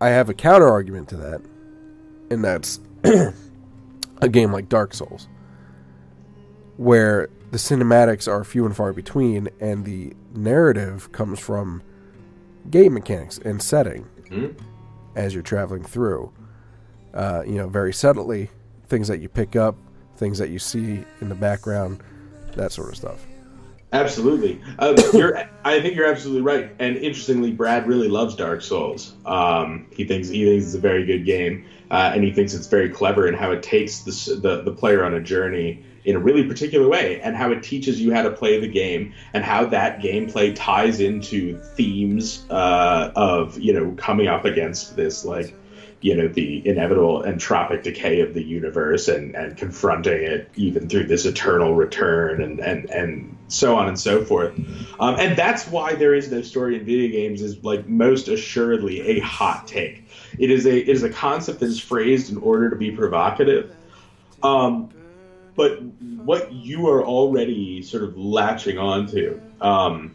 I 0.00 0.08
have 0.08 0.28
a 0.28 0.34
counter 0.34 0.68
argument 0.68 1.08
to 1.10 1.16
that, 1.18 1.42
and 2.30 2.42
that's 2.44 2.80
a 4.20 4.28
game 4.28 4.52
like 4.52 4.68
Dark 4.68 4.92
Souls, 4.94 5.28
where 6.76 7.28
the 7.50 7.58
cinematics 7.58 8.28
are 8.28 8.42
few 8.44 8.66
and 8.66 8.76
far 8.76 8.92
between, 8.92 9.48
and 9.60 9.84
the 9.84 10.12
narrative 10.34 11.10
comes 11.12 11.38
from 11.40 11.82
game 12.70 12.94
mechanics 12.94 13.38
and 13.38 13.62
setting 13.62 14.06
Mhm. 14.30 14.54
as 15.16 15.32
you're 15.34 15.42
traveling 15.42 15.82
through. 15.84 16.32
Uh, 17.14 17.42
you 17.46 17.54
know, 17.54 17.68
very 17.68 17.92
subtly, 17.92 18.50
things 18.88 19.08
that 19.08 19.20
you 19.20 19.28
pick 19.28 19.56
up, 19.56 19.76
things 20.16 20.38
that 20.38 20.50
you 20.50 20.58
see 20.58 21.04
in 21.20 21.28
the 21.28 21.34
background, 21.34 22.02
that 22.56 22.72
sort 22.72 22.88
of 22.88 22.96
stuff. 22.96 23.26
Absolutely. 23.92 24.60
Uh, 24.78 24.94
I 25.64 25.80
think 25.80 25.94
you're 25.94 26.06
absolutely 26.06 26.42
right. 26.42 26.70
And 26.78 26.96
interestingly, 26.96 27.52
Brad 27.52 27.86
really 27.86 28.08
loves 28.08 28.34
Dark 28.34 28.62
Souls. 28.62 29.14
Um, 29.24 29.86
he 29.92 30.04
thinks 30.04 30.28
he 30.28 30.44
thinks 30.44 30.66
it's 30.66 30.74
a 30.74 30.80
very 30.80 31.06
good 31.06 31.24
game, 31.24 31.64
uh, 31.90 32.12
and 32.14 32.22
he 32.22 32.32
thinks 32.32 32.54
it's 32.54 32.66
very 32.66 32.90
clever 32.90 33.26
in 33.26 33.34
how 33.34 33.50
it 33.50 33.62
takes 33.62 34.00
the, 34.00 34.34
the 34.36 34.62
the 34.62 34.72
player 34.72 35.04
on 35.04 35.14
a 35.14 35.20
journey 35.20 35.84
in 36.04 36.16
a 36.16 36.18
really 36.18 36.44
particular 36.44 36.88
way, 36.88 37.20
and 37.20 37.36
how 37.36 37.50
it 37.50 37.62
teaches 37.62 38.00
you 38.00 38.12
how 38.12 38.22
to 38.22 38.30
play 38.30 38.60
the 38.60 38.68
game, 38.68 39.12
and 39.32 39.44
how 39.44 39.64
that 39.64 40.00
gameplay 40.00 40.54
ties 40.54 41.00
into 41.00 41.58
themes 41.58 42.44
uh, 42.50 43.10
of 43.16 43.58
you 43.58 43.72
know 43.72 43.92
coming 43.92 44.26
up 44.26 44.44
against 44.44 44.96
this 44.96 45.24
like 45.24 45.54
you 46.00 46.14
know 46.14 46.28
the 46.28 46.66
inevitable 46.66 47.22
entropic 47.22 47.82
decay 47.82 48.20
of 48.20 48.34
the 48.34 48.42
universe 48.42 49.08
and 49.08 49.34
and 49.34 49.56
confronting 49.56 50.22
it 50.22 50.50
even 50.54 50.88
through 50.88 51.04
this 51.04 51.24
eternal 51.26 51.74
return 51.74 52.40
and 52.40 52.60
and 52.60 52.88
and 52.90 53.36
so 53.48 53.76
on 53.76 53.88
and 53.88 53.98
so 53.98 54.24
forth. 54.24 54.54
Um, 55.00 55.16
and 55.18 55.36
that's 55.36 55.66
why 55.66 55.94
there 55.94 56.14
is 56.14 56.30
no 56.30 56.42
story 56.42 56.76
in 56.76 56.84
video 56.84 57.10
games 57.10 57.42
is 57.42 57.64
like 57.64 57.88
most 57.88 58.28
assuredly 58.28 59.00
a 59.00 59.20
hot 59.20 59.66
take. 59.66 60.04
It 60.38 60.50
is 60.50 60.66
a 60.66 60.78
it 60.78 60.88
is 60.88 61.02
a 61.02 61.10
concept 61.10 61.60
that 61.60 61.66
is 61.66 61.80
phrased 61.80 62.30
in 62.30 62.38
order 62.38 62.70
to 62.70 62.76
be 62.76 62.90
provocative. 62.92 63.74
Um, 64.42 64.90
but 65.56 65.82
what 65.82 66.52
you 66.52 66.88
are 66.88 67.04
already 67.04 67.82
sort 67.82 68.04
of 68.04 68.16
latching 68.16 68.78
onto 68.78 69.40
um, 69.60 70.14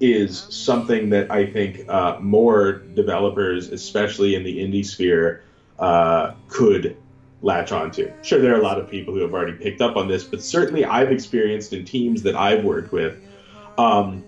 is 0.00 0.46
something 0.48 1.10
that 1.10 1.30
I 1.30 1.46
think 1.46 1.88
uh, 1.88 2.18
more 2.20 2.72
developers, 2.94 3.68
especially 3.68 4.34
in 4.34 4.44
the 4.44 4.58
indie 4.58 4.86
sphere, 4.86 5.42
uh, 5.78 6.34
could 6.48 6.96
latch 7.42 7.72
onto. 7.72 8.12
Sure, 8.22 8.40
there 8.40 8.54
are 8.54 8.60
a 8.60 8.62
lot 8.62 8.78
of 8.78 8.88
people 8.88 9.14
who 9.14 9.20
have 9.20 9.32
already 9.32 9.52
picked 9.52 9.80
up 9.80 9.96
on 9.96 10.08
this, 10.08 10.24
but 10.24 10.42
certainly 10.42 10.84
I've 10.84 11.12
experienced 11.12 11.72
in 11.72 11.84
teams 11.84 12.22
that 12.22 12.34
I've 12.34 12.64
worked 12.64 12.92
with 12.92 13.20
um, 13.76 14.24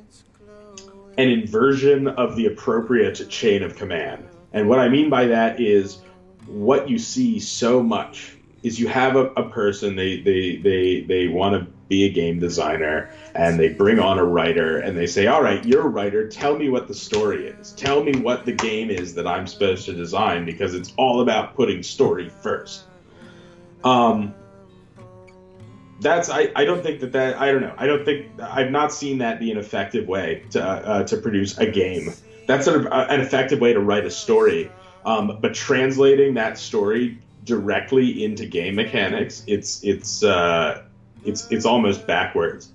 an 1.18 1.28
inversion 1.28 2.08
of 2.08 2.36
the 2.36 2.46
appropriate 2.46 3.28
chain 3.28 3.62
of 3.62 3.76
command. 3.76 4.28
And 4.52 4.68
what 4.68 4.78
I 4.78 4.88
mean 4.88 5.10
by 5.10 5.26
that 5.26 5.60
is 5.60 6.00
what 6.46 6.88
you 6.88 6.98
see 6.98 7.38
so 7.38 7.82
much 7.82 8.36
is 8.62 8.78
you 8.78 8.88
have 8.88 9.16
a, 9.16 9.26
a 9.34 9.48
person 9.48 9.96
they 9.96 10.20
they 10.20 10.56
they 10.56 11.00
they 11.02 11.28
want 11.28 11.54
to 11.54 11.72
be 11.90 12.06
a 12.06 12.08
game 12.08 12.38
designer 12.38 13.10
and 13.34 13.60
they 13.60 13.68
bring 13.68 13.98
on 13.98 14.18
a 14.18 14.24
writer 14.24 14.78
and 14.78 14.96
they 14.96 15.06
say 15.06 15.26
all 15.26 15.42
right 15.42 15.62
you're 15.66 15.82
a 15.82 15.88
writer. 15.88 16.26
Tell 16.26 16.56
me 16.56 16.70
what 16.70 16.88
the 16.88 16.94
story 16.94 17.48
is. 17.48 17.72
Tell 17.72 18.02
me 18.02 18.16
what 18.16 18.46
the 18.46 18.52
game 18.52 18.88
is 18.88 19.14
that 19.14 19.26
i'm 19.26 19.46
supposed 19.46 19.84
to 19.84 19.92
design 19.92 20.46
because 20.46 20.74
it's 20.74 20.94
all 20.96 21.20
about 21.20 21.54
putting 21.54 21.82
story 21.82 22.30
first. 22.30 22.84
Um 23.84 24.34
that's 26.00 26.30
I, 26.30 26.50
I 26.56 26.64
don't 26.64 26.82
think 26.82 27.00
that 27.00 27.12
that 27.12 27.38
I 27.38 27.52
don't 27.52 27.60
know. 27.60 27.74
I 27.76 27.86
don't 27.86 28.04
think 28.04 28.40
I've 28.40 28.70
not 28.70 28.92
seen 28.92 29.18
that 29.18 29.38
be 29.38 29.50
an 29.50 29.58
effective 29.58 30.08
way 30.08 30.44
to 30.50 30.64
uh, 30.64 31.02
to 31.04 31.16
produce 31.18 31.58
a 31.58 31.70
game. 31.70 32.14
That's 32.46 32.64
sort 32.64 32.80
of 32.80 32.86
an 32.90 33.20
effective 33.20 33.60
way 33.60 33.74
to 33.74 33.80
write 33.80 34.06
a 34.06 34.10
story, 34.10 34.72
um, 35.04 35.38
but 35.40 35.54
translating 35.54 36.34
that 36.34 36.58
story 36.58 37.18
directly 37.44 38.24
into 38.24 38.46
game 38.46 38.74
mechanics, 38.76 39.44
it's 39.46 39.84
it's 39.84 40.22
uh, 40.22 40.82
it's 41.24 41.50
it's 41.50 41.66
almost 41.66 42.06
backwards. 42.06 42.72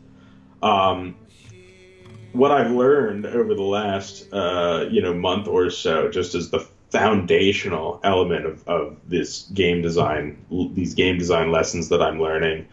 Um, 0.61 1.15
what 2.33 2.51
I've 2.51 2.71
learned 2.71 3.25
over 3.25 3.53
the 3.53 3.63
last 3.63 4.31
uh, 4.33 4.87
you 4.89 5.01
know 5.01 5.13
month 5.13 5.47
or 5.47 5.69
so, 5.69 6.09
just 6.09 6.35
as 6.35 6.49
the 6.49 6.67
foundational 6.91 7.99
element 8.03 8.45
of, 8.45 8.67
of 8.67 8.97
this 9.07 9.43
game 9.53 9.81
design, 9.81 10.45
these 10.73 10.93
game 10.93 11.17
design 11.17 11.51
lessons 11.51 11.89
that 11.89 12.01
I'm 12.01 12.21
learning, 12.21 12.67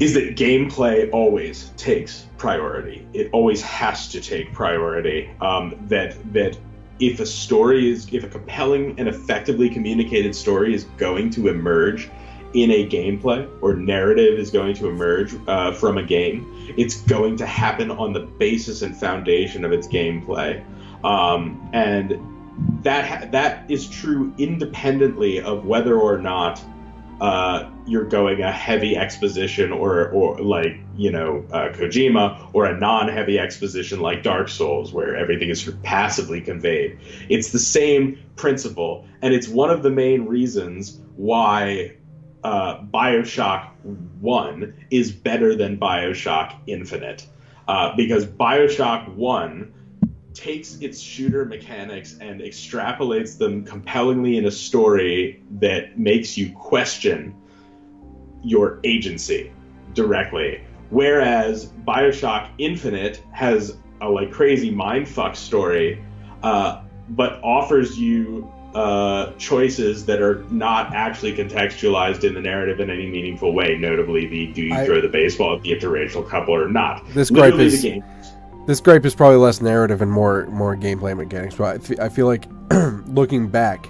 is 0.00 0.14
that 0.14 0.36
gameplay 0.36 1.08
always 1.12 1.70
takes 1.76 2.26
priority. 2.36 3.06
It 3.12 3.30
always 3.32 3.62
has 3.62 4.08
to 4.08 4.20
take 4.20 4.52
priority. 4.52 5.30
Um, 5.40 5.78
that 5.88 6.16
that 6.32 6.58
if 6.98 7.20
a 7.20 7.26
story 7.26 7.90
is 7.90 8.08
if 8.12 8.24
a 8.24 8.28
compelling 8.28 8.98
and 8.98 9.08
effectively 9.08 9.68
communicated 9.68 10.34
story 10.34 10.74
is 10.74 10.84
going 10.96 11.30
to 11.30 11.48
emerge 11.48 12.10
in 12.56 12.70
a 12.70 12.88
gameplay 12.88 13.46
or 13.60 13.74
narrative 13.74 14.38
is 14.38 14.50
going 14.50 14.74
to 14.74 14.88
emerge 14.88 15.36
uh, 15.46 15.72
from 15.72 15.98
a 15.98 16.02
game, 16.02 16.74
it's 16.78 17.02
going 17.02 17.36
to 17.36 17.44
happen 17.44 17.90
on 17.90 18.14
the 18.14 18.20
basis 18.20 18.80
and 18.80 18.96
foundation 18.96 19.62
of 19.62 19.72
its 19.72 19.86
gameplay, 19.86 20.64
um, 21.04 21.68
and 21.74 22.18
that 22.82 23.04
ha- 23.04 23.28
that 23.30 23.70
is 23.70 23.86
true 23.86 24.32
independently 24.38 25.38
of 25.42 25.66
whether 25.66 26.00
or 26.00 26.16
not 26.16 26.58
uh, 27.20 27.70
you're 27.86 28.04
going 28.04 28.40
a 28.40 28.50
heavy 28.50 28.96
exposition 28.96 29.70
or 29.70 30.08
or 30.08 30.38
like 30.38 30.78
you 30.96 31.10
know 31.10 31.44
uh, 31.52 31.68
Kojima 31.68 32.50
or 32.54 32.64
a 32.64 32.78
non-heavy 32.78 33.38
exposition 33.38 34.00
like 34.00 34.22
Dark 34.22 34.48
Souls 34.48 34.94
where 34.94 35.14
everything 35.14 35.50
is 35.50 35.70
passively 35.82 36.40
conveyed. 36.40 36.98
It's 37.28 37.50
the 37.50 37.58
same 37.58 38.18
principle, 38.36 39.06
and 39.20 39.34
it's 39.34 39.46
one 39.46 39.68
of 39.68 39.82
the 39.82 39.90
main 39.90 40.24
reasons 40.24 40.98
why 41.16 41.96
uh, 42.44 42.82
Bioshock 42.82 43.70
One 44.20 44.74
is 44.90 45.12
better 45.12 45.54
than 45.54 45.78
Bioshock 45.78 46.54
Infinite, 46.66 47.26
uh, 47.68 47.94
because 47.96 48.26
Bioshock 48.26 49.14
One 49.14 49.72
takes 50.34 50.76
its 50.76 51.00
shooter 51.00 51.46
mechanics 51.46 52.18
and 52.20 52.40
extrapolates 52.40 53.38
them 53.38 53.64
compellingly 53.64 54.36
in 54.36 54.44
a 54.44 54.50
story 54.50 55.42
that 55.50 55.98
makes 55.98 56.36
you 56.36 56.52
question 56.52 57.34
your 58.42 58.80
agency 58.84 59.50
directly. 59.94 60.62
Whereas 60.90 61.72
Bioshock 61.86 62.50
Infinite 62.58 63.22
has 63.32 63.78
a 64.00 64.08
like 64.08 64.30
crazy 64.30 64.70
mindfuck 64.70 65.34
story, 65.34 66.04
uh, 66.42 66.82
but 67.08 67.40
offers 67.42 67.98
you 67.98 68.52
uh, 68.76 69.32
choices 69.38 70.04
that 70.04 70.20
are 70.20 70.44
not 70.50 70.94
actually 70.94 71.34
contextualized 71.34 72.24
in 72.24 72.34
the 72.34 72.40
narrative 72.42 72.78
in 72.78 72.90
any 72.90 73.06
meaningful 73.10 73.54
way. 73.54 73.74
Notably, 73.78 74.26
the 74.26 74.52
do 74.52 74.62
you 74.62 74.74
I- 74.74 74.84
throw 74.84 75.00
the 75.00 75.08
baseball 75.08 75.56
at 75.56 75.62
the 75.62 75.70
interracial 75.70 76.28
couple 76.28 76.54
or 76.54 76.68
not? 76.68 77.02
This 77.14 77.30
gripe 77.30 77.54
is-. 77.54 77.86
This 78.66 78.80
gripe 78.80 79.06
is 79.06 79.14
probably 79.14 79.38
less 79.38 79.62
narrative 79.62 80.02
and 80.02 80.12
more 80.12 80.46
more 80.48 80.76
gameplay 80.76 81.16
mechanics. 81.16 81.54
But 81.54 81.76
I 81.76 81.78
fe- 81.78 81.96
I 82.02 82.08
feel 82.10 82.26
like 82.26 82.46
looking 83.06 83.48
back, 83.48 83.88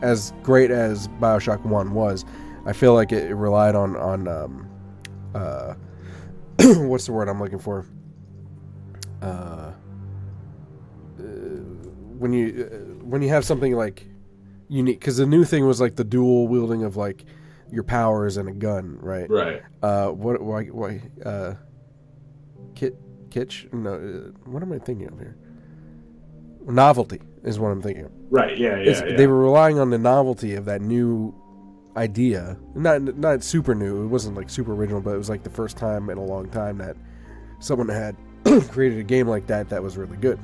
as 0.00 0.32
great 0.42 0.70
as 0.70 1.08
Bioshock 1.20 1.62
One 1.66 1.92
was, 1.92 2.24
I 2.64 2.72
feel 2.72 2.94
like 2.94 3.12
it 3.12 3.34
relied 3.34 3.74
on 3.74 3.96
on 3.96 4.28
um, 4.28 4.68
uh, 5.34 5.74
what's 6.58 7.04
the 7.04 7.12
word 7.12 7.28
I'm 7.28 7.38
looking 7.38 7.58
for? 7.58 7.84
Uh, 9.20 9.24
uh, 9.26 9.72
when 12.18 12.32
you 12.32 12.70
uh, 12.72 12.76
when 13.04 13.20
you 13.20 13.28
have 13.28 13.44
something 13.44 13.74
like 13.74 14.06
unique, 14.72 14.98
because 15.00 15.16
the 15.18 15.26
new 15.26 15.44
thing 15.44 15.66
was 15.66 15.80
like 15.80 15.96
the 15.96 16.04
dual 16.04 16.48
wielding 16.48 16.82
of 16.82 16.96
like 16.96 17.24
your 17.70 17.84
powers 17.84 18.36
and 18.36 18.48
a 18.48 18.52
gun, 18.52 18.98
right? 19.00 19.28
Right. 19.30 19.62
Uh, 19.82 20.08
what? 20.08 20.40
Why? 20.42 20.64
Why? 20.64 21.00
Uh, 21.24 21.54
kit, 22.74 22.96
kitsch? 23.30 23.72
No. 23.72 23.94
Uh, 23.94 24.50
what 24.50 24.62
am 24.62 24.72
I 24.72 24.78
thinking 24.78 25.08
of 25.08 25.18
here? 25.18 25.36
Novelty 26.66 27.20
is 27.42 27.58
what 27.58 27.68
I'm 27.68 27.82
thinking 27.82 28.04
of. 28.04 28.12
Right. 28.30 28.56
Yeah. 28.56 28.78
Yeah. 28.80 29.04
Yeah. 29.04 29.16
They 29.16 29.26
were 29.26 29.38
relying 29.40 29.78
on 29.78 29.90
the 29.90 29.98
novelty 29.98 30.54
of 30.54 30.64
that 30.66 30.80
new 30.80 31.34
idea. 31.96 32.56
Not 32.74 33.02
not 33.18 33.42
super 33.42 33.74
new. 33.74 34.04
It 34.04 34.08
wasn't 34.08 34.36
like 34.36 34.48
super 34.48 34.72
original, 34.74 35.00
but 35.00 35.10
it 35.14 35.18
was 35.18 35.28
like 35.28 35.42
the 35.42 35.50
first 35.50 35.76
time 35.76 36.08
in 36.08 36.18
a 36.18 36.24
long 36.24 36.48
time 36.50 36.78
that 36.78 36.96
someone 37.58 37.88
had 37.88 38.16
created 38.70 38.98
a 38.98 39.02
game 39.02 39.28
like 39.28 39.46
that 39.48 39.68
that 39.70 39.82
was 39.82 39.96
really 39.96 40.16
good. 40.16 40.38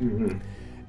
Mhm. 0.00 0.40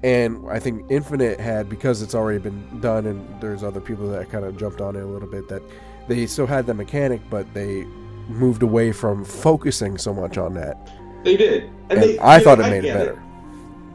And 0.05 0.47
I 0.47 0.59
think 0.59 0.85
Infinite 0.91 1.39
had 1.39 1.67
because 1.67 2.03
it's 2.03 2.13
already 2.13 2.37
been 2.37 2.79
done, 2.79 3.07
and 3.07 3.41
there's 3.41 3.63
other 3.63 3.81
people 3.81 4.07
that 4.11 4.29
kind 4.29 4.45
of 4.45 4.55
jumped 4.55 4.79
on 4.79 4.95
it 4.95 4.99
a 4.99 5.05
little 5.07 5.27
bit. 5.27 5.47
That 5.49 5.63
they 6.07 6.27
still 6.27 6.45
had 6.45 6.67
the 6.67 6.75
mechanic, 6.75 7.21
but 7.27 7.51
they 7.55 7.85
moved 8.27 8.61
away 8.61 8.91
from 8.91 9.25
focusing 9.25 9.97
so 9.97 10.13
much 10.13 10.37
on 10.37 10.53
that. 10.53 10.91
They 11.23 11.35
did, 11.35 11.63
and, 11.89 11.93
And 11.93 12.03
they, 12.03 12.19
I 12.19 12.37
you 12.37 12.43
thought 12.43 12.59
it 12.59 12.69
made 12.69 12.85
it 12.85 12.93
better. 12.93 13.19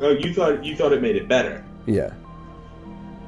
Oh, 0.01 0.11
you 0.11 0.35
thought 0.35 0.65
you 0.65 0.75
thought 0.75 0.93
it 0.93 1.01
made 1.01 1.15
it 1.15 1.29
better. 1.29 1.65
Yeah, 1.87 2.13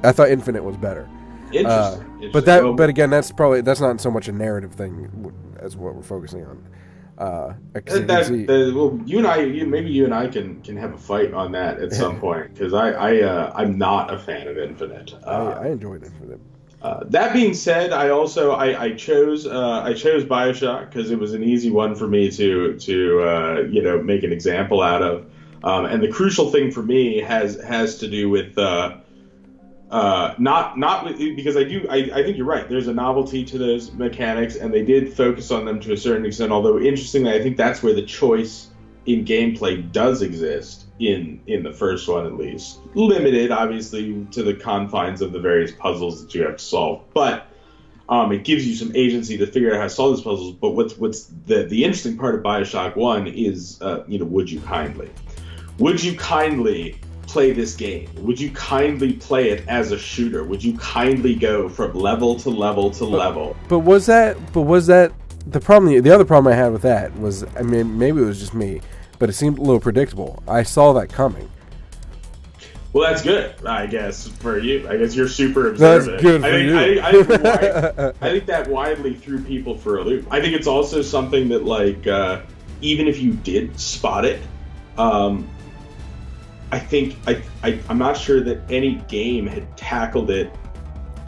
I 0.03 0.11
thought 0.11 0.29
Infinite 0.29 0.61
was 0.65 0.75
better. 0.75 1.09
Interesting. 1.53 1.69
Uh, 1.69 2.03
Interesting. 2.15 2.31
but 2.33 2.45
that, 2.45 2.75
but 2.75 2.89
again, 2.89 3.09
that's 3.09 3.31
probably 3.31 3.61
that's 3.61 3.79
not 3.79 4.01
so 4.01 4.11
much 4.11 4.27
a 4.27 4.33
narrative 4.33 4.73
thing 4.73 5.31
as 5.57 5.77
what 5.77 5.95
we're 5.95 6.03
focusing 6.03 6.43
on. 6.45 6.61
Uh, 7.17 7.53
that, 7.73 8.45
that, 8.47 8.73
well, 8.75 8.99
you 9.05 9.19
and 9.19 9.27
I, 9.27 9.41
you, 9.41 9.67
maybe 9.67 9.91
you 9.91 10.03
and 10.05 10.13
I 10.13 10.27
can 10.27 10.61
can 10.61 10.75
have 10.77 10.93
a 10.93 10.97
fight 10.97 11.33
on 11.33 11.51
that 11.51 11.79
at 11.79 11.93
some 11.93 12.19
point 12.21 12.53
because 12.53 12.73
I, 12.73 12.91
I, 12.91 13.21
uh, 13.21 13.53
I'm 13.55 13.77
not 13.77 14.11
a 14.11 14.17
fan 14.17 14.47
of 14.47 14.57
Infinite. 14.57 15.13
I, 15.25 15.29
Uh, 15.29 15.59
I 15.61 15.67
enjoyed 15.67 16.03
Infinite. 16.03 16.39
Uh, 16.81 17.01
that 17.05 17.31
being 17.31 17.53
said, 17.53 17.93
I 17.93 18.09
also 18.09 18.51
I, 18.51 18.85
I 18.85 18.93
chose 18.93 19.45
uh, 19.47 19.81
I 19.83 19.93
chose 19.93 20.25
Bioshock 20.25 20.89
because 20.89 21.11
it 21.11 21.19
was 21.19 21.33
an 21.33 21.43
easy 21.43 21.69
one 21.69 21.95
for 21.95 22.07
me 22.07 22.29
to 22.31 22.77
to 22.79 23.21
uh, 23.21 23.61
you 23.69 23.81
know 23.81 24.01
make 24.01 24.23
an 24.23 24.33
example 24.33 24.81
out 24.81 25.01
of, 25.01 25.25
um, 25.63 25.85
and 25.85 26.03
the 26.03 26.09
crucial 26.09 26.51
thing 26.51 26.71
for 26.71 26.83
me 26.83 27.21
has 27.21 27.61
has 27.61 27.99
to 27.99 28.09
do 28.09 28.29
with 28.29 28.57
uh, 28.57 28.97
uh, 29.93 30.33
not 30.39 30.79
not 30.79 31.05
because 31.19 31.55
I 31.55 31.63
do 31.63 31.85
I, 31.87 31.97
I 31.97 32.23
think 32.23 32.35
you're 32.35 32.47
right. 32.47 32.67
There's 32.67 32.87
a 32.87 32.93
novelty 32.93 33.45
to 33.45 33.59
those 33.59 33.91
mechanics, 33.91 34.55
and 34.55 34.73
they 34.73 34.83
did 34.83 35.13
focus 35.13 35.51
on 35.51 35.65
them 35.65 35.79
to 35.81 35.93
a 35.93 35.97
certain 35.97 36.25
extent. 36.25 36.51
Although 36.51 36.79
interestingly, 36.79 37.31
I 37.31 37.43
think 37.43 37.57
that's 37.57 37.83
where 37.83 37.93
the 37.93 38.01
choice 38.01 38.69
in 39.05 39.23
gameplay 39.23 39.91
does 39.91 40.23
exist 40.23 40.85
in 40.99 41.39
in 41.45 41.61
the 41.61 41.71
first 41.71 42.07
one 42.07 42.25
at 42.25 42.35
least 42.35 42.79
limited 42.95 43.51
obviously 43.51 44.25
to 44.31 44.43
the 44.43 44.53
confines 44.53 45.21
of 45.21 45.31
the 45.31 45.39
various 45.39 45.71
puzzles 45.71 46.23
that 46.23 46.33
you 46.33 46.41
have 46.43 46.55
to 46.55 46.63
solve 46.63 47.03
but 47.13 47.47
um, 48.07 48.31
it 48.31 48.43
gives 48.43 48.65
you 48.65 48.75
some 48.75 48.95
agency 48.95 49.37
to 49.37 49.45
figure 49.47 49.73
out 49.73 49.77
how 49.77 49.83
to 49.83 49.89
solve 49.89 50.15
these 50.15 50.23
puzzles 50.23 50.53
but 50.53 50.69
what's 50.69 50.97
what's 50.97 51.25
the 51.47 51.63
the 51.63 51.83
interesting 51.83 52.17
part 52.17 52.35
of 52.35 52.41
bioshock 52.41 52.95
1 52.95 53.27
is 53.27 53.81
uh, 53.81 54.05
you 54.07 54.19
know 54.19 54.25
would 54.25 54.49
you 54.49 54.61
kindly 54.61 55.09
would 55.79 56.01
you 56.01 56.15
kindly 56.15 56.97
play 57.33 57.51
this 57.51 57.75
game 57.75 58.07
would 58.19 58.39
you 58.39 58.51
kindly 58.51 59.13
play 59.13 59.49
it 59.49 59.67
as 59.67 59.91
a 59.91 59.97
shooter 59.97 60.43
would 60.43 60.63
you 60.63 60.77
kindly 60.77 61.33
go 61.33 61.67
from 61.67 61.91
level 61.95 62.35
to 62.39 62.51
level 62.51 62.91
to 62.91 63.03
level 63.05 63.55
But 63.67 63.79
was 63.79 64.05
that? 64.05 64.37
But 64.53 64.61
was 64.61 64.85
that 64.87 65.11
the 65.47 65.59
problem? 65.59 66.01
The 66.01 66.11
other 66.11 66.25
problem 66.25 66.53
I 66.53 66.55
had 66.55 66.71
with 66.71 66.83
that 66.83 67.17
was, 67.19 67.43
I 67.57 67.63
mean, 67.63 67.97
maybe 67.97 68.21
it 68.21 68.25
was 68.25 68.39
just 68.39 68.53
me, 68.53 68.81
but 69.19 69.29
it 69.29 69.33
seemed 69.33 69.57
a 69.57 69.61
little 69.61 69.79
predictable. 69.79 70.43
I 70.47 70.63
saw 70.63 70.93
that 70.93 71.09
coming. 71.09 71.49
Well, 72.93 73.09
that's 73.09 73.23
good, 73.23 73.65
I 73.65 73.87
guess, 73.87 74.27
for 74.27 74.59
you. 74.59 74.87
I 74.87 74.97
guess 74.97 75.15
you're 75.15 75.27
super 75.27 75.69
observant. 75.69 76.11
That's 76.11 76.21
good 76.21 76.43
I 76.43 76.51
think, 76.51 76.69
you. 76.69 76.77
I, 77.01 77.11
think- 77.11 77.45
I, 77.45 77.91
think 77.91 78.15
I 78.21 78.29
think 78.29 78.45
that 78.45 78.67
widely 78.69 79.15
threw 79.15 79.43
people 79.43 79.75
for 79.75 79.97
a 79.97 80.03
loop. 80.03 80.27
I 80.29 80.39
think 80.39 80.55
it's 80.55 80.67
also 80.67 81.01
something 81.01 81.49
that, 81.49 81.65
like, 81.65 82.05
uh, 82.05 82.41
even 82.81 83.07
if 83.07 83.19
you 83.19 83.33
did 83.33 83.79
spot 83.79 84.25
it, 84.25 84.39
um, 84.99 85.49
I 86.73 86.79
think 86.79 87.15
I, 87.27 87.39
I 87.61 87.79
I'm 87.87 87.99
not 87.99 88.17
sure 88.17 88.41
that 88.41 88.59
any 88.67 88.95
game 89.07 89.45
had 89.45 89.77
tackled 89.77 90.31
it 90.31 90.51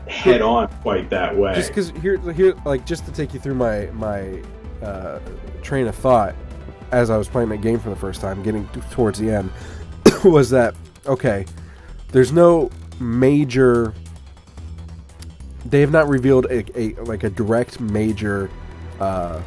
head 0.08 0.42
on 0.42 0.68
quite 0.82 1.08
that 1.12 1.38
way. 1.38 1.54
Just 1.54 1.70
because 1.70 1.92
here, 2.02 2.18
here, 2.32 2.56
like, 2.66 2.84
just 2.84 3.06
to 3.06 3.12
take 3.12 3.32
you 3.32 3.40
through 3.40 3.54
my 3.54 3.86
my 3.94 4.42
uh, 4.82 5.20
train 5.62 5.86
of 5.86 5.94
thought 5.94 6.36
as 6.92 7.12
I 7.12 7.18
was 7.18 7.28
playing 7.28 7.50
that 7.50 7.62
game 7.62 7.80
for 7.80 7.92
the 7.92 7.96
first 7.96 8.22
time, 8.22 8.42
getting 8.42 8.68
t- 8.70 8.82
towards 8.90 9.20
the 9.20 9.30
end, 9.30 9.52
was 10.24 10.50
that 10.50 10.74
okay? 11.06 11.46
There's 12.08 12.32
no 12.32 12.72
major. 13.00 13.94
They 15.64 15.82
have 15.82 15.92
not 15.92 16.08
revealed 16.08 16.48
a, 16.48 16.66
a 16.76 16.96
like 17.04 17.24
a 17.24 17.30
direct 17.30 17.80
major 17.80 18.50
uh, 19.00 19.44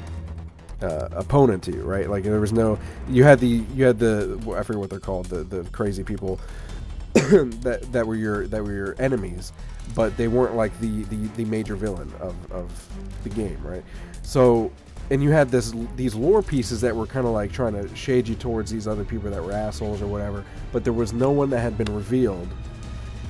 uh, 0.82 1.08
opponent 1.12 1.62
to 1.64 1.72
you, 1.72 1.82
right? 1.82 2.08
Like 2.08 2.24
there 2.24 2.40
was 2.40 2.52
no. 2.52 2.78
You 3.08 3.24
had 3.24 3.40
the 3.40 3.64
you 3.74 3.84
had 3.84 3.98
the 3.98 4.38
I 4.56 4.62
forget 4.62 4.80
what 4.80 4.90
they're 4.90 5.00
called 5.00 5.26
the 5.26 5.44
the 5.44 5.64
crazy 5.70 6.04
people 6.04 6.40
that 7.12 7.86
that 7.92 8.06
were 8.06 8.16
your 8.16 8.46
that 8.48 8.62
were 8.62 8.72
your 8.72 8.96
enemies, 8.98 9.52
but 9.94 10.16
they 10.16 10.28
weren't 10.28 10.54
like 10.54 10.78
the 10.80 11.04
the, 11.04 11.16
the 11.36 11.44
major 11.44 11.76
villain 11.76 12.12
of, 12.20 12.34
of 12.52 12.88
the 13.22 13.30
game, 13.30 13.58
right? 13.62 13.84
So 14.22 14.70
and 15.10 15.22
you 15.22 15.30
had 15.30 15.50
this 15.50 15.72
these 15.96 16.14
lore 16.14 16.42
pieces 16.42 16.80
that 16.82 16.94
were 16.94 17.06
kind 17.06 17.26
of 17.26 17.32
like 17.32 17.50
trying 17.52 17.72
to 17.74 17.94
shade 17.96 18.28
you 18.28 18.34
towards 18.34 18.70
these 18.70 18.86
other 18.86 19.04
people 19.04 19.30
that 19.30 19.42
were 19.42 19.52
assholes 19.52 20.02
or 20.02 20.06
whatever, 20.06 20.44
but 20.72 20.84
there 20.84 20.92
was 20.92 21.12
no 21.12 21.30
one 21.30 21.50
that 21.50 21.60
had 21.60 21.78
been 21.78 21.92
revealed. 21.94 22.48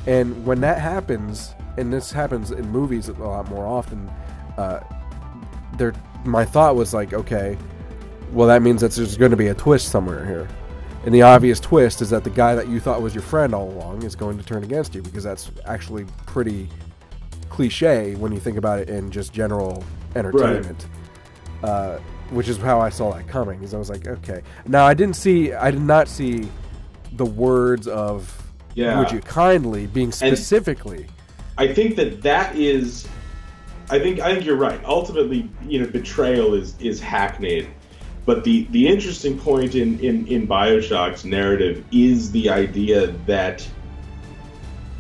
And 0.06 0.44
when 0.44 0.60
that 0.62 0.80
happens, 0.80 1.54
and 1.76 1.92
this 1.92 2.10
happens 2.10 2.50
in 2.50 2.68
movies 2.70 3.08
a 3.08 3.12
lot 3.12 3.48
more 3.48 3.66
often, 3.66 4.10
uh, 4.56 4.80
there 5.78 5.94
my 6.24 6.44
thought 6.44 6.76
was 6.76 6.92
like, 6.92 7.12
okay, 7.12 7.56
well 8.32 8.48
that 8.48 8.62
means 8.62 8.80
that 8.80 8.92
there's 8.92 9.16
going 9.16 9.30
to 9.30 9.36
be 9.36 9.48
a 9.48 9.54
twist 9.54 9.88
somewhere 9.88 10.24
here. 10.26 10.48
And 11.04 11.14
the 11.14 11.22
obvious 11.22 11.60
twist 11.60 12.02
is 12.02 12.10
that 12.10 12.24
the 12.24 12.30
guy 12.30 12.54
that 12.54 12.68
you 12.68 12.80
thought 12.80 13.00
was 13.00 13.14
your 13.14 13.22
friend 13.22 13.54
all 13.54 13.70
along 13.70 14.02
is 14.02 14.14
going 14.14 14.36
to 14.36 14.44
turn 14.44 14.64
against 14.64 14.94
you 14.94 15.00
because 15.00 15.24
that's 15.24 15.50
actually 15.64 16.04
pretty 16.26 16.68
cliche 17.48 18.14
when 18.16 18.32
you 18.32 18.40
think 18.40 18.58
about 18.58 18.78
it 18.80 18.90
in 18.90 19.10
just 19.10 19.32
general 19.32 19.82
entertainment. 20.16 20.86
Uh, 21.62 21.98
which 22.30 22.48
is 22.48 22.58
how 22.58 22.78
I 22.78 22.90
saw 22.90 23.12
that 23.14 23.26
coming. 23.26 23.62
Is 23.62 23.72
I 23.72 23.78
was 23.78 23.88
like, 23.88 24.06
okay. 24.06 24.42
Now 24.66 24.84
I 24.86 24.92
didn't 24.92 25.16
see, 25.16 25.52
I 25.54 25.70
did 25.70 25.80
not 25.80 26.08
see 26.08 26.48
the 27.12 27.24
words 27.24 27.88
of 27.88 28.34
Yeah. 28.74 28.98
"Would 28.98 29.10
you 29.10 29.20
kindly" 29.20 29.86
being 29.86 30.12
specifically. 30.12 31.06
I 31.56 31.72
think 31.72 31.96
that 31.96 32.22
that 32.22 32.54
is. 32.54 33.08
I 33.90 33.98
think 33.98 34.20
I 34.20 34.34
think 34.34 34.44
you're 34.44 34.56
right. 34.56 34.80
Ultimately, 34.84 35.48
you 35.66 35.80
know, 35.80 35.86
betrayal 35.86 36.54
is 36.54 36.74
is 36.78 37.00
hackneyed, 37.00 37.68
but 38.26 38.44
the 38.44 38.66
the 38.70 38.86
interesting 38.86 39.38
point 39.38 39.74
in 39.74 39.98
in 40.00 40.26
in 40.26 40.46
Bioshock's 40.46 41.24
narrative 41.24 41.84
is 41.90 42.30
the 42.30 42.50
idea 42.50 43.08
that 43.26 43.66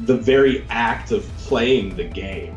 the 0.00 0.16
very 0.16 0.64
act 0.70 1.12
of 1.12 1.28
playing 1.38 1.96
the 1.96 2.04
game 2.04 2.56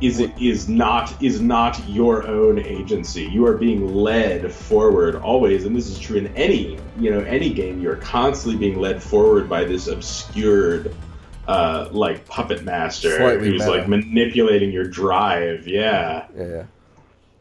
is 0.00 0.18
it 0.20 0.32
is 0.40 0.68
not 0.68 1.22
is 1.22 1.40
not 1.40 1.88
your 1.88 2.26
own 2.26 2.58
agency. 2.58 3.24
You 3.24 3.46
are 3.46 3.56
being 3.56 3.94
led 3.94 4.52
forward 4.52 5.16
always, 5.16 5.64
and 5.64 5.74
this 5.74 5.88
is 5.88 5.98
true 5.98 6.18
in 6.18 6.28
any 6.36 6.78
you 6.98 7.10
know 7.10 7.20
any 7.20 7.52
game. 7.52 7.80
You're 7.80 7.96
constantly 7.96 8.58
being 8.58 8.80
led 8.80 9.02
forward 9.02 9.48
by 9.48 9.64
this 9.64 9.86
obscured 9.86 10.94
uh, 11.46 11.88
like 11.92 12.26
puppet 12.26 12.64
master 12.64 13.16
Slightly 13.16 13.50
who's 13.50 13.62
meta. 13.62 13.70
like 13.70 13.88
manipulating 13.88 14.72
your 14.72 14.84
drive. 14.84 15.66
Yeah. 15.66 16.26
Yeah, 16.36 16.44
yeah. 16.44 16.64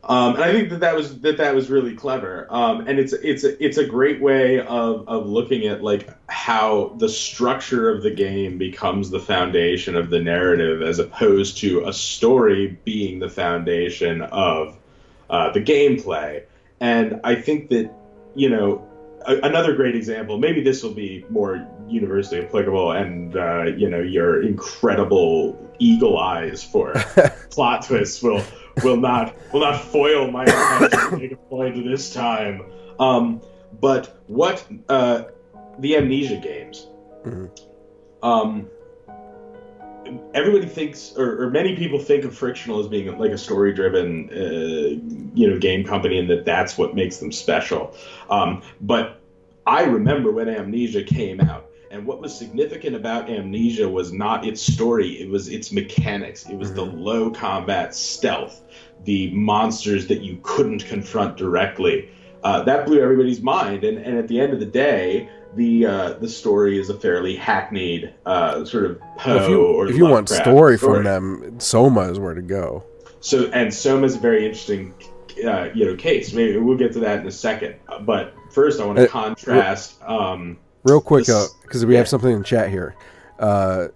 Um, 0.08 0.36
and 0.36 0.44
I 0.44 0.52
think 0.52 0.70
that 0.70 0.82
that 0.82 0.96
was 0.96 1.20
that 1.22 1.38
that 1.38 1.56
was 1.56 1.70
really 1.72 1.96
clever. 1.96 2.46
Um, 2.52 2.88
and 2.88 3.00
it's 3.00 3.12
it's 3.12 3.44
a, 3.44 3.64
it's 3.64 3.78
a 3.78 3.86
great 3.86 4.22
way 4.22 4.60
of, 4.60 5.08
of 5.08 5.26
looking 5.26 5.66
at 5.66 5.82
like 5.82 6.08
how 6.30 6.94
the 7.00 7.10
structure 7.10 7.90
of 7.90 8.04
the 8.04 8.12
game 8.12 8.60
becomes 8.60 9.10
the 9.10 9.20
foundation 9.20 9.96
of 9.96 10.12
the 10.12 10.20
narrative, 10.20 10.84
as 10.84 11.00
opposed 11.00 11.58
to 11.60 11.88
a 11.88 11.94
story 11.94 12.78
being 12.84 13.18
the 13.18 13.30
foundation 13.30 14.22
of 14.22 14.78
uh, 15.32 15.50
the 15.52 15.62
gameplay. 15.62 16.44
And 16.80 17.20
I 17.24 17.34
think 17.34 17.70
that 17.70 17.92
you 18.36 18.50
know 18.50 18.88
a, 19.26 19.38
another 19.38 19.76
great 19.76 19.96
example. 19.96 20.38
Maybe 20.38 20.62
this 20.62 20.84
will 20.84 20.94
be 20.94 21.26
more 21.32 21.68
universally 21.88 22.46
applicable, 22.46 22.92
and 22.92 23.36
uh, 23.36 23.64
you 23.64 23.90
know 23.90 24.00
your 24.00 24.44
incredible 24.44 25.58
eagle 25.80 26.18
eyes 26.18 26.64
for 26.64 26.94
plot 27.50 27.86
twists 27.86 28.22
will 28.22 28.44
will 28.84 28.98
not 28.98 29.36
will 29.54 29.62
not 29.62 29.80
foil 29.82 30.30
my 30.32 30.46
make 31.18 31.38
point 31.50 31.84
this 31.84 32.14
time. 32.14 32.64
Um, 33.00 33.42
but 33.80 34.22
what 34.28 34.66
uh, 34.90 35.26
the 35.80 35.98
amnesia 35.98 36.38
games? 36.38 36.88
Mhm. 37.24 37.50
Um, 38.24 38.70
everybody 40.34 40.68
thinks, 40.68 41.14
or, 41.18 41.44
or 41.44 41.50
many 41.50 41.76
people 41.76 42.00
think 42.00 42.24
of 42.24 42.36
Frictional 42.36 42.80
as 42.80 42.88
being 42.88 43.18
like 43.18 43.32
a 43.32 43.38
story-driven, 43.38 44.30
uh, 44.32 45.36
you 45.36 45.50
know, 45.50 45.58
game 45.60 45.84
company, 45.84 46.18
and 46.20 46.30
that 46.30 46.46
that's 46.46 46.78
what 46.78 46.96
makes 46.96 47.18
them 47.18 47.32
special. 47.32 47.94
Um, 48.30 48.62
but 48.82 49.22
I 49.66 49.84
remember 49.84 50.32
when 50.32 50.48
Amnesia 50.48 51.04
came 51.04 51.42
out, 51.42 51.65
and 51.96 52.06
what 52.06 52.20
was 52.22 52.38
significant 52.38 52.96
about 52.96 53.30
Amnesia 53.30 53.88
was 53.88 54.12
not 54.12 54.46
its 54.46 54.62
story; 54.62 55.22
it 55.22 55.30
was 55.30 55.48
its 55.48 55.72
mechanics. 55.72 56.46
It 56.50 56.58
was 56.58 56.74
the 56.74 56.84
low 56.86 57.32
combat 57.32 57.96
stealth, 57.96 58.62
the 59.06 59.32
monsters 59.32 60.08
that 60.08 60.22
you 60.22 60.40
couldn't 60.44 60.86
confront 60.86 61.38
directly. 61.38 62.10
Uh, 62.44 62.62
that 62.64 62.86
blew 62.86 63.02
everybody's 63.02 63.42
mind, 63.42 63.84
and, 63.84 63.98
and 63.98 64.18
at 64.18 64.28
the 64.28 64.40
end 64.40 64.54
of 64.54 64.60
the 64.60 64.66
day, 64.66 65.30
the 65.56 65.86
uh, 65.86 66.14
the 66.14 66.28
story 66.28 66.78
is 66.78 66.90
a 66.90 67.00
fairly 67.00 67.36
hackneyed 67.36 68.14
uh, 68.26 68.66
sort 68.66 68.86
of 68.86 69.00
Poe 69.18 69.36
Well, 69.36 69.44
if 69.44 69.50
you 69.50 69.66
or 69.66 69.88
if 69.88 69.96
you 69.96 70.04
want 70.06 70.30
Lovecraft 70.30 70.44
story 70.58 70.78
from 70.78 71.04
them, 71.06 71.60
Soma 71.60 72.02
is 72.12 72.20
where 72.20 72.34
to 72.34 72.42
go. 72.42 72.84
so 73.22 73.46
and 73.54 73.74
Soma 73.74 74.06
is 74.06 74.16
a 74.16 74.20
very 74.20 74.46
interesting, 74.46 74.94
uh, 75.48 75.70
you 75.74 75.86
know, 75.86 75.96
case. 75.96 76.34
Maybe 76.34 76.58
we'll 76.58 76.78
get 76.78 76.92
to 76.94 77.00
that 77.00 77.22
in 77.22 77.28
a 77.28 77.32
second. 77.32 77.76
But 78.02 78.36
first, 78.52 78.80
I 78.82 78.86
want 78.86 78.98
to 78.98 79.06
Uh, 79.06 79.08
contrast. 79.08 80.04
Um, 80.04 80.58
Real 80.86 81.02
quick, 81.02 81.26
because 81.64 81.86
we 81.86 81.96
have 81.96 82.08
something 82.08 82.32
in 82.32 82.44
chat 82.44 82.70
here. 82.70 82.96
Uh, 83.40 83.88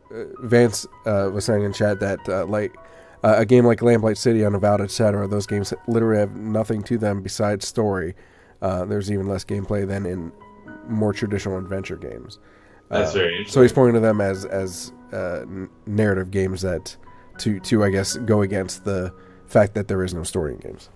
Vance 0.41 0.85
uh, 1.05 1.29
was 1.31 1.45
saying 1.45 1.63
in 1.63 1.71
chat 1.71 1.99
that 1.99 2.27
uh, 2.27 2.45
like 2.45 2.75
uh, 3.23 3.35
a 3.37 3.45
game 3.45 3.65
like 3.65 3.79
Lamplight 3.79 4.17
City, 4.17 4.43
Unavowed, 4.43 4.81
etc. 4.81 5.27
Those 5.27 5.45
games 5.45 5.73
literally 5.87 6.19
have 6.19 6.35
nothing 6.35 6.81
to 6.83 6.97
them 6.97 7.21
besides 7.21 7.67
story. 7.67 8.15
Uh, 8.61 8.85
there's 8.85 9.11
even 9.11 9.27
less 9.27 9.45
gameplay 9.45 9.87
than 9.87 10.05
in 10.05 10.31
more 10.87 11.13
traditional 11.13 11.57
adventure 11.57 11.95
games. 11.95 12.39
that's 12.89 13.11
Uh, 13.11 13.13
very 13.13 13.31
interesting. 13.31 13.53
So 13.53 13.61
he's 13.61 13.71
pointing 13.71 13.93
to 13.93 13.99
them 14.01 14.19
as 14.19 14.45
as 14.45 14.91
uh, 15.13 15.41
n- 15.41 15.69
narrative 15.85 16.31
games 16.31 16.61
that 16.63 16.97
to 17.37 17.59
to 17.61 17.83
I 17.83 17.91
guess 17.91 18.17
go 18.17 18.41
against 18.41 18.83
the 18.83 19.13
fact 19.45 19.75
that 19.75 19.87
there 19.87 20.03
is 20.03 20.13
no 20.13 20.23
story 20.23 20.53
in 20.53 20.59
games. 20.59 20.89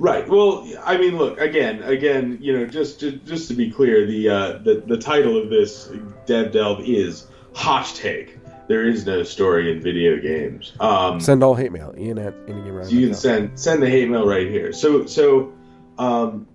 Right. 0.00 0.26
Well, 0.26 0.66
I 0.82 0.96
mean, 0.96 1.18
look 1.18 1.38
again, 1.38 1.82
again. 1.82 2.38
You 2.40 2.58
know, 2.58 2.66
just 2.66 3.00
just, 3.00 3.22
just 3.26 3.48
to 3.48 3.54
be 3.54 3.70
clear, 3.70 4.06
the, 4.06 4.30
uh, 4.30 4.52
the 4.58 4.82
the 4.86 4.96
title 4.96 5.36
of 5.36 5.50
this 5.50 5.90
Dev 6.24 6.52
Delve 6.52 6.88
is 6.88 7.26
Hot 7.54 7.84
Take. 7.94 8.38
There 8.66 8.88
is 8.88 9.04
no 9.04 9.24
story 9.24 9.70
in 9.70 9.82
video 9.82 10.18
games. 10.18 10.72
Um, 10.80 11.20
Send 11.20 11.44
all 11.44 11.54
hate 11.54 11.70
mail. 11.70 11.94
Ian 11.98 12.18
at 12.18 12.34
anygamer. 12.46 12.84
So 12.84 12.92
you 12.92 13.08
can 13.08 13.14
send 13.14 13.60
send 13.60 13.82
the 13.82 13.90
hate 13.90 14.08
mail 14.08 14.26
right 14.26 14.48
here. 14.48 14.72
So 14.72 15.04
so, 15.04 15.52
um, 15.98 16.46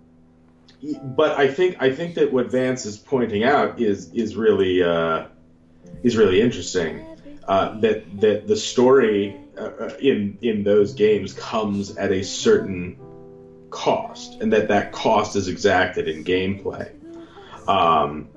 but 1.03 1.37
I 1.37 1.47
think 1.47 1.77
I 1.79 1.91
think 1.91 2.15
that 2.15 2.33
what 2.33 2.49
Vance 2.49 2.87
is 2.87 2.97
pointing 2.97 3.43
out 3.43 3.79
is 3.79 4.11
is 4.11 4.35
really 4.35 4.81
uh, 4.81 5.27
is 6.01 6.17
really 6.17 6.41
interesting. 6.41 7.05
Uh, 7.47 7.79
that 7.81 8.21
that 8.21 8.47
the 8.47 8.55
story 8.55 9.39
uh, 9.55 9.61
uh, 9.61 9.95
in 10.01 10.39
in 10.41 10.63
those 10.63 10.95
games 10.95 11.33
comes 11.33 11.95
at 11.95 12.11
a 12.11 12.23
certain 12.23 12.97
cost, 13.75 14.41
and 14.41 14.51
that 14.53 14.69
that 14.69 14.93
cost 14.93 15.35
is 15.35 15.47
exacted 15.49 16.07
in 16.07 16.23
gameplay. 16.23 16.89
Um, 17.67 18.29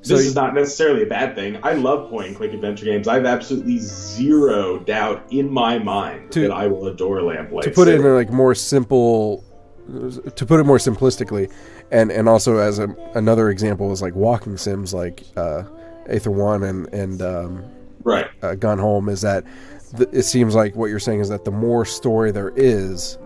this 0.00 0.08
So- 0.08 0.16
is 0.16 0.34
not 0.34 0.54
necessarily 0.54 1.04
a 1.04 1.06
bad 1.06 1.34
thing. 1.34 1.58
I 1.62 1.74
love 1.74 2.10
point 2.10 2.26
and 2.28 2.36
click 2.36 2.52
adventure 2.52 2.84
games. 2.84 3.06
I 3.08 3.14
have 3.14 3.24
absolutely 3.24 3.78
zero 3.78 4.78
doubt 4.80 5.22
in 5.30 5.48
my 5.50 5.78
mind 5.78 6.32
To- 6.32 6.40
that 6.40 6.50
I 6.50 6.66
will 6.66 6.88
adore 6.88 7.20
Lamplight. 7.22 7.62
to 7.62 7.70
put 7.70 7.88
it 7.88 7.94
in 8.00 8.04
a 8.04 8.14
like 8.14 8.30
more 8.30 8.54
simple 8.54 9.44
to 10.34 10.46
put 10.46 10.58
it 10.60 10.64
more 10.64 10.78
simplistically 10.78 11.52
and 11.92 12.10
and 12.10 12.26
also 12.26 12.56
as 12.56 12.78
a, 12.78 12.88
another 13.14 13.50
example 13.50 13.92
is 13.92 14.00
like 14.00 14.14
walking 14.14 14.56
sims 14.56 14.94
like 14.94 15.22
uh 15.36 15.62
aether 16.08 16.30
one 16.30 16.62
and 16.62 16.88
and 16.94 17.20
um 17.20 17.62
right. 18.02 18.26
uh, 18.42 18.54
gone 18.54 18.78
home 18.78 19.10
is 19.10 19.20
that 19.20 19.44
th- 19.98 20.08
it 20.10 20.22
seems 20.22 20.54
like 20.54 20.74
what 20.74 20.86
you're 20.88 20.98
saying 20.98 21.20
is 21.20 21.28
that 21.28 21.44
the 21.44 21.50
more 21.50 21.84
story 21.84 22.30
there 22.32 22.50
is 22.56 23.18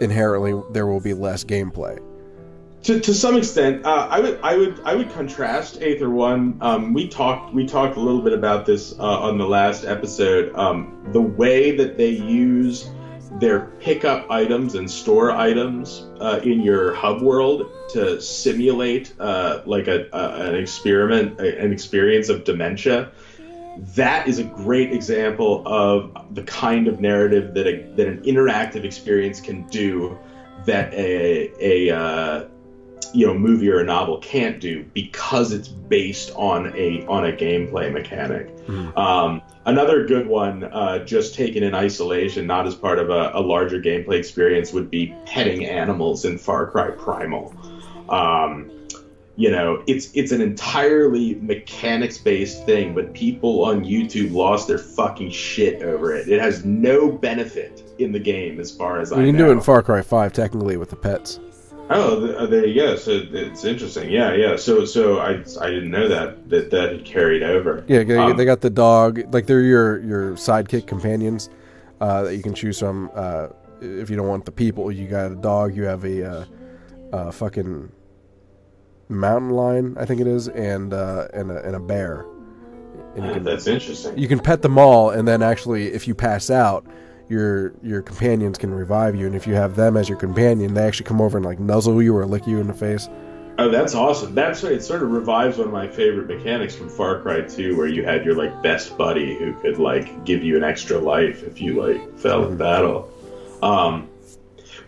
inherently 0.00 0.60
there 0.72 0.86
will 0.86 1.00
be 1.00 1.14
less 1.14 1.44
gameplay 1.44 1.98
To, 2.84 2.98
to 2.98 3.12
some 3.12 3.36
extent, 3.36 3.84
uh, 3.84 4.08
I 4.10 4.20
would 4.20 4.40
I 4.42 4.56
would 4.56 4.80
I 4.84 4.94
would 4.94 5.10
contrast 5.12 5.82
Aether 5.82 6.08
One. 6.08 6.56
Um, 6.62 6.94
we 6.94 7.08
talked 7.08 7.52
we 7.52 7.66
talked 7.66 7.98
a 7.98 8.00
little 8.00 8.22
bit 8.22 8.32
about 8.32 8.64
this 8.64 8.98
uh, 8.98 9.02
on 9.02 9.36
the 9.36 9.46
last 9.46 9.84
episode. 9.84 10.54
Um, 10.56 11.06
the 11.12 11.20
way 11.20 11.76
that 11.76 11.98
they 11.98 12.08
use 12.08 12.88
their 13.38 13.66
pickup 13.80 14.30
items 14.30 14.74
and 14.76 14.90
store 14.90 15.30
items 15.30 16.06
uh, 16.20 16.40
in 16.42 16.62
your 16.62 16.94
hub 16.94 17.20
world 17.20 17.70
to 17.90 18.18
simulate 18.20 19.12
uh, 19.20 19.60
like 19.66 19.86
a, 19.86 20.08
a 20.12 20.48
an 20.48 20.54
experiment, 20.54 21.38
an 21.38 21.72
experience 21.72 22.30
of 22.30 22.44
dementia. 22.44 23.12
That 23.96 24.28
is 24.28 24.38
a 24.38 24.44
great 24.44 24.92
example 24.92 25.66
of 25.66 26.34
the 26.34 26.42
kind 26.42 26.86
of 26.86 27.00
narrative 27.00 27.54
that 27.54 27.66
a, 27.66 27.82
that 27.96 28.06
an 28.06 28.22
interactive 28.22 28.84
experience 28.84 29.40
can 29.40 29.66
do 29.68 30.18
that 30.66 30.92
a 30.92 31.50
a 31.60 31.96
uh, 31.96 32.44
you 33.14 33.26
know 33.26 33.34
movie 33.34 33.70
or 33.70 33.80
a 33.80 33.84
novel 33.84 34.18
can't 34.18 34.60
do 34.60 34.84
because 34.94 35.52
it's 35.52 35.68
based 35.68 36.30
on 36.36 36.74
a 36.76 37.06
on 37.06 37.26
a 37.26 37.32
gameplay 37.32 37.92
mechanic. 37.92 38.48
Um, 38.96 39.42
another 39.64 40.06
good 40.06 40.26
one, 40.26 40.64
uh, 40.64 41.04
just 41.04 41.34
taken 41.34 41.62
in 41.62 41.74
isolation, 41.74 42.46
not 42.46 42.66
as 42.66 42.74
part 42.74 42.98
of 42.98 43.10
a, 43.10 43.32
a 43.34 43.40
larger 43.40 43.80
gameplay 43.80 44.18
experience, 44.18 44.72
would 44.72 44.90
be 44.90 45.14
petting 45.26 45.66
animals 45.66 46.24
in 46.24 46.38
Far 46.38 46.70
Cry 46.70 46.90
Primal. 46.90 47.54
Um, 48.08 48.70
you 49.40 49.50
know, 49.50 49.82
it's 49.86 50.10
it's 50.12 50.32
an 50.32 50.42
entirely 50.42 51.36
mechanics 51.36 52.18
based 52.18 52.66
thing, 52.66 52.94
but 52.94 53.14
people 53.14 53.64
on 53.64 53.82
YouTube 53.82 54.32
lost 54.32 54.68
their 54.68 54.76
fucking 54.76 55.30
shit 55.30 55.82
over 55.82 56.14
it. 56.14 56.28
It 56.28 56.42
has 56.42 56.66
no 56.66 57.10
benefit 57.10 57.82
in 57.98 58.12
the 58.12 58.18
game 58.18 58.60
as 58.60 58.70
far 58.70 59.00
as 59.00 59.12
I 59.12 59.16
know. 59.16 59.22
you 59.22 59.28
can 59.28 59.38
know. 59.38 59.46
do 59.46 59.50
it 59.52 59.54
in 59.54 59.60
far 59.62 59.82
cry 59.82 60.02
5 60.02 60.34
technically 60.34 60.76
with 60.76 60.90
the 60.90 60.96
pets 60.96 61.40
Oh, 61.92 62.24
uh, 62.36 62.46
there 62.46 62.66
you 62.66 62.74
go. 62.74 62.96
So 62.96 63.10
it's 63.32 63.64
interesting. 63.64 64.10
Yeah, 64.10 64.34
yeah. 64.34 64.56
So, 64.56 64.84
so 64.84 65.18
I, 65.18 65.30
I 65.60 65.70
didn't 65.70 65.90
know 65.90 66.06
that 66.06 66.48
that 66.50 66.70
that 66.70 66.92
had 66.92 67.04
carried 67.04 67.42
over. 67.42 67.84
yeah 67.88 68.04
they, 68.04 68.16
Um, 68.16 68.36
they 68.36 68.44
got 68.44 68.60
the 68.60 68.70
dog 68.70 69.22
like 69.32 69.46
they're 69.46 69.62
your 69.62 70.00
your 70.00 70.32
sidekick 70.32 70.86
companions 70.86 71.48
uh, 72.02 72.24
that 72.24 72.36
you 72.36 72.42
can 72.42 72.54
choose 72.54 72.78
from 72.78 73.10
uh, 73.14 73.48
if 73.80 74.10
you 74.10 74.16
don't 74.16 74.28
want 74.28 74.44
the 74.44 74.52
people 74.52 74.92
you 74.92 75.08
got 75.08 75.32
a 75.32 75.34
dog 75.34 75.74
you 75.74 75.84
have 75.84 76.04
a 76.04 76.30
uh, 76.30 76.44
uh, 77.12 77.30
fucking 77.32 77.90
mountain 79.10 79.50
lion 79.50 79.96
i 79.98 80.04
think 80.04 80.20
it 80.20 80.26
is 80.26 80.48
and 80.48 80.92
uh, 80.94 81.28
and, 81.34 81.50
a, 81.50 81.64
and 81.64 81.76
a 81.76 81.80
bear 81.80 82.26
and 83.16 83.26
you 83.26 83.32
can 83.32 83.42
That's 83.42 83.66
interesting. 83.66 84.16
you 84.16 84.28
can 84.28 84.38
pet 84.38 84.62
them 84.62 84.78
all 84.78 85.10
and 85.10 85.26
then 85.26 85.42
actually 85.42 85.88
if 85.88 86.06
you 86.06 86.14
pass 86.14 86.50
out 86.50 86.86
your 87.28 87.74
your 87.82 88.02
companions 88.02 88.58
can 88.58 88.72
revive 88.72 89.16
you 89.16 89.26
and 89.26 89.34
if 89.34 89.46
you 89.46 89.54
have 89.54 89.76
them 89.76 89.96
as 89.96 90.08
your 90.08 90.18
companion 90.18 90.74
they 90.74 90.82
actually 90.82 91.06
come 91.06 91.20
over 91.20 91.36
and 91.38 91.44
like 91.44 91.58
nuzzle 91.58 92.02
you 92.02 92.16
or 92.16 92.26
lick 92.26 92.46
you 92.46 92.60
in 92.60 92.66
the 92.66 92.74
face 92.74 93.08
Oh, 93.60 93.68
that's 93.68 93.94
awesome. 93.94 94.34
That's 94.34 94.62
right, 94.62 94.72
it. 94.72 94.82
Sort 94.82 95.02
of 95.02 95.10
revives 95.10 95.58
one 95.58 95.66
of 95.66 95.72
my 95.72 95.86
favorite 95.86 96.28
mechanics 96.34 96.74
from 96.74 96.88
Far 96.88 97.20
Cry 97.20 97.42
2, 97.42 97.76
where 97.76 97.86
you 97.86 98.02
had 98.02 98.24
your 98.24 98.34
like 98.34 98.62
best 98.62 98.96
buddy 98.96 99.36
who 99.36 99.52
could 99.52 99.76
like 99.78 100.24
give 100.24 100.42
you 100.42 100.56
an 100.56 100.64
extra 100.64 100.96
life 100.96 101.42
if 101.42 101.60
you 101.60 101.74
like 101.74 102.18
fell 102.18 102.46
in 102.46 102.56
battle. 102.56 103.12
Um, 103.62 104.08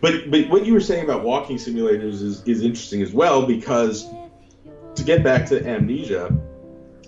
but 0.03 0.31
but 0.31 0.51
what 0.51 0.67
you 0.67 0.75
were 0.75 0.81
saying 0.81 1.05
about 1.05 1.23
walking 1.25 1.57
simulators 1.57 2.21
is 2.21 2.43
is 2.43 2.63
interesting 2.63 3.01
as 3.01 3.13
well 3.13 3.47
because 3.47 4.11
to 4.95 5.05
get 5.05 5.23
back 5.23 5.47
to 5.47 5.67
Amnesia 5.67 6.37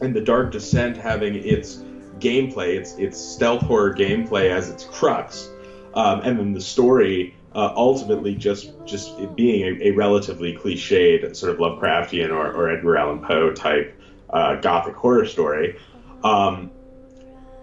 and 0.01 0.15
the 0.15 0.21
Dark 0.21 0.53
Descent 0.53 0.97
having 0.97 1.35
its 1.35 1.85
gameplay, 2.19 2.77
its 2.77 2.97
its 2.97 3.21
stealth 3.21 3.63
horror 3.63 3.93
gameplay 3.93 4.49
as 4.49 4.71
its 4.71 4.85
crux, 4.85 5.51
um, 5.95 6.21
and 6.23 6.39
then 6.39 6.53
the 6.55 6.61
story 6.61 7.37
uh, 7.55 7.73
ultimately 7.77 8.35
just 8.35 8.73
just 8.87 9.35
being 9.37 9.65
a, 9.65 9.89
a 9.89 9.91
relatively 9.91 10.57
cliched 10.57 11.37
sort 11.37 11.53
of 11.53 11.59
Lovecraftian 11.59 12.31
or, 12.31 12.53
or 12.53 12.71
Edgar 12.71 12.97
Allan 12.97 13.21
Poe 13.21 13.53
type 13.53 14.01
uh, 14.31 14.57
gothic 14.57 14.95
horror 14.95 15.27
story. 15.27 15.79
Um, 16.23 16.71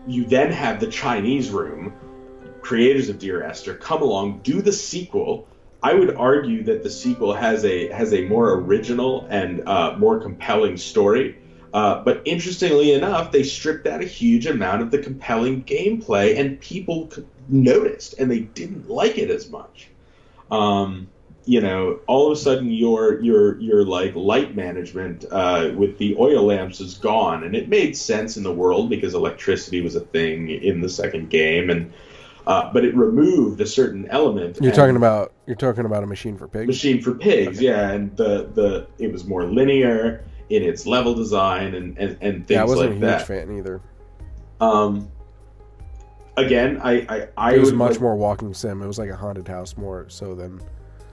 you 0.07 0.25
then 0.25 0.51
have 0.51 0.79
the 0.79 0.88
Chinese 0.88 1.51
Room, 1.51 1.93
creators 2.62 3.09
of 3.09 3.20
Dear 3.20 3.43
Esther, 3.43 3.74
come 3.74 4.01
along, 4.01 4.41
do 4.43 4.62
the 4.62 4.72
sequel. 4.72 5.47
I 5.84 5.93
would 5.93 6.16
argue 6.16 6.64
that 6.66 6.84
the 6.84 6.89
sequel 6.89 7.34
has 7.34 7.66
a 7.66 7.89
has 7.89 8.14
a 8.14 8.26
more 8.28 8.53
original 8.53 9.28
and 9.30 9.68
uh, 9.68 9.95
more 9.97 10.20
compelling 10.20 10.78
story. 10.78 11.38
Uh, 11.74 12.03
but 12.03 12.22
interestingly 12.26 12.91
enough, 12.91 13.32
they 13.32 13.43
stripped 13.43 13.88
out 13.88 14.01
a 14.01 14.05
huge 14.05 14.45
amount 14.45 14.82
of 14.82 14.91
the 14.91 14.99
compelling 14.99 15.64
gameplay, 15.64 16.38
and 16.38 16.59
people 16.59 17.09
noticed, 17.47 18.14
and 18.20 18.30
they 18.30 18.41
didn't 18.41 18.89
like 18.89 19.18
it 19.18 19.30
as 19.30 19.49
much. 19.49 19.88
Um, 20.51 21.07
you 21.45 21.62
know, 21.62 21.99
all 22.07 22.28
of 22.28 22.34
a 22.34 22.36
sudden 22.39 22.72
your 22.72 23.20
your 23.22 23.59
your 23.59 23.86
like 23.86 24.16
light 24.16 24.55
management 24.55 25.26
uh, 25.32 25.72
with 25.76 25.97
the 25.97 26.16
oil 26.20 26.43
lamps 26.43 26.82
is 26.82 26.95
gone, 26.95 27.43
and 27.43 27.55
it 27.55 27.70
made 27.70 27.97
sense 27.97 28.38
in 28.38 28.43
the 28.43 28.53
world 28.53 28.89
because 28.89 29.14
electricity 29.14 29.82
was 29.82 29.95
a 29.95 30.01
thing 30.01 30.49
in 30.49 30.82
the 30.82 30.89
second 30.89 31.30
game, 31.30 31.70
and 31.70 31.91
uh, 32.47 32.71
but 32.73 32.83
it 32.85 32.95
removed 32.95 33.61
a 33.61 33.65
certain 33.67 34.07
element. 34.09 34.57
You're 34.61 34.71
talking 34.73 34.95
about 34.95 35.33
you're 35.45 35.55
talking 35.55 35.85
about 35.85 36.03
a 36.03 36.07
machine 36.07 36.37
for 36.37 36.47
pigs. 36.47 36.67
Machine 36.67 37.01
for 37.01 37.13
Pigs, 37.13 37.61
yeah, 37.61 37.91
and 37.91 38.15
the 38.17 38.49
the 38.53 38.87
it 38.97 39.11
was 39.11 39.25
more 39.25 39.45
linear 39.45 40.23
in 40.49 40.63
its 40.63 40.85
level 40.85 41.13
design 41.13 41.75
and 41.75 41.97
and, 41.97 42.17
and 42.21 42.47
things 42.47 42.49
yeah, 42.57 42.61
I 42.61 42.65
wasn't 42.65 42.79
like 42.79 42.89
a 42.89 42.93
huge 42.93 43.01
that. 43.01 43.27
fan 43.27 43.57
either. 43.57 43.81
Um, 44.59 45.09
again, 46.37 46.79
I 46.83 46.91
I, 47.09 47.27
I 47.37 47.53
It 47.55 47.59
was 47.59 47.73
much 47.73 47.91
like- 47.93 48.01
more 48.01 48.15
walking 48.15 48.53
sim. 48.53 48.81
It 48.81 48.87
was 48.87 48.99
like 48.99 49.09
a 49.09 49.15
haunted 49.15 49.47
house 49.47 49.77
more 49.77 50.05
so 50.09 50.35
than 50.35 50.61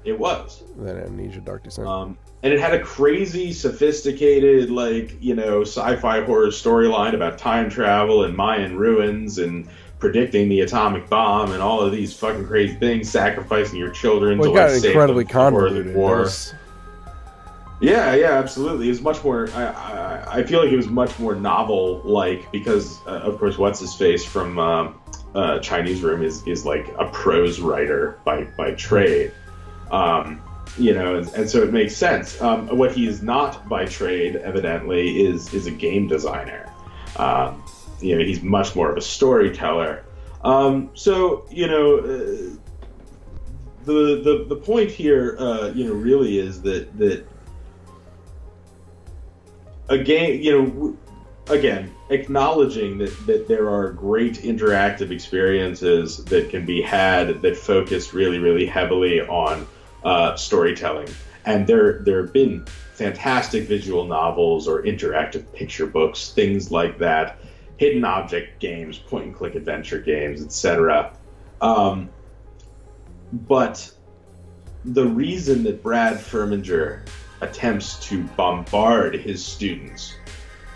It 0.05 0.18
was. 0.18 0.64
than 0.76 0.97
Amnesia 0.99 1.41
Dark 1.41 1.64
Descent. 1.64 1.87
Um, 1.89 2.18
and 2.45 2.53
it 2.53 2.61
had 2.61 2.72
a 2.72 2.79
crazy, 2.81 3.53
sophisticated, 3.53 4.70
like, 4.70 5.16
you 5.20 5.35
know, 5.35 5.62
sci 5.62 5.97
fi 5.97 6.20
horror 6.20 6.49
storyline 6.49 7.14
about 7.14 7.37
time 7.37 7.68
travel 7.68 8.22
and 8.24 8.37
Mayan 8.37 8.76
ruins 8.79 9.39
and 9.39 9.66
predicting 9.99 10.49
the 10.49 10.61
atomic 10.61 11.09
bomb 11.09 11.53
and 11.53 11.63
all 11.63 11.81
of 11.81 11.93
these 11.93 12.13
fucking 12.15 12.47
crazy 12.47 12.75
things, 12.75 13.11
sacrificing 13.11 13.79
your 13.79 13.91
children 13.91 14.39
well, 14.39 14.53
to 14.53 14.59
like, 14.59 14.71
save 14.71 14.85
incredibly 14.87 15.25
them 15.25 15.33
from 15.33 15.53
horrors 15.53 15.71
convoluted. 15.73 15.87
of 15.89 15.97
war. 15.97 16.19
Was- 16.21 16.55
Yeah, 17.81 18.15
yeah, 18.15 18.33
absolutely. 18.33 18.87
It 18.87 18.91
was 18.91 19.01
much 19.03 19.23
more. 19.23 19.49
I, 19.55 19.65
I, 19.67 20.39
I 20.39 20.43
feel 20.45 20.61
like 20.63 20.73
it 20.73 20.77
was 20.77 20.89
much 20.89 21.17
more 21.19 21.35
novel, 21.35 22.01
like 22.05 22.51
because 22.51 22.99
uh, 23.07 23.21
of 23.21 23.39
course, 23.39 23.57
what's 23.59 23.79
his 23.81 23.95
face 23.95 24.25
from 24.25 24.59
um 24.59 25.01
uh, 25.35 25.59
Chinese 25.61 26.01
Room 26.03 26.23
is 26.23 26.45
is 26.47 26.65
like 26.65 26.89
a 26.99 27.07
prose 27.07 27.61
writer 27.61 28.19
by 28.25 28.45
by 28.57 28.73
trade, 28.73 29.33
um, 29.93 30.41
you 30.77 30.93
know, 30.93 31.17
and, 31.19 31.29
and 31.35 31.49
so 31.49 31.63
it 31.63 31.73
makes 31.73 31.97
sense. 31.97 32.41
Um, 32.41 32.67
what 32.77 32.93
he 32.93 33.07
is 33.07 33.23
not 33.23 33.69
by 33.69 33.85
trade, 33.85 34.37
evidently, 34.37 35.25
is 35.25 35.53
is 35.55 35.67
a 35.67 35.71
game 35.71 36.09
designer. 36.09 36.73
Um, 37.17 37.63
you 38.01 38.17
know, 38.17 38.25
he's 38.25 38.43
much 38.43 38.75
more 38.75 38.91
of 38.91 38.97
a 38.97 39.03
storyteller. 39.03 40.05
Um, 40.43 40.91
so 40.95 41.47
you 41.51 41.67
know. 41.67 41.99
Uh, 41.99 42.57
the, 43.85 44.21
the, 44.23 44.45
the 44.55 44.57
point 44.57 44.91
here, 44.91 45.35
uh, 45.39 45.73
you 45.75 45.87
know, 45.87 45.95
really 45.95 46.39
is 46.39 46.61
that 46.61 46.95
that 46.99 47.27
again, 49.89 50.43
you 50.43 50.53
know, 50.53 50.97
again, 51.53 51.95
acknowledging 52.11 52.99
that, 52.99 53.27
that 53.27 53.49
there 53.49 53.69
are 53.69 53.93
great 53.93 54.35
interactive 54.35 55.11
experiences 55.11 56.25
that 56.27 56.51
can 56.51 56.67
be 56.67 56.83
had 56.83 57.41
that 57.43 57.57
focus 57.57 58.13
really, 58.13 58.39
really 58.39 58.67
heavily 58.67 59.23
on 59.23 59.67
uh, 60.05 60.37
storytelling. 60.37 61.09
And 61.47 61.67
there, 61.67 62.01
there 62.01 62.23
have 62.23 62.33
been 62.33 62.67
fantastic 62.95 63.65
visual 63.65 64.05
novels 64.05 64.69
or 64.69 64.83
interactive 64.83 65.51
picture 65.53 65.87
books, 65.87 66.33
things 66.33 66.71
like 66.71 66.99
that, 66.99 67.39
hidden 67.79 68.05
object 68.05 68.61
games, 68.61 68.99
point 68.99 69.24
and 69.24 69.35
click 69.35 69.55
adventure 69.55 70.01
games, 70.01 70.45
etc. 70.45 71.16
Um, 71.61 72.11
but 73.33 73.91
the 74.85 75.07
reason 75.07 75.62
that 75.64 75.83
Brad 75.83 76.18
Furminger 76.18 77.07
attempts 77.41 77.99
to 78.09 78.24
bombard 78.24 79.14
his 79.14 79.45
students 79.45 80.14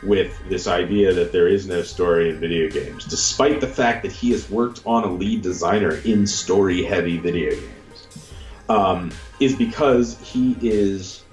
with 0.03 0.37
this 0.49 0.67
idea 0.67 1.13
that 1.13 1.33
there 1.33 1.49
is 1.49 1.67
no 1.67 1.83
story 1.83 2.31
in 2.31 2.39
video 2.39 2.69
games, 2.69 3.05
despite 3.05 3.61
the 3.61 3.67
fact 3.67 4.03
that 4.03 4.13
he 4.13 4.31
has 4.31 4.51
worked 4.51 4.83
on 4.85 5.05
a 5.05 5.13
lead 5.13 5.43
designer 5.43 5.97
in 6.05 6.27
story 6.27 6.83
heavy 6.83 7.19
video 7.19 7.51
games, 7.51 8.29
um, 8.69 9.13
is 9.39 9.55
because 9.55 10.19
he 10.21 10.57
is 10.61 11.25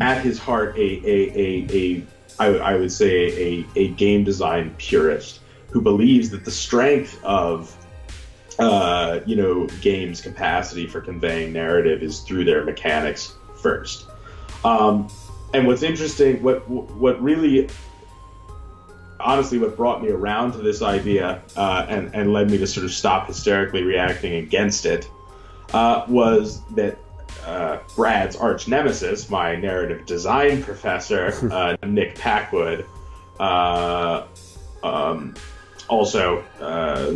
at 0.00 0.22
his 0.22 0.38
heart 0.38 0.76
a, 0.76 0.80
a, 0.80 1.38
a, 1.38 1.66
a 1.70 2.06
I, 2.40 2.48
would- 2.50 2.60
I 2.62 2.74
would 2.76 2.90
say 2.90 3.26
a, 3.58 3.66
a 3.76 3.88
game 3.90 4.24
design 4.24 4.74
purist 4.78 5.40
who 5.70 5.80
believes 5.80 6.30
that 6.30 6.44
the 6.44 6.50
strength 6.50 7.22
of 7.22 7.76
uh, 8.58 9.20
you 9.26 9.36
know 9.36 9.66
games 9.80 10.20
capacity 10.20 10.86
for 10.86 11.00
conveying 11.00 11.52
narrative 11.52 12.02
is 12.02 12.20
through 12.20 12.44
their 12.44 12.64
mechanics 12.64 13.34
first. 13.62 14.06
Um, 14.64 15.08
and 15.54 15.66
what's 15.66 15.82
interesting, 15.82 16.42
what 16.42 16.68
what 16.68 17.22
really, 17.22 17.68
honestly, 19.20 19.58
what 19.58 19.76
brought 19.76 20.02
me 20.02 20.10
around 20.10 20.52
to 20.52 20.58
this 20.58 20.82
idea 20.82 21.42
uh, 21.56 21.86
and 21.88 22.14
and 22.14 22.32
led 22.32 22.50
me 22.50 22.58
to 22.58 22.66
sort 22.66 22.84
of 22.84 22.92
stop 22.92 23.26
hysterically 23.28 23.82
reacting 23.82 24.34
against 24.34 24.86
it, 24.86 25.08
uh, 25.72 26.04
was 26.08 26.62
that 26.74 26.98
uh, 27.46 27.78
Brad's 27.96 28.36
arch 28.36 28.68
nemesis, 28.68 29.30
my 29.30 29.56
narrative 29.56 30.06
design 30.06 30.62
professor, 30.62 31.48
uh, 31.52 31.76
Nick 31.86 32.16
Packwood, 32.16 32.86
uh, 33.38 34.26
um, 34.82 35.34
also 35.88 36.44
uh, 36.60 37.14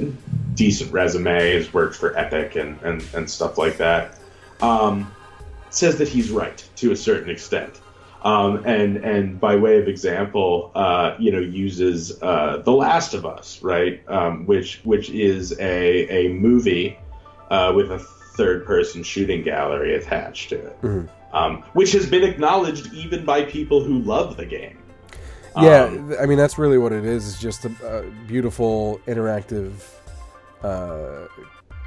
decent 0.54 0.92
resume, 0.92 1.54
has 1.54 1.72
worked 1.72 1.96
for 1.96 2.16
Epic 2.16 2.56
and, 2.56 2.80
and, 2.82 3.04
and 3.14 3.30
stuff 3.30 3.58
like 3.58 3.76
that. 3.78 4.18
Um, 4.60 5.12
says 5.70 5.98
that 5.98 6.08
he's 6.08 6.30
right 6.30 6.64
to 6.76 6.92
a 6.92 6.96
certain 6.96 7.30
extent. 7.30 7.80
Um, 8.22 8.64
and 8.64 8.96
and 8.98 9.38
by 9.38 9.56
way 9.56 9.78
of 9.78 9.86
example, 9.86 10.72
uh, 10.74 11.14
you 11.18 11.30
know, 11.30 11.40
uses 11.40 12.22
uh, 12.22 12.62
The 12.64 12.72
Last 12.72 13.12
of 13.12 13.26
Us, 13.26 13.62
right, 13.62 14.02
um, 14.08 14.46
which 14.46 14.80
which 14.82 15.10
is 15.10 15.52
a 15.60 16.08
a 16.08 16.32
movie 16.32 16.98
uh, 17.50 17.72
with 17.76 17.90
a 17.90 17.98
third 18.36 18.66
person 18.66 19.02
shooting 19.02 19.42
gallery 19.42 19.94
attached 19.94 20.48
to 20.50 20.56
it, 20.56 20.82
Mhm. 20.82 21.08
um, 21.32 21.62
which 21.74 21.92
has 21.92 22.08
been 22.08 22.24
acknowledged 22.24 22.92
even 22.92 23.24
by 23.24 23.42
people 23.44 23.82
who 23.82 23.98
love 24.00 24.36
the 24.36 24.44
game. 24.46 24.78
Yeah, 25.60 25.84
Um, 25.84 26.14
I 26.20 26.26
mean 26.26 26.36
that's 26.38 26.58
really 26.58 26.78
what 26.78 26.92
it 26.92 27.04
is. 27.04 27.28
It's 27.28 27.40
just 27.40 27.64
a, 27.64 27.70
a 27.98 28.02
beautiful 28.26 29.00
interactive 29.06 29.70
uh, 30.62 31.26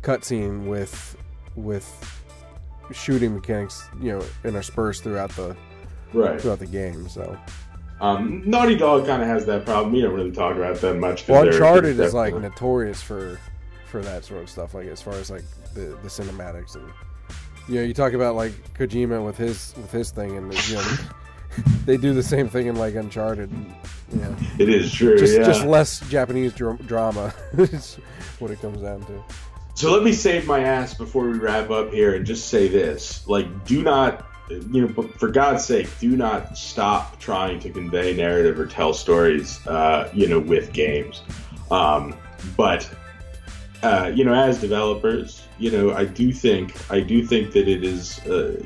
cutscene 0.03 0.67
with 0.67 1.17
with 1.55 1.85
shooting 2.93 3.33
mechanics, 3.33 3.83
you 3.99 4.11
know, 4.13 4.23
interspersed 4.45 5.03
throughout 5.03 5.31
the 5.31 5.55
right. 6.13 6.39
throughout 6.39 6.59
the 6.59 6.65
game. 6.67 7.09
So, 7.09 7.35
Um, 7.99 8.43
Naughty 8.45 8.75
Dog 8.77 9.05
kind 9.07 9.21
of 9.23 9.27
has 9.27 9.45
that 9.47 9.65
problem. 9.65 9.91
We 9.91 10.01
don't 10.01 10.13
really 10.13 10.31
talk 10.31 10.55
about 10.55 10.75
that 10.81 10.95
much. 10.97 11.27
well, 11.27 11.43
Uncharted 11.47 11.99
is 11.99 12.13
like 12.13 12.35
notorious 12.35 13.01
for 13.01 13.39
for 13.87 14.01
that 14.01 14.25
sort 14.25 14.43
of 14.43 14.49
stuff. 14.49 14.73
Like 14.73 14.87
as 14.87 15.01
far 15.01 15.13
as 15.15 15.31
like 15.31 15.43
the 15.73 15.97
the 16.01 16.09
cinematics 16.09 16.75
and 16.75 16.91
you 17.67 17.75
know, 17.75 17.81
you 17.81 17.93
talk 17.93 18.13
about 18.13 18.35
like 18.35 18.53
Kojima 18.73 19.23
with 19.25 19.37
his 19.37 19.73
with 19.77 19.91
his 19.91 20.11
thing, 20.11 20.37
and 20.37 20.53
you 20.69 20.75
know, 20.75 20.97
they 21.85 21.97
do 21.97 22.13
the 22.13 22.23
same 22.23 22.47
thing 22.47 22.67
in 22.67 22.75
like 22.75 22.95
Uncharted. 22.95 23.49
Yeah. 24.13 24.35
It 24.57 24.69
is 24.69 24.93
true. 24.93 25.17
just 25.17 25.37
yeah. 25.37 25.43
just 25.43 25.65
less 25.65 25.99
Japanese 26.09 26.53
dr- 26.53 26.85
drama. 26.87 27.33
is 27.57 27.95
what 28.39 28.51
it 28.51 28.61
comes 28.61 28.81
down 28.81 29.05
to. 29.05 29.23
So 29.77 29.91
let 29.91 30.01
me 30.01 30.11
save 30.11 30.47
my 30.47 30.61
ass 30.61 30.95
before 30.95 31.29
we 31.29 31.37
wrap 31.37 31.69
up 31.69 31.91
here 31.93 32.15
and 32.15 32.25
just 32.25 32.47
say 32.49 32.67
this. 32.67 33.27
Like, 33.27 33.65
do 33.65 33.83
not, 33.83 34.25
you 34.49 34.81
know, 34.81 34.87
but 34.87 35.19
for 35.19 35.29
God's 35.29 35.65
sake, 35.65 35.87
do 35.99 36.17
not 36.17 36.57
stop 36.57 37.19
trying 37.19 37.59
to 37.59 37.69
convey 37.69 38.15
narrative 38.15 38.59
or 38.59 38.65
tell 38.65 38.91
stories, 38.91 39.65
uh, 39.67 40.09
you 40.15 40.27
know, 40.27 40.39
with 40.39 40.73
games. 40.73 41.21
Um, 41.69 42.15
but, 42.55 42.89
uh, 43.87 44.07
you 44.07 44.23
know, 44.23 44.33
as 44.33 44.59
developers, 44.59 45.43
you 45.59 45.71
know, 45.71 45.91
I 45.93 46.05
do 46.05 46.31
think, 46.33 46.75
I 46.91 46.99
do 46.99 47.25
think 47.25 47.51
that 47.53 47.67
it 47.67 47.83
is, 47.83 48.19
uh, 48.25 48.61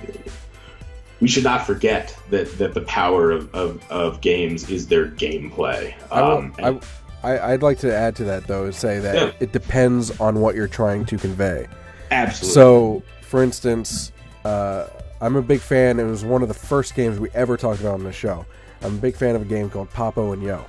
we 1.19 1.27
should 1.27 1.43
not 1.43 1.65
forget 1.65 2.15
that, 2.31 2.57
that 2.57 2.73
the 2.73 2.81
power 2.81 3.31
of, 3.31 3.53
of, 3.53 3.91
of 3.91 4.21
games 4.21 4.69
is 4.69 4.87
their 4.87 5.07
gameplay. 5.07 5.93
I 6.11 6.21
will, 6.21 6.31
Um, 6.63 6.81
I, 7.23 7.33
I, 7.35 7.53
I'd 7.53 7.61
like 7.61 7.77
to 7.79 7.93
add 7.95 8.15
to 8.17 8.23
that 8.25 8.47
though, 8.47 8.71
say 8.71 8.99
that 8.99 9.15
Yeah. 9.15 9.31
it 9.39 9.51
depends 9.51 10.19
on 10.19 10.39
what 10.39 10.55
you're 10.55 10.67
trying 10.67 11.05
to 11.05 11.17
convey. 11.17 11.67
absolutely. 12.09 12.53
So, 12.53 13.03
for 13.21 13.43
instance, 13.43 14.11
uh, 14.43 14.87
I'm 15.21 15.35
a 15.35 15.41
big 15.43 15.59
fan. 15.59 15.99
It 15.99 16.05
was 16.05 16.25
one 16.25 16.41
of 16.41 16.47
the 16.47 16.55
first 16.55 16.95
games 16.95 17.19
we 17.19 17.29
ever 17.35 17.55
talked 17.57 17.79
about 17.81 17.93
on 17.93 18.03
the 18.03 18.11
show. 18.11 18.45
I'm 18.81 18.95
a 18.95 18.97
big 18.97 19.15
fan 19.15 19.35
of 19.35 19.43
a 19.43 19.45
game 19.45 19.69
called 19.69 19.91
Papo 19.91 20.33
and 20.33 20.41
Yo. 20.41 20.65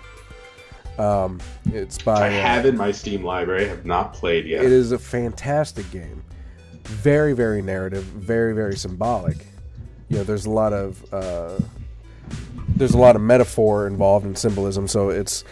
Um, 0.98 1.40
it's 1.66 1.98
by 1.98 2.26
I 2.26 2.28
uh, 2.28 2.42
have 2.42 2.66
in 2.66 2.76
my 2.76 2.90
Steam 2.90 3.24
library, 3.24 3.66
have 3.66 3.86
not 3.86 4.12
played 4.12 4.46
yet. 4.46 4.64
It 4.64 4.72
is 4.72 4.92
a 4.92 4.98
fantastic 4.98 5.90
game. 5.90 6.22
Very, 6.84 7.32
very 7.32 7.62
narrative. 7.62 8.04
Very, 8.04 8.54
very 8.54 8.76
symbolic. 8.76 9.46
You 10.08 10.18
know, 10.18 10.24
there's 10.24 10.46
a 10.46 10.50
lot 10.50 10.72
of 10.72 11.14
uh, 11.14 11.58
there's 12.76 12.94
a 12.94 12.98
lot 12.98 13.16
of 13.16 13.22
metaphor 13.22 13.86
involved 13.86 14.26
in 14.26 14.36
symbolism. 14.36 14.86
So 14.86 15.08
it's 15.08 15.44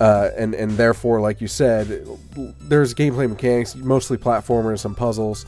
uh, 0.00 0.30
and 0.36 0.54
and 0.54 0.72
therefore, 0.72 1.20
like 1.20 1.40
you 1.40 1.48
said, 1.48 2.06
there's 2.60 2.94
gameplay 2.94 3.28
mechanics, 3.28 3.74
mostly 3.74 4.16
platformers, 4.16 4.80
some 4.80 4.94
puzzles, 4.94 5.46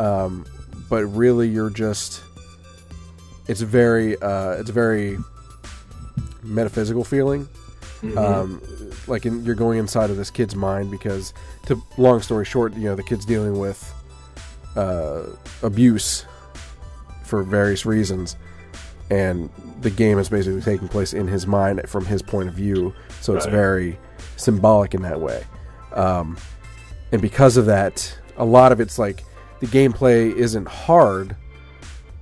um, 0.00 0.44
but 0.90 1.04
really 1.04 1.48
you're 1.48 1.70
just 1.70 2.22
it's 3.46 3.60
very 3.60 4.20
uh, 4.20 4.52
it's 4.52 4.70
very 4.70 5.18
metaphysical 6.42 7.04
feeling 7.04 7.48
um, 8.16 8.62
like 9.06 9.26
in, 9.26 9.44
you're 9.44 9.54
going 9.54 9.78
inside 9.78 10.10
of 10.10 10.16
this 10.16 10.30
kid's 10.30 10.54
mind 10.54 10.90
because 10.90 11.34
to 11.66 11.82
long 11.96 12.20
story 12.22 12.44
short 12.44 12.74
you 12.74 12.84
know 12.84 12.94
the 12.94 13.02
kid's 13.02 13.24
dealing 13.26 13.58
with 13.58 13.92
uh, 14.76 15.24
abuse 15.62 16.24
for 17.24 17.42
various 17.42 17.84
reasons, 17.84 18.36
and 19.10 19.50
the 19.80 19.90
game 19.90 20.18
is 20.18 20.28
basically 20.28 20.60
taking 20.62 20.88
place 20.88 21.12
in 21.12 21.26
his 21.26 21.46
mind 21.46 21.80
from 21.88 22.06
his 22.06 22.22
point 22.22 22.48
of 22.48 22.54
view. 22.54 22.94
So 23.20 23.34
it's 23.36 23.44
Right. 23.46 23.52
very 23.52 23.98
symbolic 24.36 24.94
in 24.94 25.02
that 25.02 25.20
way. 25.20 25.44
Um, 25.92 26.36
and 27.12 27.20
because 27.20 27.56
of 27.56 27.66
that, 27.66 28.16
a 28.36 28.44
lot 28.44 28.72
of 28.72 28.80
it's 28.80 28.98
like 28.98 29.24
the 29.60 29.66
gameplay 29.66 30.34
isn't 30.34 30.68
hard. 30.68 31.34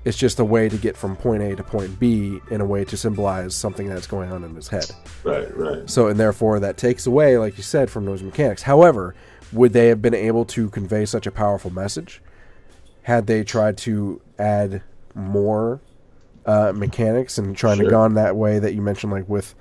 It's 0.06 0.16
just 0.16 0.38
a 0.38 0.44
way 0.44 0.68
to 0.68 0.76
get 0.76 0.96
from 0.96 1.16
point 1.16 1.42
A 1.42 1.56
to 1.56 1.64
point 1.64 1.98
B 1.98 2.38
in 2.52 2.60
a 2.60 2.64
way 2.64 2.84
to 2.84 2.96
symbolize 2.96 3.56
something 3.56 3.88
that's 3.88 4.06
going 4.06 4.30
on 4.30 4.44
in 4.44 4.54
his 4.54 4.68
head. 4.68 4.88
Right, 5.24 5.54
right. 5.56 5.90
So, 5.90 6.06
and 6.06 6.18
therefore, 6.18 6.60
that 6.60 6.76
takes 6.76 7.08
away, 7.08 7.36
like 7.38 7.56
you 7.56 7.64
said, 7.64 7.90
from 7.90 8.04
those 8.04 8.22
mechanics. 8.22 8.62
However, 8.62 9.16
would 9.52 9.72
they 9.72 9.88
have 9.88 10.00
been 10.00 10.14
able 10.14 10.44
to 10.44 10.70
convey 10.70 11.06
such 11.06 11.26
a 11.26 11.32
powerful 11.32 11.72
message 11.72 12.22
had 13.02 13.26
they 13.26 13.42
tried 13.42 13.76
to 13.78 14.20
add 14.38 14.80
more 15.16 15.80
uh, 16.46 16.72
mechanics 16.72 17.36
and 17.36 17.56
trying 17.56 17.78
to 17.78 17.82
Sure. 17.82 17.90
gone 17.90 18.14
that 18.14 18.36
way 18.36 18.60
that 18.60 18.74
you 18.74 18.82
mentioned, 18.82 19.10
like 19.10 19.28
with 19.28 19.56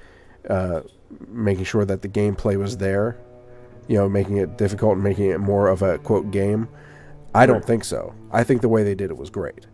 uh, 0.47 0.81
making 1.27 1.65
sure 1.65 1.85
that 1.85 2.03
the 2.03 2.07
gameplay 2.07 2.55
was 2.55 2.77
there, 2.77 3.17
you 3.87 3.97
know, 3.97 4.07
making 4.07 4.37
it 4.37 4.59
difficult 4.59 4.93
and 4.93 5.03
making 5.03 5.25
it 5.25 5.39
more 5.39 5.69
of 5.69 5.81
a 5.81 5.97
quote 5.97 6.29
game? 6.29 6.69
I 7.33 7.47
don't 7.47 7.65
think 7.65 7.83
so. 7.83 8.13
I 8.31 8.43
think 8.43 8.61
the 8.61 8.69
way 8.69 8.83
they 8.83 8.93
did 8.93 9.09
it 9.09 9.17
was 9.17 9.31
great. 9.31 9.65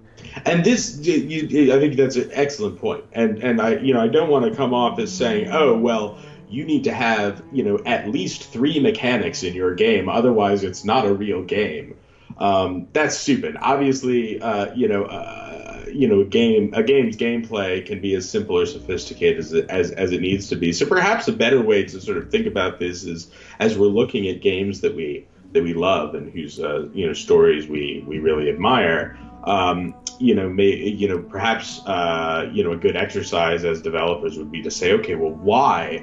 And 0.45 0.63
this, 0.63 0.97
you, 0.99 1.73
I 1.73 1.79
think 1.79 1.95
that's 1.95 2.15
an 2.15 2.29
excellent 2.33 2.79
point. 2.79 3.05
And 3.13 3.39
and 3.43 3.61
I, 3.61 3.77
you 3.77 3.93
know, 3.93 4.01
I 4.01 4.07
don't 4.07 4.29
want 4.29 4.45
to 4.45 4.55
come 4.55 4.73
off 4.73 4.99
as 4.99 5.11
saying, 5.11 5.49
oh 5.51 5.77
well, 5.77 6.19
you 6.49 6.65
need 6.65 6.83
to 6.83 6.93
have, 6.93 7.43
you 7.51 7.63
know, 7.63 7.79
at 7.85 8.09
least 8.09 8.43
three 8.43 8.79
mechanics 8.79 9.43
in 9.43 9.53
your 9.53 9.73
game, 9.73 10.09
otherwise 10.09 10.63
it's 10.63 10.83
not 10.83 11.05
a 11.05 11.13
real 11.13 11.43
game. 11.43 11.97
Um, 12.37 12.87
that's 12.91 13.17
stupid. 13.17 13.55
Obviously, 13.59 14.41
uh, 14.41 14.73
you 14.73 14.87
know, 14.87 15.03
uh, 15.03 15.85
you 15.91 16.07
know, 16.07 16.21
a 16.21 16.25
game, 16.25 16.73
a 16.73 16.83
game's 16.83 17.17
gameplay 17.17 17.85
can 17.85 18.01
be 18.01 18.15
as 18.15 18.29
simple 18.29 18.57
or 18.57 18.65
sophisticated 18.65 19.39
as 19.39 19.53
it, 19.53 19.69
as 19.69 19.91
as 19.91 20.11
it 20.11 20.21
needs 20.21 20.49
to 20.49 20.55
be. 20.55 20.73
So 20.73 20.85
perhaps 20.85 21.27
a 21.27 21.33
better 21.33 21.61
way 21.61 21.83
to 21.83 22.01
sort 22.01 22.17
of 22.17 22.31
think 22.31 22.47
about 22.47 22.79
this 22.79 23.03
is 23.03 23.31
as 23.59 23.77
we're 23.77 23.87
looking 23.87 24.27
at 24.27 24.41
games 24.41 24.81
that 24.81 24.95
we 24.95 25.27
that 25.53 25.63
we 25.63 25.73
love 25.73 26.15
and 26.15 26.31
whose 26.31 26.59
uh, 26.59 26.87
you 26.93 27.07
know 27.07 27.13
stories 27.13 27.67
we 27.67 28.03
we 28.07 28.19
really 28.19 28.49
admire. 28.49 29.17
Um, 29.43 29.95
you 30.21 30.35
know, 30.35 30.49
may 30.49 30.75
you 30.75 31.07
know 31.07 31.19
perhaps 31.19 31.81
uh, 31.85 32.49
you 32.53 32.63
know 32.63 32.71
a 32.71 32.77
good 32.77 32.95
exercise 32.95 33.65
as 33.65 33.81
developers 33.81 34.37
would 34.37 34.51
be 34.51 34.61
to 34.61 34.71
say, 34.71 34.93
okay, 34.93 35.15
well, 35.15 35.31
why 35.31 35.99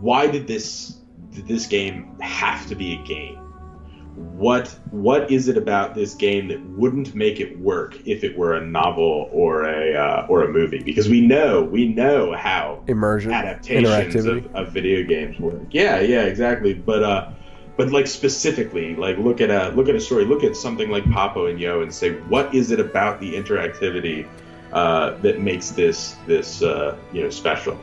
why 0.00 0.26
did 0.26 0.46
this 0.46 0.98
did 1.30 1.46
this 1.46 1.66
game 1.66 2.16
have 2.20 2.66
to 2.68 2.74
be 2.74 2.94
a 2.94 3.02
game? 3.04 3.36
What 4.14 4.68
what 4.90 5.30
is 5.30 5.48
it 5.48 5.56
about 5.56 5.94
this 5.94 6.14
game 6.14 6.48
that 6.48 6.60
wouldn't 6.70 7.14
make 7.14 7.40
it 7.40 7.58
work 7.58 7.96
if 8.06 8.24
it 8.24 8.36
were 8.36 8.54
a 8.54 8.64
novel 8.64 9.28
or 9.32 9.64
a 9.64 9.94
uh, 9.94 10.26
or 10.28 10.42
a 10.44 10.48
movie? 10.48 10.82
Because 10.82 11.08
we 11.08 11.20
know 11.20 11.62
we 11.62 11.88
know 11.88 12.32
how 12.32 12.82
Immersion, 12.86 13.32
adaptations 13.32 14.26
of, 14.26 14.54
of 14.54 14.72
video 14.72 15.06
games 15.06 15.38
work. 15.38 15.62
Yeah, 15.70 16.00
yeah, 16.00 16.22
exactly. 16.22 16.74
But 16.74 17.02
uh, 17.02 17.30
but 17.80 17.90
like 17.90 18.06
specifically, 18.06 18.94
like 18.94 19.16
look 19.16 19.40
at 19.40 19.48
a 19.48 19.70
look 19.74 19.88
at 19.88 19.94
a 19.94 20.00
story, 20.00 20.26
look 20.26 20.44
at 20.44 20.54
something 20.54 20.90
like 20.90 21.02
Papo 21.04 21.48
and 21.48 21.58
Yo, 21.58 21.80
and 21.80 21.90
say 21.90 22.12
what 22.28 22.54
is 22.54 22.72
it 22.72 22.78
about 22.78 23.18
the 23.20 23.32
interactivity 23.32 24.28
uh, 24.70 25.12
that 25.22 25.40
makes 25.40 25.70
this 25.70 26.14
this 26.26 26.62
uh, 26.62 26.98
you 27.10 27.22
know 27.22 27.30
special? 27.30 27.80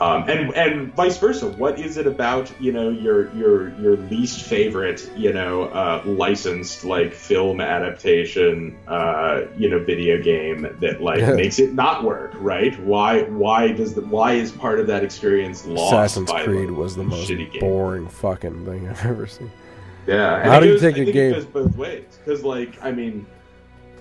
Um, 0.00 0.28
and 0.28 0.54
and 0.54 0.94
vice 0.94 1.18
versa. 1.18 1.48
What 1.48 1.80
is 1.80 1.96
it 1.96 2.06
about 2.06 2.52
you 2.60 2.70
know 2.72 2.88
your 2.88 3.34
your 3.34 3.70
your 3.80 3.96
least 3.96 4.42
favorite 4.46 5.10
you 5.16 5.32
know 5.32 5.64
uh, 5.64 6.02
licensed 6.06 6.84
like 6.84 7.12
film 7.12 7.60
adaptation 7.60 8.78
uh, 8.86 9.42
you 9.56 9.68
know 9.68 9.82
video 9.82 10.22
game 10.22 10.62
that 10.80 11.02
like 11.02 11.20
makes 11.34 11.58
it 11.58 11.74
not 11.74 12.04
work 12.04 12.30
right? 12.36 12.78
Why 12.84 13.22
why 13.24 13.72
does 13.72 13.94
the 13.94 14.02
why 14.02 14.34
is 14.34 14.52
part 14.52 14.78
of 14.78 14.86
that 14.86 15.02
experience 15.02 15.66
lost? 15.66 15.92
Assassin's 15.92 16.30
Creed 16.44 16.70
was 16.70 16.94
the 16.94 17.02
most 17.02 17.32
boring 17.58 18.06
fucking 18.08 18.66
thing 18.66 18.88
I've 18.88 19.04
ever 19.06 19.26
seen. 19.26 19.50
Yeah. 20.06 20.44
How 20.44 20.60
do 20.60 20.66
you 20.66 20.72
goes- 20.74 20.80
take 20.80 20.96
I 20.96 21.00
a 21.00 21.04
game- 21.12 21.32
It 21.32 21.34
goes 21.34 21.44
both 21.46 21.76
ways 21.76 22.04
because 22.24 22.44
like 22.44 22.78
I 22.84 22.92
mean. 22.92 23.26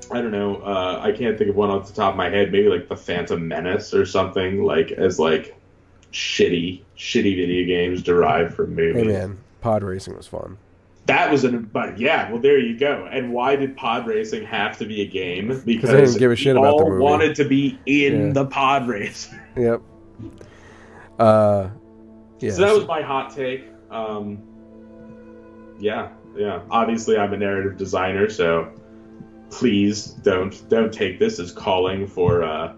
I 0.10 0.22
don't 0.22 0.32
know. 0.32 0.62
Uh, 0.62 1.02
I 1.04 1.12
can't 1.12 1.38
think 1.38 1.50
of 1.50 1.58
one 1.58 1.70
off 1.70 1.86
the 1.88 1.94
top 1.94 2.14
of 2.14 2.16
my 2.18 2.30
head. 2.30 2.50
Maybe 2.50 2.70
like 2.70 2.88
the 2.88 2.96
Phantom 2.96 3.46
Menace 3.46 3.94
or 3.94 4.06
something. 4.06 4.64
Like 4.64 4.92
as 4.94 5.20
like 5.20 5.57
shitty, 6.12 6.82
shitty 6.98 7.36
video 7.36 7.66
games 7.66 8.02
derived 8.02 8.54
from 8.54 8.76
movies. 8.76 9.04
Hey 9.04 9.08
man, 9.08 9.38
pod 9.62 9.84
racing 9.84 10.16
was 10.16 10.28
fun. 10.28 10.58
That 11.06 11.32
was 11.32 11.46
an 11.46 11.70
but 11.72 11.98
yeah, 11.98 12.30
well 12.32 12.42
there 12.42 12.60
you 12.60 12.78
go. 12.78 13.08
And 13.12 13.32
why 13.32 13.56
did 13.56 13.78
pod 13.78 14.08
racing 14.08 14.46
have 14.46 14.78
to 14.80 14.86
be 14.86 15.02
a 15.02 15.08
game? 15.08 15.62
Because 15.66 15.90
they 15.92 16.02
didn't 16.02 16.18
give 16.20 16.32
a 16.32 16.36
shit 16.36 16.56
about 16.58 16.78
the 16.78 16.84
all 16.84 16.90
movie. 16.90 17.02
wanted 17.02 17.36
to 17.36 17.46
be 17.46 17.80
in 17.86 18.28
Yeah. 18.28 18.34
the 18.34 18.46
pod 18.46 18.88
race. 18.88 19.34
Yep. 19.56 19.82
Uh, 21.18 21.70
yeah. 22.40 22.52
so 22.52 22.62
that 22.62 22.76
was 22.76 22.86
my 22.88 23.02
hot 23.02 23.34
take. 23.34 23.66
Um, 23.90 24.44
yeah, 25.80 26.10
yeah. 26.36 26.62
Obviously, 26.70 27.18
I'm 27.18 27.34
a 27.34 27.38
narrative 27.38 27.78
designer, 27.78 28.30
so 28.30 28.72
please 29.50 30.06
don't 30.08 30.68
don't 30.70 30.94
take 30.94 31.18
this 31.20 31.40
as 31.40 31.52
calling 31.52 32.06
for 32.06 32.44
uh, 32.44 32.74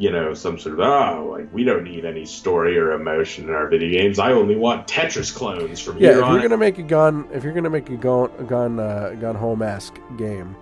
you 0.00 0.10
know 0.10 0.32
some 0.32 0.58
sort 0.58 0.76
of 0.76 0.80
oh 0.80 1.28
like 1.30 1.52
we 1.52 1.62
don't 1.62 1.84
need 1.84 2.06
any 2.06 2.24
story 2.24 2.78
or 2.78 2.92
emotion 2.92 3.44
in 3.44 3.50
our 3.50 3.68
video 3.68 4.00
games. 4.00 4.18
I 4.18 4.32
only 4.32 4.56
want 4.56 4.88
Tetris 4.88 5.32
clones 5.32 5.78
from 5.78 5.98
yeah. 5.98 6.08
here 6.08 6.18
If 6.20 6.24
on. 6.24 6.32
you're 6.32 6.42
gonna 6.42 6.56
make 6.56 6.78
a 6.78 6.82
gun, 6.82 7.28
if 7.34 7.44
you're 7.44 7.52
gonna 7.52 7.68
make 7.68 7.90
a 7.90 7.96
gun, 7.96 8.30
a 8.38 8.44
gun, 8.44 8.80
uh, 8.80 9.10
gun 9.20 9.34
home 9.34 9.60
esque 9.60 10.00
game, 10.16 10.56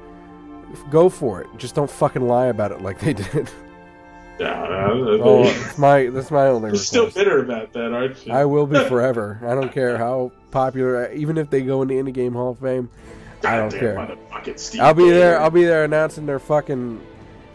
go 0.90 1.08
for 1.08 1.40
it. 1.40 1.46
Just 1.56 1.76
don't 1.76 1.88
fucking 1.88 2.26
lie 2.26 2.46
about 2.46 2.72
it 2.72 2.82
like 2.82 2.98
they 2.98 3.12
did. 3.24 3.48
Yeah, 4.40 4.86
oh, 5.20 5.42
that's 5.42 5.78
my 5.78 6.06
that's 6.10 6.30
my 6.30 6.46
only. 6.46 6.68
You're 6.70 6.76
still 6.76 7.10
bitter 7.10 7.42
about 7.42 7.72
that, 7.72 7.92
aren't 7.92 8.24
you? 8.24 8.32
I 8.32 8.44
will 8.44 8.68
be 8.68 8.78
forever. 8.84 9.40
I 9.42 9.56
don't 9.56 9.72
care 9.72 9.98
how 9.98 10.30
popular, 10.52 11.10
even 11.10 11.38
if 11.38 11.50
they 11.50 11.62
go 11.62 11.82
into 11.82 11.94
Indie 11.94 12.14
Game 12.14 12.34
Hall 12.34 12.52
of 12.52 12.60
Fame. 12.60 12.88
I 13.42 13.56
don't 13.56 13.72
care. 13.72 13.98
I'll 14.80 14.94
be 14.94 15.10
there. 15.10 15.40
I'll 15.40 15.50
be 15.50 15.64
there 15.64 15.82
announcing 15.82 16.26
their 16.26 16.38
fucking. 16.38 17.00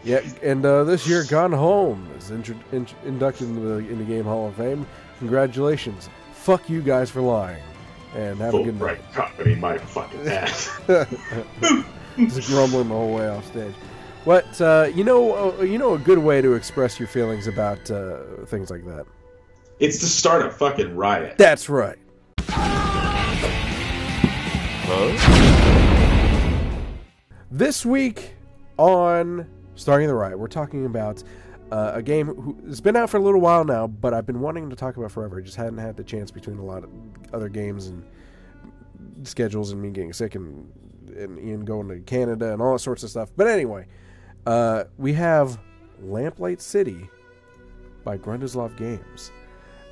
Yeah, 0.04 0.20
and 0.42 0.64
uh, 0.66 0.84
this 0.84 1.06
year, 1.06 1.24
Gone 1.24 1.52
Home 1.52 2.08
is 2.18 2.30
intro- 2.30 2.56
in- 2.72 2.86
inducted 3.04 3.48
into 3.48 3.60
the 3.60 3.80
Indie 3.82 4.06
Game 4.06 4.24
Hall 4.24 4.48
of 4.48 4.54
Fame. 4.56 4.86
Congratulations! 5.18 6.10
Fuck 6.32 6.68
you 6.68 6.82
guys 6.82 7.10
for 7.10 7.22
lying, 7.22 7.62
and 8.14 8.38
have 8.38 8.52
a 8.54 8.62
good 8.62 8.78
night. 8.78 8.98
Fullbright 9.00 9.12
company, 9.14 9.54
my 9.54 9.78
fucking 9.78 10.28
ass. 10.28 10.70
Just 12.18 12.48
grumbling 12.48 12.88
the 12.88 12.94
whole 12.94 13.14
way 13.14 13.28
off 13.28 13.46
stage. 13.46 13.74
What 14.24 14.60
uh, 14.60 14.90
you 14.94 15.04
know? 15.04 15.52
Uh, 15.58 15.62
you 15.62 15.78
know 15.78 15.94
a 15.94 15.98
good 15.98 16.18
way 16.18 16.42
to 16.42 16.52
express 16.52 16.98
your 16.98 17.08
feelings 17.08 17.46
about 17.46 17.90
uh, 17.90 18.18
things 18.46 18.70
like 18.70 18.84
that. 18.86 19.06
it's 19.80 19.98
to 20.00 20.06
start 20.06 20.44
a 20.44 20.50
fucking 20.50 20.94
riot. 20.94 21.36
That's 21.38 21.68
right. 21.68 21.98
This 27.50 27.86
week 27.86 28.34
on 28.78 29.46
Starting 29.76 30.06
the 30.06 30.14
Riot, 30.14 30.38
we're 30.38 30.46
talking 30.46 30.86
about 30.86 31.22
uh, 31.72 31.92
a 31.94 32.02
game 32.02 32.26
who 32.26 32.56
has 32.68 32.80
been 32.80 32.94
out 32.94 33.10
for 33.10 33.16
a 33.16 33.20
little 33.20 33.40
while 33.40 33.64
now, 33.64 33.86
but 33.86 34.14
I've 34.14 34.26
been 34.26 34.40
wanting 34.40 34.70
to 34.70 34.76
talk 34.76 34.96
about 34.96 35.10
forever. 35.10 35.38
I 35.38 35.42
just 35.42 35.56
hadn't 35.56 35.78
had 35.78 35.96
the 35.96 36.04
chance 36.04 36.30
between 36.30 36.58
a 36.58 36.64
lot 36.64 36.84
of 36.84 36.90
other 37.32 37.48
games 37.48 37.88
and 37.88 38.04
schedules 39.24 39.72
and 39.72 39.82
me 39.82 39.90
getting 39.90 40.12
sick 40.12 40.36
and, 40.36 40.70
and 41.16 41.38
Ian 41.38 41.64
going 41.64 41.88
to 41.88 41.98
Canada 42.00 42.52
and 42.52 42.62
all 42.62 42.74
that 42.74 42.78
sorts 42.78 43.02
of 43.02 43.10
stuff. 43.10 43.30
But 43.36 43.48
anyway, 43.48 43.86
uh, 44.46 44.84
we 44.96 45.12
have 45.14 45.58
Lamplight 46.02 46.60
City 46.60 47.08
by 48.04 48.18
Grundislav 48.18 48.76
Games. 48.76 49.32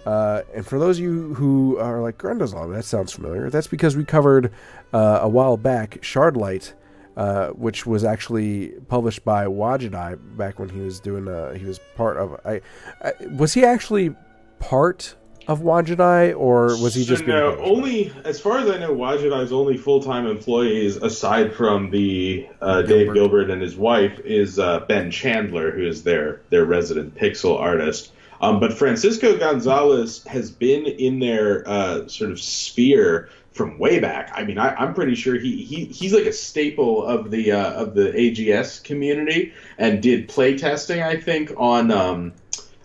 Uh, 0.04 0.42
and 0.54 0.66
for 0.66 0.78
those 0.78 0.98
of 0.98 1.04
you 1.04 1.34
who 1.34 1.78
are 1.78 2.00
like 2.00 2.18
Grundislav, 2.18 2.72
that 2.74 2.84
sounds 2.84 3.12
familiar. 3.12 3.50
That's 3.50 3.68
because 3.68 3.96
we 3.96 4.04
covered 4.04 4.52
uh, 4.92 5.20
a 5.22 5.28
while 5.28 5.56
back 5.56 6.00
Shardlight, 6.02 6.74
uh, 7.16 7.48
which 7.48 7.86
was 7.86 8.04
actually 8.04 8.68
published 8.88 9.24
by 9.24 9.46
Wadjet 9.46 9.94
Eye 9.94 10.14
back 10.14 10.58
when 10.58 10.68
he 10.68 10.80
was 10.80 11.00
doing. 11.00 11.28
Uh, 11.28 11.52
he 11.52 11.64
was 11.64 11.78
part 11.96 12.16
of. 12.16 12.40
I, 12.44 12.60
I 13.02 13.12
was 13.30 13.52
he 13.54 13.64
actually 13.64 14.14
part 14.58 15.14
of 15.48 15.60
Wadjet 15.60 16.00
Eye, 16.00 16.32
or 16.32 16.68
was 16.80 16.94
he 16.94 17.04
just 17.04 17.26
no, 17.26 17.58
only 17.58 18.12
as 18.24 18.40
far 18.40 18.58
as 18.58 18.70
I 18.70 18.78
know, 18.78 18.94
Wadjet 18.94 19.32
Eye's 19.32 19.52
only 19.52 19.76
full-time 19.76 20.26
employees, 20.26 20.96
aside 20.96 21.52
from 21.52 21.90
the 21.90 22.48
uh, 22.60 22.82
Dave 22.82 22.88
Gilbert. 22.88 23.14
Gilbert 23.14 23.50
and 23.50 23.60
his 23.60 23.76
wife, 23.76 24.18
is 24.20 24.58
uh, 24.58 24.80
Ben 24.80 25.10
Chandler, 25.10 25.72
who 25.72 25.86
is 25.86 26.04
their 26.04 26.40
their 26.50 26.64
resident 26.64 27.14
pixel 27.14 27.58
artist. 27.58 28.12
Um, 28.40 28.58
but 28.58 28.72
Francisco 28.72 29.38
Gonzalez 29.38 30.24
has 30.24 30.50
been 30.50 30.86
in 30.86 31.20
their 31.20 31.68
uh, 31.68 32.08
sort 32.08 32.32
of 32.32 32.40
sphere 32.40 33.28
from 33.52 33.78
way 33.78 34.00
back. 34.00 34.30
I 34.34 34.44
mean, 34.44 34.58
I, 34.58 34.74
I'm 34.74 34.94
pretty 34.94 35.14
sure 35.14 35.38
he, 35.38 35.62
he 35.64 35.84
he's 35.86 36.12
like 36.12 36.24
a 36.24 36.32
staple 36.32 37.04
of 37.04 37.30
the 37.30 37.52
uh, 37.52 37.72
of 37.72 37.94
the 37.94 38.12
AGS 38.12 38.82
community 38.82 39.52
and 39.78 40.02
did 40.02 40.28
playtesting. 40.28 41.02
I 41.02 41.16
think 41.16 41.52
on 41.56 41.90
um, 41.90 42.32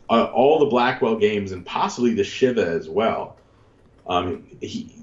uh, 0.10 0.26
all 0.26 0.60
the 0.60 0.66
Blackwell 0.66 1.16
games 1.16 1.52
and 1.52 1.66
possibly 1.66 2.14
the 2.14 2.24
Shivah 2.24 2.58
as 2.58 2.90
well. 2.90 3.38
Um, 4.08 4.46
he 4.62 4.94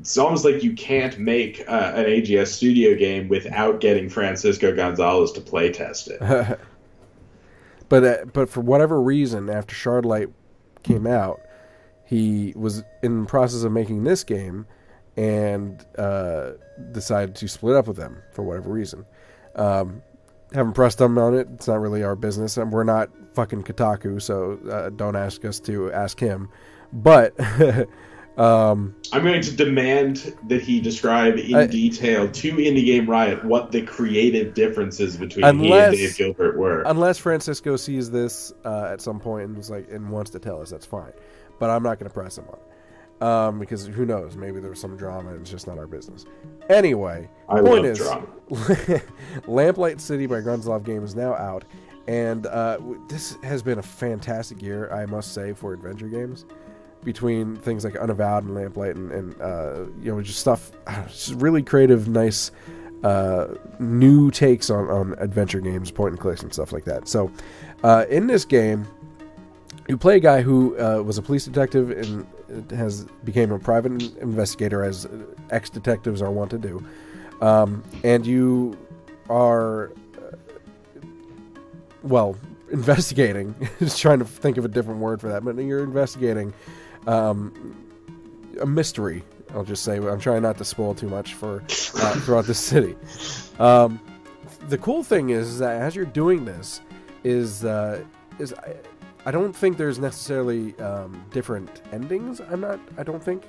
it's 0.00 0.16
almost 0.16 0.44
like 0.44 0.62
you 0.62 0.74
can't 0.74 1.18
make 1.18 1.64
uh, 1.68 1.92
an 1.94 2.06
AGS 2.06 2.48
studio 2.48 2.94
game 2.96 3.28
without 3.28 3.80
getting 3.80 4.08
Francisco 4.08 4.74
Gonzalez 4.74 5.32
to 5.32 5.40
play 5.40 5.72
test 5.72 6.08
it. 6.08 6.20
but 7.88 8.04
uh, 8.04 8.24
but 8.32 8.48
for 8.48 8.60
whatever 8.60 9.00
reason, 9.00 9.50
after 9.50 9.74
Shardlight 9.74 10.32
came 10.82 11.06
out, 11.06 11.40
he 12.04 12.52
was 12.56 12.84
in 13.02 13.22
the 13.22 13.26
process 13.26 13.64
of 13.64 13.72
making 13.72 14.04
this 14.04 14.24
game 14.24 14.66
and 15.18 15.84
uh, 15.98 16.52
decided 16.92 17.34
to 17.34 17.48
split 17.48 17.74
up 17.74 17.88
with 17.88 17.96
them 17.96 18.22
for 18.30 18.44
whatever 18.44 18.70
reason. 18.70 19.04
Um, 19.56 20.00
haven't 20.54 20.74
pressed 20.74 20.98
them 20.98 21.18
on 21.18 21.34
it. 21.34 21.48
It's 21.54 21.66
not 21.66 21.80
really 21.80 22.04
our 22.04 22.14
business, 22.14 22.56
and 22.56 22.72
we're 22.72 22.84
not 22.84 23.10
fucking 23.34 23.64
Kotaku, 23.64 24.22
so 24.22 24.60
uh, 24.70 24.90
don't 24.90 25.16
ask 25.16 25.44
us 25.44 25.58
to 25.60 25.92
ask 25.92 26.20
him. 26.20 26.48
But 26.92 27.34
um, 28.38 28.94
I'm 29.12 29.24
going 29.24 29.42
to 29.42 29.56
demand 29.56 30.36
that 30.46 30.62
he 30.62 30.80
describe 30.80 31.36
in 31.36 31.56
I- 31.56 31.66
detail 31.66 32.30
to 32.30 32.52
Indie 32.52 32.84
Game 32.84 33.10
Riot 33.10 33.44
what 33.44 33.72
the 33.72 33.82
creative 33.82 34.54
differences 34.54 35.16
between 35.16 35.44
Unless- 35.44 35.96
he 35.96 36.04
and 36.04 36.14
Dave 36.14 36.16
Gilbert 36.16 36.56
were. 36.56 36.82
unless 36.86 37.18
Francisco 37.18 37.74
sees 37.74 38.08
this 38.08 38.52
uh, 38.64 38.84
at 38.84 39.00
some 39.00 39.18
point 39.18 39.46
and 39.46 39.56
was 39.56 39.68
like 39.68 39.90
and 39.90 40.10
wants 40.10 40.30
to 40.30 40.38
tell 40.38 40.62
us, 40.62 40.70
that's 40.70 40.86
fine. 40.86 41.12
But 41.58 41.70
I'm 41.70 41.82
not 41.82 41.98
going 41.98 42.08
to 42.08 42.14
press 42.14 42.38
him 42.38 42.44
on 42.48 42.54
it 42.54 42.67
um, 43.20 43.58
because 43.58 43.86
who 43.86 44.04
knows? 44.04 44.36
Maybe 44.36 44.60
there 44.60 44.70
was 44.70 44.80
some 44.80 44.96
drama 44.96 45.30
and 45.30 45.40
it's 45.40 45.50
just 45.50 45.66
not 45.66 45.78
our 45.78 45.86
business. 45.86 46.24
Anyway, 46.68 47.28
I 47.48 47.60
point 47.60 47.86
is. 47.86 47.98
Lamplight 49.46 50.00
City 50.00 50.26
by 50.26 50.40
Grundislav 50.40 50.84
Game 50.84 51.02
is 51.02 51.14
now 51.14 51.34
out, 51.34 51.64
and 52.06 52.46
uh, 52.46 52.78
this 53.08 53.36
has 53.42 53.62
been 53.62 53.78
a 53.78 53.82
fantastic 53.82 54.62
year, 54.62 54.90
I 54.92 55.06
must 55.06 55.34
say, 55.34 55.52
for 55.52 55.72
adventure 55.72 56.08
games. 56.08 56.44
Between 57.04 57.54
things 57.56 57.84
like 57.84 57.94
Unavowed 57.96 58.44
and 58.44 58.54
Lamplight, 58.54 58.96
and, 58.96 59.12
and 59.12 59.40
uh, 59.40 59.84
you 60.02 60.12
know, 60.12 60.20
just 60.20 60.40
stuff, 60.40 60.72
just 61.06 61.34
really 61.34 61.62
creative, 61.62 62.08
nice, 62.08 62.50
uh, 63.04 63.54
new 63.78 64.32
takes 64.32 64.68
on, 64.68 64.90
on 64.90 65.14
adventure 65.18 65.60
games, 65.60 65.92
point 65.92 66.12
and 66.12 66.20
clicks, 66.20 66.42
and 66.42 66.52
stuff 66.52 66.72
like 66.72 66.84
that. 66.84 67.06
So, 67.06 67.30
uh, 67.84 68.04
in 68.10 68.26
this 68.26 68.44
game, 68.44 68.86
you 69.88 69.96
play 69.96 70.16
a 70.16 70.20
guy 70.20 70.42
who 70.42 70.78
uh, 70.78 71.00
was 71.02 71.18
a 71.18 71.22
police 71.22 71.44
detective 71.44 71.90
and 71.90 72.26
has 72.70 73.04
became 73.24 73.52
a 73.52 73.58
private 73.58 74.02
investigator, 74.18 74.84
as 74.84 75.08
ex 75.50 75.70
detectives 75.70 76.22
are 76.22 76.30
wont 76.30 76.50
to 76.50 76.58
do. 76.58 76.84
Um, 77.40 77.82
and 78.04 78.26
you 78.26 78.76
are, 79.28 79.92
uh, 80.16 80.36
well, 82.02 82.36
investigating. 82.70 83.54
Just 83.78 84.00
trying 84.00 84.18
to 84.18 84.24
think 84.24 84.56
of 84.56 84.64
a 84.64 84.68
different 84.68 85.00
word 85.00 85.20
for 85.20 85.28
that, 85.28 85.44
but 85.44 85.56
you're 85.56 85.84
investigating 85.84 86.52
um, 87.06 87.76
a 88.60 88.66
mystery. 88.66 89.24
I'll 89.54 89.64
just 89.64 89.82
say 89.82 89.96
I'm 89.96 90.20
trying 90.20 90.42
not 90.42 90.58
to 90.58 90.64
spoil 90.64 90.94
too 90.94 91.08
much 91.08 91.32
for 91.32 91.62
uh, 91.62 92.14
throughout 92.20 92.44
the 92.44 92.52
city. 92.52 92.94
Um, 93.58 93.98
the 94.68 94.76
cool 94.76 95.02
thing 95.02 95.30
is 95.30 95.58
that 95.58 95.80
as 95.80 95.96
you're 95.96 96.04
doing 96.04 96.44
this, 96.44 96.82
is 97.24 97.64
uh, 97.64 98.04
is 98.38 98.54
I, 99.28 99.30
don't 99.30 99.54
think 99.54 99.76
there's 99.76 99.98
necessarily 99.98 100.78
um, 100.78 101.24
different 101.30 101.82
endings. 101.92 102.40
I'm 102.40 102.60
not. 102.60 102.80
I 102.96 103.02
don't 103.02 103.22
think. 103.22 103.44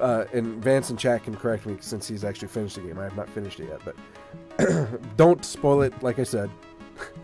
Uh, 0.00 0.24
and 0.32 0.62
Vance 0.62 0.90
and 0.90 0.98
chat 0.98 1.22
can 1.24 1.36
correct 1.36 1.64
me 1.64 1.76
since 1.80 2.08
he's 2.08 2.24
actually 2.24 2.48
finished 2.48 2.74
the 2.74 2.82
game. 2.82 2.98
I 2.98 3.04
have 3.04 3.16
not 3.16 3.30
finished 3.30 3.60
it 3.60 3.68
yet, 3.68 3.80
but 3.84 4.96
don't 5.16 5.44
spoil 5.44 5.82
it. 5.82 6.02
Like 6.02 6.18
I 6.18 6.24
said, 6.24 6.50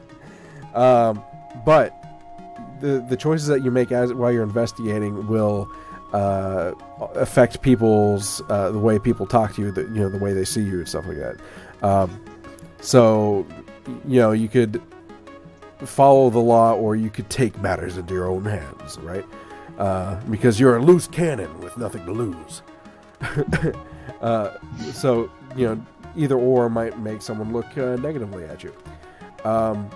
um, 0.74 1.22
but 1.66 2.02
the 2.80 3.04
the 3.08 3.16
choices 3.16 3.48
that 3.48 3.64
you 3.64 3.70
make 3.70 3.90
as 3.90 4.12
while 4.12 4.30
you're 4.30 4.44
investigating 4.44 5.26
will 5.26 5.68
uh, 6.12 6.72
affect 7.14 7.62
people's 7.62 8.42
uh, 8.48 8.70
the 8.70 8.78
way 8.78 8.98
people 8.98 9.26
talk 9.26 9.54
to 9.54 9.62
you, 9.62 9.72
the, 9.72 9.82
you 9.82 10.00
know, 10.00 10.08
the 10.08 10.18
way 10.18 10.32
they 10.32 10.44
see 10.44 10.62
you 10.62 10.78
and 10.78 10.88
stuff 10.88 11.06
like 11.06 11.16
that. 11.16 11.36
Um, 11.82 12.22
so, 12.80 13.46
you 14.06 14.20
know, 14.20 14.32
you 14.32 14.48
could 14.48 14.80
follow 15.86 16.30
the 16.30 16.38
law, 16.38 16.74
or 16.74 16.96
you 16.96 17.10
could 17.10 17.28
take 17.30 17.60
matters 17.60 17.96
into 17.96 18.14
your 18.14 18.26
own 18.28 18.44
hands, 18.44 18.98
right? 18.98 19.24
Uh, 19.78 20.20
because 20.30 20.60
you're 20.60 20.76
a 20.76 20.82
loose 20.82 21.06
cannon 21.08 21.60
with 21.60 21.76
nothing 21.76 22.04
to 22.04 22.12
lose. 22.12 22.62
uh, 24.20 24.50
so, 24.92 25.30
you 25.56 25.66
know, 25.66 25.86
either 26.16 26.36
or 26.36 26.68
might 26.68 26.98
make 26.98 27.22
someone 27.22 27.52
look 27.52 27.76
uh, 27.78 27.96
negatively 27.96 28.44
at 28.44 28.62
you. 28.62 28.72
Um, 29.44 29.88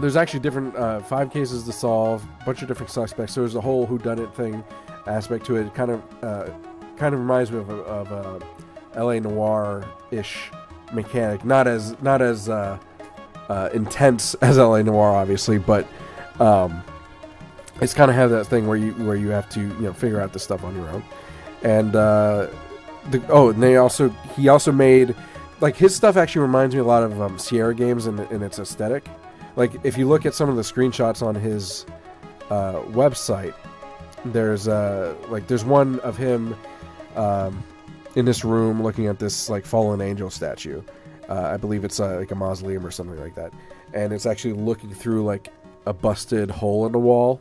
there's 0.00 0.16
actually 0.16 0.40
different 0.40 0.76
uh, 0.76 1.00
five 1.00 1.32
cases 1.32 1.64
to 1.64 1.72
solve, 1.72 2.24
a 2.40 2.44
bunch 2.44 2.62
of 2.62 2.68
different 2.68 2.90
suspects. 2.90 3.32
So 3.32 3.40
there's 3.40 3.54
a 3.54 3.60
whole 3.60 3.86
whodunit 3.86 4.34
thing 4.34 4.62
aspect 5.06 5.46
to 5.46 5.56
it. 5.56 5.66
It 5.66 5.74
kind 5.74 5.90
of 5.90 6.02
uh, 6.22 6.50
kind 6.96 7.14
of 7.14 7.20
reminds 7.20 7.50
me 7.50 7.58
of 7.58 7.70
a, 7.70 7.74
of 7.82 8.12
a 8.12 8.40
L.A. 8.94 9.20
Noire 9.20 9.84
ish 10.10 10.50
mechanic, 10.92 11.44
not 11.44 11.66
as 11.66 12.00
not 12.02 12.22
as 12.22 12.48
uh, 13.48 13.70
intense 13.72 14.34
as 14.42 14.58
L.A. 14.58 14.82
Noire, 14.82 15.16
obviously, 15.16 15.58
but 15.58 15.86
um, 16.40 16.82
it's 17.80 17.94
kind 17.94 18.10
of 18.10 18.16
have 18.16 18.30
that 18.30 18.46
thing 18.46 18.66
where 18.66 18.76
you 18.76 18.92
where 18.92 19.16
you 19.16 19.28
have 19.28 19.48
to 19.50 19.60
you 19.60 19.80
know 19.80 19.92
figure 19.92 20.20
out 20.20 20.32
the 20.32 20.38
stuff 20.38 20.64
on 20.64 20.74
your 20.74 20.88
own. 20.88 21.04
And 21.62 21.96
uh, 21.96 22.48
the 23.10 23.22
oh, 23.28 23.50
and 23.50 23.62
they 23.62 23.76
also 23.76 24.08
he 24.36 24.48
also 24.48 24.72
made 24.72 25.14
like 25.60 25.76
his 25.76 25.94
stuff 25.94 26.16
actually 26.16 26.42
reminds 26.42 26.74
me 26.74 26.80
a 26.80 26.84
lot 26.84 27.02
of 27.02 27.20
um, 27.20 27.38
Sierra 27.38 27.74
games 27.74 28.06
in, 28.06 28.18
in 28.28 28.42
its 28.42 28.58
aesthetic. 28.58 29.06
Like 29.56 29.72
if 29.84 29.96
you 29.96 30.06
look 30.06 30.26
at 30.26 30.34
some 30.34 30.48
of 30.48 30.56
the 30.56 30.62
screenshots 30.62 31.22
on 31.22 31.34
his 31.34 31.86
uh, 32.50 32.80
website, 32.90 33.54
there's 34.26 34.68
uh 34.68 35.14
like 35.28 35.46
there's 35.46 35.64
one 35.64 36.00
of 36.00 36.16
him 36.16 36.54
um, 37.14 37.62
in 38.14 38.24
this 38.24 38.44
room 38.44 38.82
looking 38.82 39.06
at 39.06 39.18
this 39.18 39.48
like 39.48 39.64
fallen 39.64 40.00
angel 40.00 40.30
statue. 40.30 40.82
Uh, 41.28 41.50
I 41.54 41.56
believe 41.56 41.84
it's 41.84 41.98
uh, 41.98 42.16
like 42.16 42.30
a 42.30 42.34
mausoleum 42.34 42.86
or 42.86 42.90
something 42.90 43.18
like 43.18 43.34
that, 43.34 43.52
and 43.92 44.12
it's 44.12 44.26
actually 44.26 44.54
looking 44.54 44.94
through 44.94 45.24
like 45.24 45.52
a 45.86 45.92
busted 45.92 46.50
hole 46.50 46.86
in 46.86 46.92
the 46.92 46.98
wall. 46.98 47.40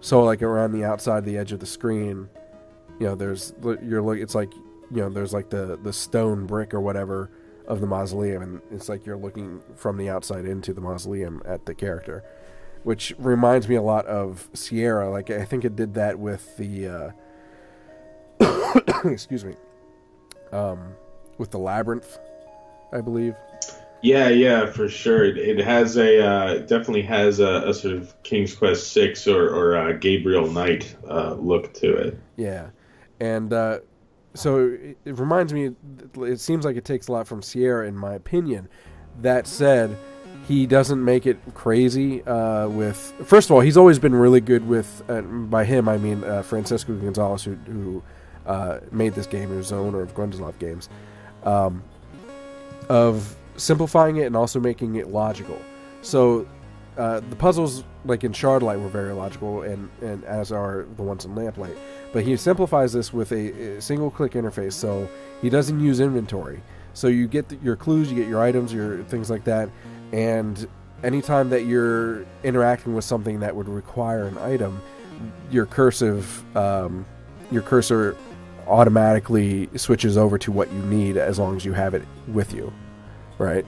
So 0.00 0.22
like 0.24 0.42
around 0.42 0.72
the 0.72 0.84
outside, 0.84 1.24
the 1.24 1.36
edge 1.36 1.52
of 1.52 1.60
the 1.60 1.66
screen, 1.66 2.28
you 2.98 3.06
know, 3.06 3.14
there's 3.14 3.54
you're 3.82 4.02
look. 4.02 4.18
It's 4.18 4.34
like 4.34 4.52
you 4.54 5.02
know, 5.02 5.08
there's 5.08 5.32
like 5.32 5.50
the 5.50 5.78
the 5.82 5.92
stone 5.92 6.46
brick 6.46 6.74
or 6.74 6.80
whatever 6.80 7.30
of 7.66 7.80
the 7.80 7.86
mausoleum, 7.86 8.42
and 8.42 8.60
it's 8.70 8.88
like 8.88 9.06
you're 9.06 9.16
looking 9.16 9.62
from 9.76 9.96
the 9.96 10.08
outside 10.08 10.44
into 10.44 10.72
the 10.72 10.80
mausoleum 10.80 11.42
at 11.44 11.66
the 11.66 11.74
character, 11.74 12.24
which 12.82 13.14
reminds 13.18 13.68
me 13.68 13.76
a 13.76 13.82
lot 13.82 14.06
of 14.06 14.48
Sierra. 14.54 15.08
Like 15.08 15.30
I 15.30 15.44
think 15.44 15.64
it 15.64 15.76
did 15.76 15.94
that 15.94 16.18
with 16.18 16.56
the, 16.56 17.14
uh, 18.40 18.78
excuse 19.08 19.44
me, 19.44 19.54
um, 20.52 20.94
with 21.38 21.52
the 21.52 21.58
labyrinth, 21.58 22.18
I 22.92 23.00
believe. 23.00 23.34
Yeah, 24.02 24.28
yeah, 24.28 24.66
for 24.66 24.88
sure. 24.88 25.24
It, 25.24 25.36
it 25.36 25.58
has 25.64 25.96
a 25.96 26.24
uh, 26.24 26.58
definitely 26.60 27.02
has 27.02 27.38
a, 27.38 27.68
a 27.68 27.74
sort 27.74 27.94
of 27.94 28.20
King's 28.22 28.54
Quest 28.54 28.92
Six 28.92 29.26
or, 29.26 29.48
or 29.48 29.76
uh, 29.76 29.92
Gabriel 29.92 30.50
Knight 30.50 30.96
uh, 31.08 31.34
look 31.34 31.74
to 31.74 31.92
it. 31.92 32.18
Yeah, 32.36 32.70
and 33.20 33.52
uh, 33.52 33.80
so 34.34 34.70
it, 34.70 34.96
it 35.04 35.18
reminds 35.18 35.52
me. 35.52 35.74
It 36.18 36.40
seems 36.40 36.64
like 36.64 36.76
it 36.76 36.84
takes 36.84 37.08
a 37.08 37.12
lot 37.12 37.26
from 37.26 37.42
Sierra, 37.42 37.86
in 37.86 37.96
my 37.96 38.14
opinion. 38.14 38.68
That 39.20 39.46
said, 39.46 39.98
he 40.48 40.66
doesn't 40.66 41.04
make 41.04 41.26
it 41.26 41.38
crazy 41.54 42.22
uh, 42.24 42.68
with. 42.68 42.96
First 43.24 43.50
of 43.50 43.54
all, 43.54 43.60
he's 43.60 43.76
always 43.76 43.98
been 43.98 44.14
really 44.14 44.40
good 44.40 44.66
with. 44.66 45.02
Uh, 45.08 45.20
by 45.20 45.64
him, 45.64 45.88
I 45.88 45.98
mean 45.98 46.24
uh, 46.24 46.42
Francisco 46.42 46.94
Gonzalez, 46.94 47.44
who, 47.44 47.54
who 47.66 48.02
uh, 48.46 48.80
made 48.90 49.14
this 49.14 49.26
game, 49.26 49.50
his 49.50 49.72
owner 49.72 50.00
of 50.00 50.14
Grundislav 50.14 50.58
Games, 50.58 50.88
um, 51.44 51.84
of 52.90 53.36
simplifying 53.56 54.16
it 54.16 54.24
and 54.24 54.36
also 54.36 54.58
making 54.58 54.96
it 54.96 55.08
logical. 55.08 55.56
So 56.02 56.46
uh, 56.98 57.20
the 57.20 57.36
puzzles, 57.36 57.84
like 58.04 58.24
in 58.24 58.32
Shardlight, 58.32 58.82
were 58.82 58.88
very 58.88 59.12
logical, 59.12 59.62
and, 59.62 59.88
and 60.02 60.24
as 60.24 60.50
are 60.50 60.86
the 60.96 61.02
ones 61.02 61.24
in 61.24 61.34
Lamplight. 61.36 61.76
But 62.12 62.24
he 62.24 62.36
simplifies 62.36 62.92
this 62.92 63.12
with 63.12 63.30
a, 63.30 63.76
a 63.76 63.80
single-click 63.80 64.32
interface, 64.32 64.72
so 64.72 65.08
he 65.40 65.48
doesn't 65.48 65.78
use 65.78 66.00
inventory. 66.00 66.60
So 66.92 67.06
you 67.06 67.28
get 67.28 67.48
the, 67.48 67.56
your 67.62 67.76
clues, 67.76 68.10
you 68.10 68.16
get 68.16 68.28
your 68.28 68.42
items, 68.42 68.72
your 68.72 69.04
things 69.04 69.30
like 69.30 69.44
that, 69.44 69.70
and 70.12 70.66
anytime 71.04 71.48
that 71.50 71.66
you're 71.66 72.26
interacting 72.42 72.94
with 72.96 73.04
something 73.04 73.38
that 73.40 73.54
would 73.54 73.68
require 73.68 74.24
an 74.24 74.36
item, 74.38 74.82
your 75.52 75.66
cursive, 75.66 76.44
um, 76.56 77.06
your 77.52 77.62
cursor 77.62 78.16
automatically 78.70 79.68
switches 79.76 80.16
over 80.16 80.38
to 80.38 80.52
what 80.52 80.72
you 80.72 80.80
need 80.82 81.16
as 81.16 81.38
long 81.38 81.56
as 81.56 81.64
you 81.64 81.72
have 81.72 81.92
it 81.94 82.02
with 82.28 82.54
you, 82.54 82.72
right? 83.38 83.66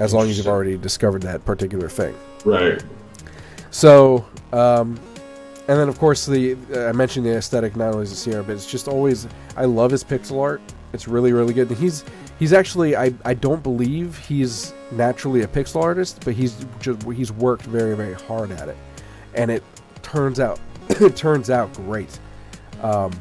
As 0.00 0.14
long 0.14 0.28
as 0.28 0.38
you've 0.38 0.48
already 0.48 0.76
discovered 0.78 1.22
that 1.22 1.44
particular 1.44 1.88
thing. 1.88 2.14
Right. 2.44 2.82
So, 3.70 4.26
um, 4.52 4.98
and 5.68 5.78
then 5.78 5.88
of 5.88 5.98
course 5.98 6.24
the 6.24 6.56
uh, 6.72 6.86
I 6.86 6.92
mentioned 6.92 7.26
the 7.26 7.36
aesthetic 7.36 7.76
not 7.76 7.92
only 7.92 8.04
is 8.04 8.10
the 8.10 8.16
Sierra, 8.16 8.42
but 8.42 8.52
it's 8.52 8.70
just 8.70 8.88
always 8.88 9.28
I 9.56 9.66
love 9.66 9.90
his 9.90 10.02
pixel 10.02 10.40
art. 10.40 10.62
It's 10.94 11.06
really 11.06 11.32
really 11.32 11.52
good. 11.52 11.68
And 11.68 11.76
he's 11.76 12.04
he's 12.38 12.54
actually 12.54 12.96
I, 12.96 13.12
I 13.24 13.34
don't 13.34 13.62
believe 13.62 14.16
he's 14.16 14.72
naturally 14.92 15.42
a 15.42 15.46
pixel 15.46 15.82
artist, 15.82 16.22
but 16.24 16.32
he's 16.32 16.64
just 16.80 17.02
he's 17.10 17.30
worked 17.30 17.64
very 17.64 17.94
very 17.94 18.14
hard 18.14 18.50
at 18.50 18.68
it, 18.68 18.76
and 19.34 19.50
it 19.50 19.62
turns 20.02 20.40
out 20.40 20.58
it 20.88 21.16
turns 21.16 21.50
out 21.50 21.72
great. 21.74 22.18
Um, 22.80 23.12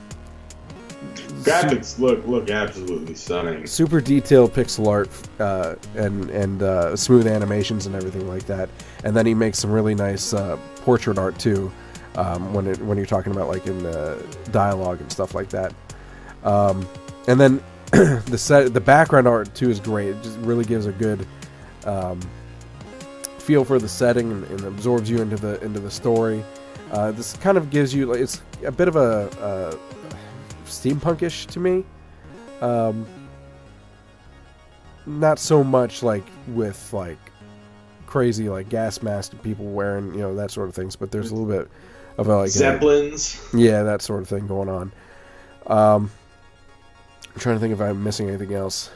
graphics 1.44 2.00
look 2.00 2.26
look 2.26 2.50
absolutely 2.50 3.16
stunning. 3.16 3.66
super 3.66 4.02
detailed 4.02 4.54
pixel 4.54 4.88
art 4.88 5.10
uh, 5.40 5.76
and 5.96 6.30
and 6.32 6.64
uh, 6.64 6.96
smooth 6.96 7.28
animations 7.28 7.86
and 7.86 7.96
everything 7.96 8.28
like 8.28 8.46
that. 8.46 8.70
And 9.04 9.16
then 9.16 9.26
he 9.26 9.34
makes 9.34 9.60
some 9.60 9.72
really 9.72 9.96
nice 9.96 10.34
uh, 10.34 10.58
portrait 10.78 11.18
art 11.18 11.38
too. 11.40 11.72
Um, 12.16 12.52
when 12.52 12.66
it, 12.66 12.80
when 12.80 12.98
you're 12.98 13.06
talking 13.06 13.32
about 13.32 13.48
like 13.48 13.68
in 13.68 13.84
the 13.84 14.18
dialogue 14.52 15.00
and 15.02 15.12
stuff 15.12 15.36
like 15.36 15.50
that. 15.50 15.72
Um, 16.44 16.88
and 17.28 17.40
then 17.40 17.64
the 17.92 18.38
set 18.38 18.74
the 18.74 18.82
background 18.82 19.28
art 19.28 19.54
too 19.54 19.70
is 19.70 19.80
great. 19.80 20.10
It 20.10 20.24
just 20.24 20.38
really 20.40 20.66
gives 20.66 20.88
a 20.88 20.92
good 20.92 21.28
um, 21.86 22.20
feel 23.38 23.64
for 23.64 23.80
the 23.80 23.88
setting 23.88 24.32
and, 24.32 24.44
and 24.46 24.62
absorbs 24.66 25.10
you 25.10 25.22
into 25.22 25.36
the 25.36 25.62
into 25.64 25.80
the 25.80 25.92
story. 25.92 26.44
Uh, 26.92 27.12
this 27.12 27.34
kind 27.38 27.58
of 27.58 27.70
gives 27.70 27.94
you 27.94 28.06
like 28.08 28.20
it's 28.20 28.42
a 28.66 28.72
bit 28.72 28.88
of 28.88 28.96
a, 28.96 29.78
steampunkish 30.68 31.48
to 31.48 31.60
me. 31.60 31.84
Um, 32.62 33.06
not 35.06 35.40
so 35.40 35.64
much 35.64 36.04
like 36.04 36.24
with 36.50 36.92
like 36.94 37.18
crazy 38.06 38.50
like 38.50 38.70
gas 38.70 39.02
mask 39.02 39.34
people 39.44 39.66
wearing 39.66 40.14
you 40.14 40.20
know 40.22 40.36
that 40.36 40.52
sort 40.52 40.70
of 40.70 40.76
things, 40.76 40.96
but 40.96 41.12
there's 41.12 41.32
a 41.32 41.36
little 41.36 41.50
bit 41.50 41.70
of 42.18 42.28
a 42.28 42.36
like 42.38 42.48
a- 42.48 42.52
Zeppelins. 42.52 43.40
yeah, 43.54 43.84
that 43.84 44.02
sort 44.02 44.22
of 44.22 44.28
thing 44.28 44.48
going 44.48 44.70
on. 44.70 44.92
Um, 45.68 46.10
I'm 47.34 47.40
trying 47.40 47.56
to 47.56 47.60
think 47.60 47.74
if 47.74 47.82
I'm 47.82 48.04
missing 48.04 48.28
anything 48.28 48.54
else. 48.54 48.90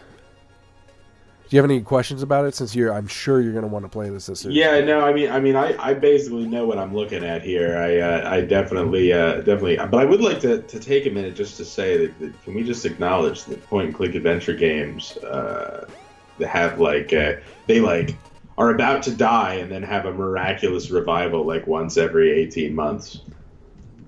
Do 1.52 1.58
you 1.58 1.62
have 1.64 1.70
any 1.70 1.82
questions 1.82 2.24
about 2.24 2.46
it? 2.46 2.56
Since 2.56 2.78
you're, 2.78 2.94
I'm 2.94 3.08
sure 3.08 3.42
you're 3.42 3.52
going 3.52 3.64
to 3.64 3.68
want 3.68 3.84
to 3.84 3.90
play 3.90 4.10
this 4.10 4.30
as 4.30 4.40
soon. 4.40 4.54
Yeah, 4.54 4.80
no, 4.80 5.02
I 5.02 5.12
mean, 5.12 5.30
I 5.30 5.42
mean, 5.42 5.58
I, 5.58 5.76
I 5.84 5.94
basically 5.94 6.48
know 6.48 6.66
what 6.66 6.78
I'm 6.78 6.96
looking 6.96 7.26
at 7.26 7.42
here. 7.42 7.78
I, 7.78 7.98
uh, 8.00 8.36
I 8.36 8.40
definitely, 8.40 9.12
uh, 9.12 9.42
definitely, 9.42 9.76
but 9.76 9.96
I 9.96 10.06
would 10.06 10.22
like 10.22 10.40
to, 10.40 10.62
to 10.62 10.80
take 10.80 11.08
a 11.08 11.10
minute 11.10 11.36
just 11.36 11.58
to 11.58 11.66
say 11.66 11.98
that, 11.98 12.18
that 12.20 12.42
can 12.44 12.54
we 12.54 12.64
just 12.64 12.86
acknowledge 12.86 13.44
that 13.46 13.62
point 13.66 13.88
and 13.88 13.94
click 13.94 14.16
adventure 14.16 14.54
games, 14.54 15.18
uh, 15.18 15.90
that 16.38 16.48
have 16.48 16.80
like, 16.80 17.12
uh, 17.12 17.34
they 17.68 17.82
like 17.82 18.16
are 18.58 18.70
about 18.70 19.04
to 19.04 19.12
die 19.12 19.56
and 19.56 19.70
then 19.70 19.84
have 19.84 20.06
a 20.06 20.14
miraculous 20.14 20.90
revival 20.90 21.46
like 21.46 21.68
once 21.68 21.98
every 21.98 22.32
18 22.32 22.74
months. 22.74 23.24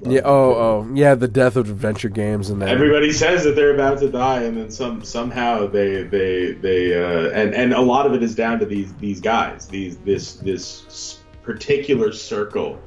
Yeah. 0.06 0.22
Oh. 0.26 0.54
Oh. 0.54 0.91
Yeah. 0.93 1.16
The 1.16 1.28
death 1.28 1.56
of 1.56 1.70
adventure 1.70 2.10
games 2.10 2.49
and 2.49 2.62
then 2.62 2.70
Everybody 2.70 3.12
says 3.12 3.43
that 3.43 3.56
they're 3.56 3.74
about 3.74 3.99
to 3.99 4.10
die, 4.10 4.43
and 4.43 4.58
then 4.58 4.72
some 4.72 5.04
somehow 5.04 5.68
they 5.68 6.04
they 6.04 6.51
they 6.54 6.93
uh, 6.93 7.30
and 7.30 7.54
and 7.54 7.74
a 7.74 7.82
lot 7.82 8.06
of 8.06 8.14
it 8.14 8.24
is 8.24 8.36
down 8.36 8.60
to 8.60 8.66
these 8.66 8.93
these 8.95 9.22
guys, 9.22 9.68
these 9.68 9.97
this 9.99 10.36
this 10.36 11.20
particular 11.41 12.12
circle 12.12 12.80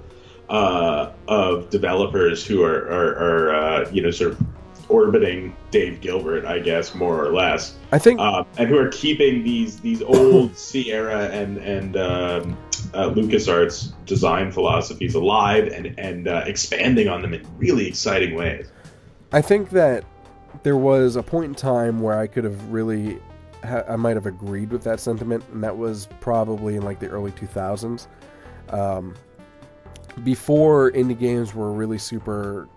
uh, 0.49 1.13
of 1.29 1.71
developers 1.71 2.47
who 2.47 2.63
are 2.63 2.87
are, 2.87 3.11
are 3.19 3.55
uh, 3.55 3.91
you 3.91 4.03
know 4.03 4.11
sort 4.11 4.33
of 4.33 4.47
orbiting 4.89 5.55
Dave 5.71 6.01
Gilbert, 6.01 6.45
I 6.45 6.59
guess 6.59 6.95
more 6.95 7.25
or 7.25 7.33
less, 7.33 7.77
I 7.93 7.99
think 7.99 8.21
uh, 8.21 8.45
and 8.59 8.69
who 8.69 8.79
are 8.79 8.89
keeping 8.89 9.43
these 9.43 9.81
these 9.81 10.03
old 10.03 10.57
Sierra 10.57 11.29
and 11.29 11.59
and 11.59 11.97
um, 11.97 12.59
uh, 12.95 13.11
LucasArts 13.11 13.93
design 14.07 14.53
philosophies 14.53 15.15
alive 15.15 15.69
and 15.69 15.99
and 15.99 16.29
uh, 16.29 16.45
expanding 16.47 17.09
on 17.09 17.23
them 17.23 17.35
in 17.35 17.47
really 17.59 17.87
exciting 17.87 18.35
ways. 18.35 18.71
I 19.33 19.43
think 19.43 19.71
that 19.71 20.05
there 20.63 20.77
was 20.77 21.17
a 21.17 21.23
point 21.23 21.47
in 21.47 21.55
time 21.55 22.01
where 22.01 22.19
I 22.19 22.27
could 22.27 22.45
have 22.45 22.71
really, 22.71 23.21
ha- 23.65 23.85
I 23.89 23.97
might 23.97 24.17
have 24.17 24.27
agreed 24.27 24.71
with 24.71 24.83
that 24.85 25.01
sentiment, 25.01 25.45
and 25.53 25.63
that 25.63 25.77
was 25.77 26.09
probably 26.21 26.77
in 26.77 26.83
like 26.83 27.01
the 27.01 27.09
early 27.09 27.33
2000s. 27.33 28.07
Um, 28.71 29.15
before 30.25 30.93
indie 30.93 31.19
games 31.19 31.55
were 31.55 31.73
really 31.73 31.99
super, 31.99 32.69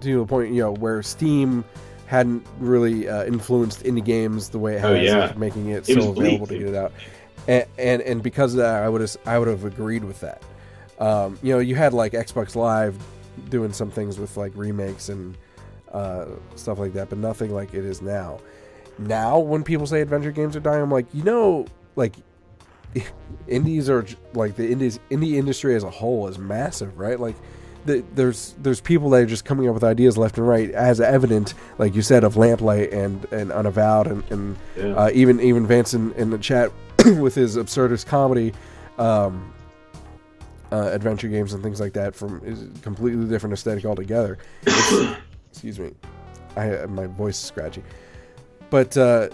to 0.00 0.18
the 0.20 0.26
point, 0.26 0.52
you 0.52 0.62
know, 0.62 0.72
where 0.72 1.02
Steam 1.02 1.64
hadn't 2.06 2.44
really 2.58 3.08
uh, 3.08 3.24
influenced 3.24 3.84
indie 3.84 4.04
games 4.04 4.48
the 4.48 4.58
way 4.58 4.74
it 4.74 4.80
has, 4.80 4.90
Oh, 4.90 4.94
yeah. 4.94 5.32
making 5.36 5.68
it, 5.68 5.88
It 5.88 5.94
so 6.00 6.12
bleak. 6.12 6.26
available 6.26 6.46
to 6.48 6.58
get 6.58 6.68
it 6.68 6.74
out. 6.74 6.92
And, 7.48 7.64
and 7.78 8.02
and 8.02 8.22
because 8.22 8.52
of 8.54 8.58
that, 8.58 8.82
I 8.82 8.88
would 8.88 9.00
have 9.00 9.16
I 9.26 9.38
would 9.38 9.48
have 9.48 9.64
agreed 9.64 10.04
with 10.04 10.20
that. 10.20 10.42
Um, 10.98 11.38
you 11.42 11.52
know, 11.54 11.58
you 11.60 11.74
had 11.74 11.94
like 11.94 12.12
Xbox 12.12 12.54
Live 12.54 12.96
doing 13.48 13.72
some 13.72 13.90
things 13.90 14.18
with 14.18 14.36
like 14.36 14.52
remakes 14.54 15.08
and 15.08 15.38
uh, 15.92 16.26
stuff 16.56 16.78
like 16.78 16.92
that, 16.92 17.08
but 17.08 17.18
nothing 17.18 17.54
like 17.54 17.72
it 17.72 17.84
is 17.84 18.02
now. 18.02 18.40
Now, 18.98 19.38
when 19.38 19.62
people 19.64 19.86
say 19.86 20.02
adventure 20.02 20.32
games 20.32 20.54
are 20.56 20.60
dying, 20.60 20.82
I'm 20.82 20.90
like, 20.90 21.06
you 21.14 21.22
know, 21.24 21.64
like 21.96 22.14
indies 23.48 23.88
are 23.88 24.04
like 24.34 24.56
the 24.56 24.70
indies 24.70 24.98
indie 25.10 25.34
industry 25.36 25.74
as 25.74 25.82
a 25.84 25.90
whole 25.90 26.26
is 26.28 26.38
massive, 26.38 26.98
right? 26.98 27.18
Like, 27.18 27.36
the, 27.86 28.04
there's 28.14 28.54
there's 28.58 28.80
people 28.80 29.10
that 29.10 29.22
are 29.22 29.26
just 29.26 29.44
coming 29.44 29.68
up 29.68 29.74
with 29.74 29.84
ideas 29.84 30.18
left 30.18 30.38
and 30.38 30.46
right, 30.46 30.70
as 30.70 31.00
evident, 31.00 31.54
like 31.78 31.94
you 31.94 32.02
said, 32.02 32.24
of 32.24 32.34
Lamplight 32.34 32.92
and 32.92 33.24
and 33.32 33.50
Unavowed, 33.52 34.06
and, 34.06 34.24
and 34.30 34.56
Yeah. 34.76 34.94
uh, 34.94 35.10
even 35.12 35.40
even 35.40 35.66
Vance 35.66 35.94
in, 35.94 36.12
in 36.14 36.30
the 36.30 36.38
chat 36.38 36.70
with 37.18 37.34
his 37.34 37.56
absurdist 37.56 38.06
comedy. 38.06 38.52
Um, 38.98 39.52
uh, 40.72 40.88
adventure 40.92 41.26
games 41.26 41.52
and 41.52 41.62
things 41.64 41.80
like 41.80 41.92
that 41.94 42.14
from 42.14 42.40
is 42.44 42.64
completely 42.82 43.26
different 43.26 43.52
aesthetic 43.52 43.84
altogether. 43.84 44.38
It's- 44.62 45.16
excuse 45.50 45.80
me, 45.80 45.90
I 46.56 46.86
my 46.86 47.06
voice 47.06 47.36
is 47.38 47.44
scratchy, 47.44 47.82
but 48.70 48.96
uh, 48.96 49.30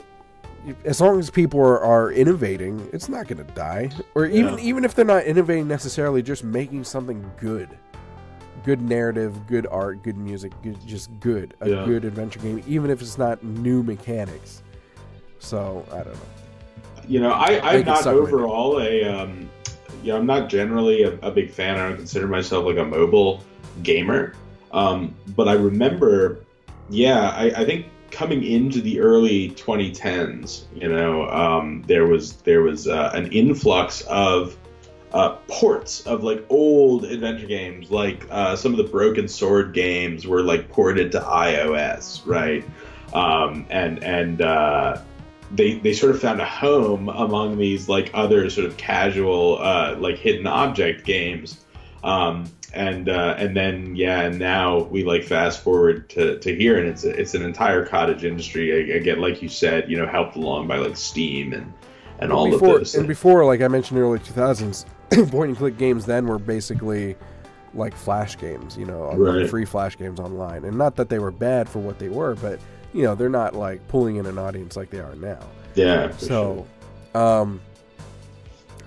as 0.84 1.01
long 1.01 1.18
as 1.18 1.28
people 1.30 1.61
are, 1.61 1.78
are 1.80 2.11
innovating, 2.11 2.88
it's 2.92 3.09
not 3.11 3.28
going 3.28 3.44
to 3.44 3.53
die. 3.55 3.90
Or 4.14 4.24
even 4.26 4.55
Yeah. 4.55 4.64
even 4.64 4.84
if 4.84 4.94
they're 4.94 5.05
not 5.05 5.24
innovating 5.24 5.68
necessarily, 5.68 6.22
just 6.22 6.42
making 6.42 6.84
something 6.84 7.30
good, 7.38 7.68
good 8.66 8.82
narrative, 8.82 9.46
good 9.46 9.66
art, 9.70 10.02
good 10.02 10.18
music, 10.18 10.52
good, 10.62 10.76
just 10.86 11.08
good, 11.20 11.54
a 11.60 11.70
Yeah. 11.70 11.84
good 11.86 12.04
adventure 12.04 12.40
game, 12.40 12.62
even 12.66 12.90
if 12.90 13.00
it's 13.00 13.16
not 13.16 13.42
new 13.42 13.82
mechanics. 13.82 14.62
So 15.38 15.86
I 15.92 15.98
don't 15.98 16.08
know. 16.08 17.02
you 17.08 17.20
know, 17.20 17.30
I—I'm 17.30 17.84
not 17.84 18.04
overall 18.08 18.80
a, 18.82 19.04
um, 19.04 19.48
you 20.02 20.12
know, 20.12 20.18
I'm 20.18 20.26
not 20.26 20.48
generally 20.50 21.04
a, 21.04 21.12
a 21.20 21.30
big 21.30 21.52
fan. 21.52 21.78
I 21.78 21.88
don't 21.88 21.96
consider 21.96 22.26
myself 22.26 22.66
like 22.66 22.78
a 22.78 22.84
mobile 22.84 23.42
gamer. 23.84 24.34
Um, 24.72 25.14
but 25.36 25.46
I 25.46 25.52
remember, 25.52 26.40
yeah, 26.90 27.30
I, 27.30 27.44
I 27.60 27.64
think 27.64 27.86
coming 28.10 28.42
into 28.42 28.80
the 28.80 28.98
early 28.98 29.50
2010s, 29.50 30.64
you 30.74 30.88
know, 30.88 31.28
um, 31.30 31.84
there 31.86 32.06
was 32.06 32.38
there 32.38 32.62
was 32.62 32.88
uh, 32.88 33.12
an 33.14 33.30
influx 33.30 34.00
of 34.02 34.56
uh, 35.12 35.36
ports 35.48 36.07
of 36.07 36.24
like 36.24 36.44
old 36.48 37.04
adventure 37.04 37.46
games, 37.46 37.90
like 37.90 38.26
uh, 38.30 38.57
some 38.57 38.72
of 38.72 38.78
the 38.78 38.84
Broken 38.84 39.28
Sword 39.28 39.72
games 39.72 40.26
were 40.26 40.42
like 40.42 40.68
ported 40.68 41.12
to 41.12 41.20
iOS, 41.20 42.26
right? 42.26 42.64
Um, 43.14 43.66
and 43.70 44.02
and 44.02 44.42
uh, 44.42 45.00
they 45.52 45.78
they 45.78 45.92
sort 45.92 46.14
of 46.14 46.20
found 46.20 46.40
a 46.40 46.44
home 46.44 47.09
among 47.09 47.59
these 47.59 47.88
like 47.88 48.11
other 48.14 48.50
sort 48.50 48.66
of 48.66 48.76
casual 48.76 49.59
uh, 49.61 49.96
like 49.98 50.18
hidden 50.18 50.46
object 50.46 51.04
games. 51.04 51.64
Um, 52.02 52.50
and 52.74 53.09
uh, 53.09 53.36
and 53.38 53.57
then 53.57 53.96
yeah, 53.96 54.22
and 54.22 54.38
now 54.38 54.82
we 54.84 55.04
like 55.04 55.24
fast 55.24 55.62
forward 55.62 56.11
to, 56.11 56.38
to 56.40 56.54
here, 56.54 56.78
and 56.78 56.88
it's 56.88 57.04
a, 57.04 57.11
it's 57.11 57.34
an 57.34 57.42
entire 57.42 57.86
cottage 57.86 58.24
industry. 58.24 58.92
Again, 58.92 59.20
like 59.20 59.40
you 59.40 59.48
said, 59.48 59.90
you 59.90 59.96
know, 59.96 60.07
helped 60.07 60.36
along 60.36 60.68
by 60.68 60.76
like 60.76 60.96
Steam 60.96 61.52
and 61.52 61.72
and 62.18 62.32
all 62.32 62.50
before, 62.50 62.82
and 62.94 63.09
before, 63.09 63.44
like 63.44 63.61
I 63.62 63.68
mentioned, 63.68 63.98
early 63.98 64.18
2000s, 64.18 64.84
point 65.30 65.48
and 65.50 65.57
click 65.57 65.76
games 65.78 66.07
then 66.07 66.26
were 66.26 66.38
basically 66.38 67.16
like 67.74 67.94
flash 67.94 68.38
games, 68.38 68.76
you 68.76 68.86
know, 68.86 69.12
Right. 69.12 69.48
free 69.48 69.64
flash 69.64 69.96
games 69.98 70.18
online. 70.20 70.64
And 70.64 70.76
not 70.78 70.96
that 70.96 71.09
they 71.09 71.18
were 71.18 71.30
bad 71.30 71.68
for 71.68 71.78
what 71.78 71.98
they 71.98 72.09
were, 72.09 72.34
but 72.36 72.59
you 72.92 73.02
know, 73.02 73.14
they're 73.14 73.28
not 73.28 73.54
like 73.54 73.86
pulling 73.88 74.16
in 74.16 74.26
an 74.26 74.38
audience 74.38 74.76
like 74.76 74.90
they 74.90 75.00
are 75.00 75.14
now. 75.16 75.38
yeah, 75.74 76.11
So, 76.16 76.66
um, 77.14 77.61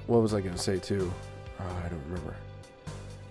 what 0.08 0.22
was 0.22 0.34
I 0.34 0.42
going 0.42 0.54
to 0.56 0.60
say 0.60 0.80
too? 0.80 1.12
Oh, 1.60 1.64
I 1.86 1.90
don't 1.90 2.02
remember. 2.06 2.36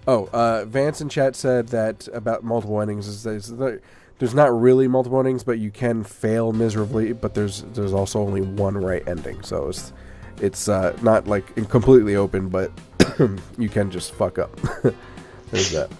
Oh, 0.07 0.28
uh, 0.32 0.64
Vance 0.66 1.01
in 1.01 1.09
chat 1.09 1.34
said 1.36 1.68
that 1.68 2.09
about 2.14 2.45
multiple 2.45 2.80
endings 2.80 3.09
is 3.09 3.26
is 3.26 3.49
that 3.57 3.80
there's 4.18 4.34
not 4.34 4.59
really 4.59 4.89
multiple 4.89 5.18
endings, 5.18 5.45
but 5.45 5.59
you 5.59 5.70
can 5.70 6.03
fail 6.05 6.53
miserably. 6.53 7.12
But 7.12 7.34
there's 7.34 7.62
there's 7.74 7.93
also 7.93 8.20
only 8.20 8.41
one 8.41 8.76
right 8.76 9.07
ending, 9.09 9.43
so 9.43 9.68
it's 9.68 9.93
it's 10.41 10.68
uh, 10.68 10.97
not 11.03 11.26
like 11.26 11.55
completely 11.68 12.16
open, 12.16 12.49
but 12.49 12.70
you 13.59 13.68
can 13.68 13.91
just 13.91 14.12
fuck 14.12 14.39
up. 14.39 14.59
there's 15.51 15.70
that. 15.72 15.91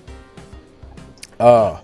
Uh, 1.41 1.81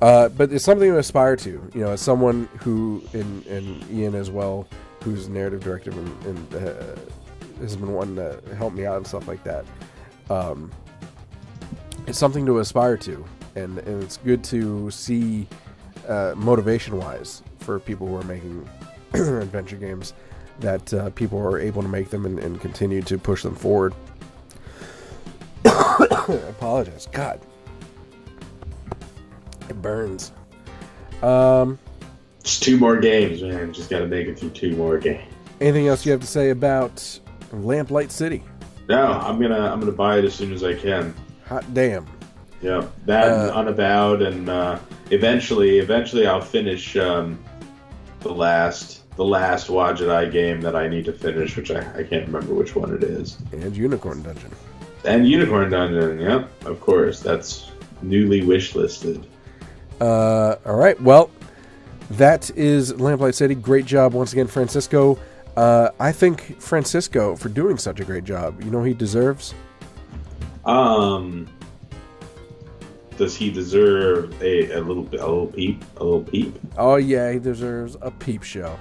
uh, 0.00 0.28
but 0.30 0.52
it's 0.52 0.64
something 0.64 0.90
to 0.90 0.98
aspire 0.98 1.36
to. 1.36 1.50
You 1.74 1.80
know, 1.82 1.90
as 1.92 2.00
someone 2.00 2.48
who, 2.60 3.02
and, 3.12 3.46
Ian 3.90 4.14
as 4.14 4.30
well, 4.30 4.66
who's 5.02 5.28
narrative 5.28 5.60
director 5.60 5.90
and, 5.90 6.24
and 6.24 6.54
uh, 6.54 6.96
has 7.60 7.76
been 7.76 7.92
wanting 7.92 8.16
to 8.16 8.40
help 8.56 8.72
me 8.72 8.84
out 8.84 8.96
and 8.96 9.06
stuff 9.06 9.28
like 9.28 9.42
that. 9.44 9.64
Um, 10.30 10.70
it's 12.06 12.18
something 12.18 12.44
to 12.46 12.58
aspire 12.58 12.96
to, 12.98 13.24
and, 13.54 13.78
and 13.78 14.02
it's 14.02 14.16
good 14.16 14.42
to 14.44 14.90
see 14.90 15.46
uh, 16.08 16.34
motivation 16.36 16.98
wise 16.98 17.42
for 17.60 17.78
people 17.78 18.08
who 18.08 18.16
are 18.16 18.24
making 18.24 18.68
adventure 19.12 19.76
games 19.76 20.14
that 20.60 20.92
uh, 20.94 21.10
people 21.10 21.38
are 21.38 21.58
able 21.58 21.82
to 21.82 21.88
make 21.88 22.10
them 22.10 22.26
and, 22.26 22.38
and 22.38 22.60
continue 22.60 23.02
to 23.02 23.18
push 23.18 23.42
them 23.42 23.54
forward. 23.54 23.94
I 25.64 26.40
apologize. 26.48 27.08
God, 27.12 27.40
it 29.68 29.80
burns. 29.80 30.32
Um, 31.22 31.78
Just 32.42 32.62
two 32.62 32.76
more 32.76 32.96
games, 32.98 33.42
man. 33.42 33.72
Just 33.72 33.90
got 33.90 34.00
to 34.00 34.06
make 34.06 34.26
it 34.26 34.38
through 34.38 34.50
two 34.50 34.76
more 34.76 34.98
games. 34.98 35.22
Anything 35.60 35.88
else 35.88 36.04
you 36.04 36.12
have 36.12 36.20
to 36.20 36.26
say 36.26 36.50
about 36.50 36.96
Lamplight 37.52 38.10
City? 38.10 38.42
No, 38.88 39.12
I'm 39.12 39.40
gonna 39.40 39.70
I'm 39.72 39.78
gonna 39.78 39.92
buy 39.92 40.18
it 40.18 40.24
as 40.24 40.34
soon 40.34 40.52
as 40.52 40.64
I 40.64 40.74
can. 40.74 41.14
Hot 41.46 41.64
damn. 41.72 42.06
Yeah, 42.60 42.84
that 43.06 43.28
and 43.28 43.50
Uh, 43.50 43.54
unavowed, 43.54 44.22
and 44.22 44.48
uh, 44.48 44.78
eventually, 45.10 45.78
eventually, 45.78 46.26
I'll 46.26 46.40
finish 46.40 46.96
um, 46.96 47.38
the 48.20 48.32
last 48.32 49.01
the 49.16 49.24
last 49.24 49.68
Wadjet 49.68 50.10
Eye 50.10 50.26
game 50.26 50.60
that 50.62 50.74
I 50.74 50.88
need 50.88 51.04
to 51.06 51.12
finish, 51.12 51.56
which 51.56 51.70
I, 51.70 51.80
I 51.98 52.02
can't 52.02 52.26
remember 52.26 52.54
which 52.54 52.74
one 52.74 52.94
it 52.94 53.02
is. 53.02 53.38
And 53.52 53.76
Unicorn 53.76 54.22
Dungeon. 54.22 54.50
And 55.04 55.28
Unicorn 55.28 55.70
Dungeon, 55.70 56.20
yep, 56.20 56.48
of 56.64 56.80
course, 56.80 57.20
that's 57.20 57.70
newly 58.00 58.40
wishlisted. 58.42 59.24
Uh, 60.00 60.56
all 60.64 60.76
right. 60.76 61.00
Well, 61.00 61.30
that 62.10 62.50
is 62.56 62.92
Lamplight 62.94 63.34
City. 63.34 63.54
Great 63.54 63.86
job 63.86 64.14
once 64.14 64.32
again, 64.32 64.46
Francisco. 64.46 65.18
Uh, 65.56 65.90
I 66.00 66.12
think 66.12 66.60
Francisco 66.60 67.36
for 67.36 67.48
doing 67.48 67.76
such 67.76 68.00
a 68.00 68.04
great 68.04 68.24
job. 68.24 68.62
You 68.62 68.70
know 68.70 68.82
he 68.82 68.94
deserves. 68.94 69.54
Um, 70.64 71.48
does 73.16 73.36
he 73.36 73.50
deserve 73.50 74.40
a, 74.42 74.70
a 74.72 74.80
little 74.80 75.06
a 75.08 75.20
little 75.20 75.46
peep? 75.46 75.84
A 75.98 76.04
little 76.04 76.22
peep? 76.22 76.58
Oh 76.78 76.96
yeah, 76.96 77.32
he 77.32 77.38
deserves 77.38 77.96
a 78.00 78.10
peep 78.10 78.42
show. 78.42 78.78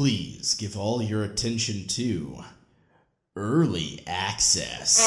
Please 0.00 0.54
give 0.54 0.78
all 0.78 1.02
your 1.02 1.22
attention 1.22 1.86
to 1.88 2.42
early 3.36 4.00
access. 4.06 4.98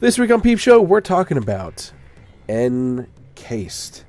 This 0.00 0.18
week 0.18 0.32
on 0.32 0.40
Peep 0.40 0.58
Show, 0.58 0.82
we're 0.82 1.00
talking 1.00 1.36
about 1.36 1.92
Encased. 2.48 4.04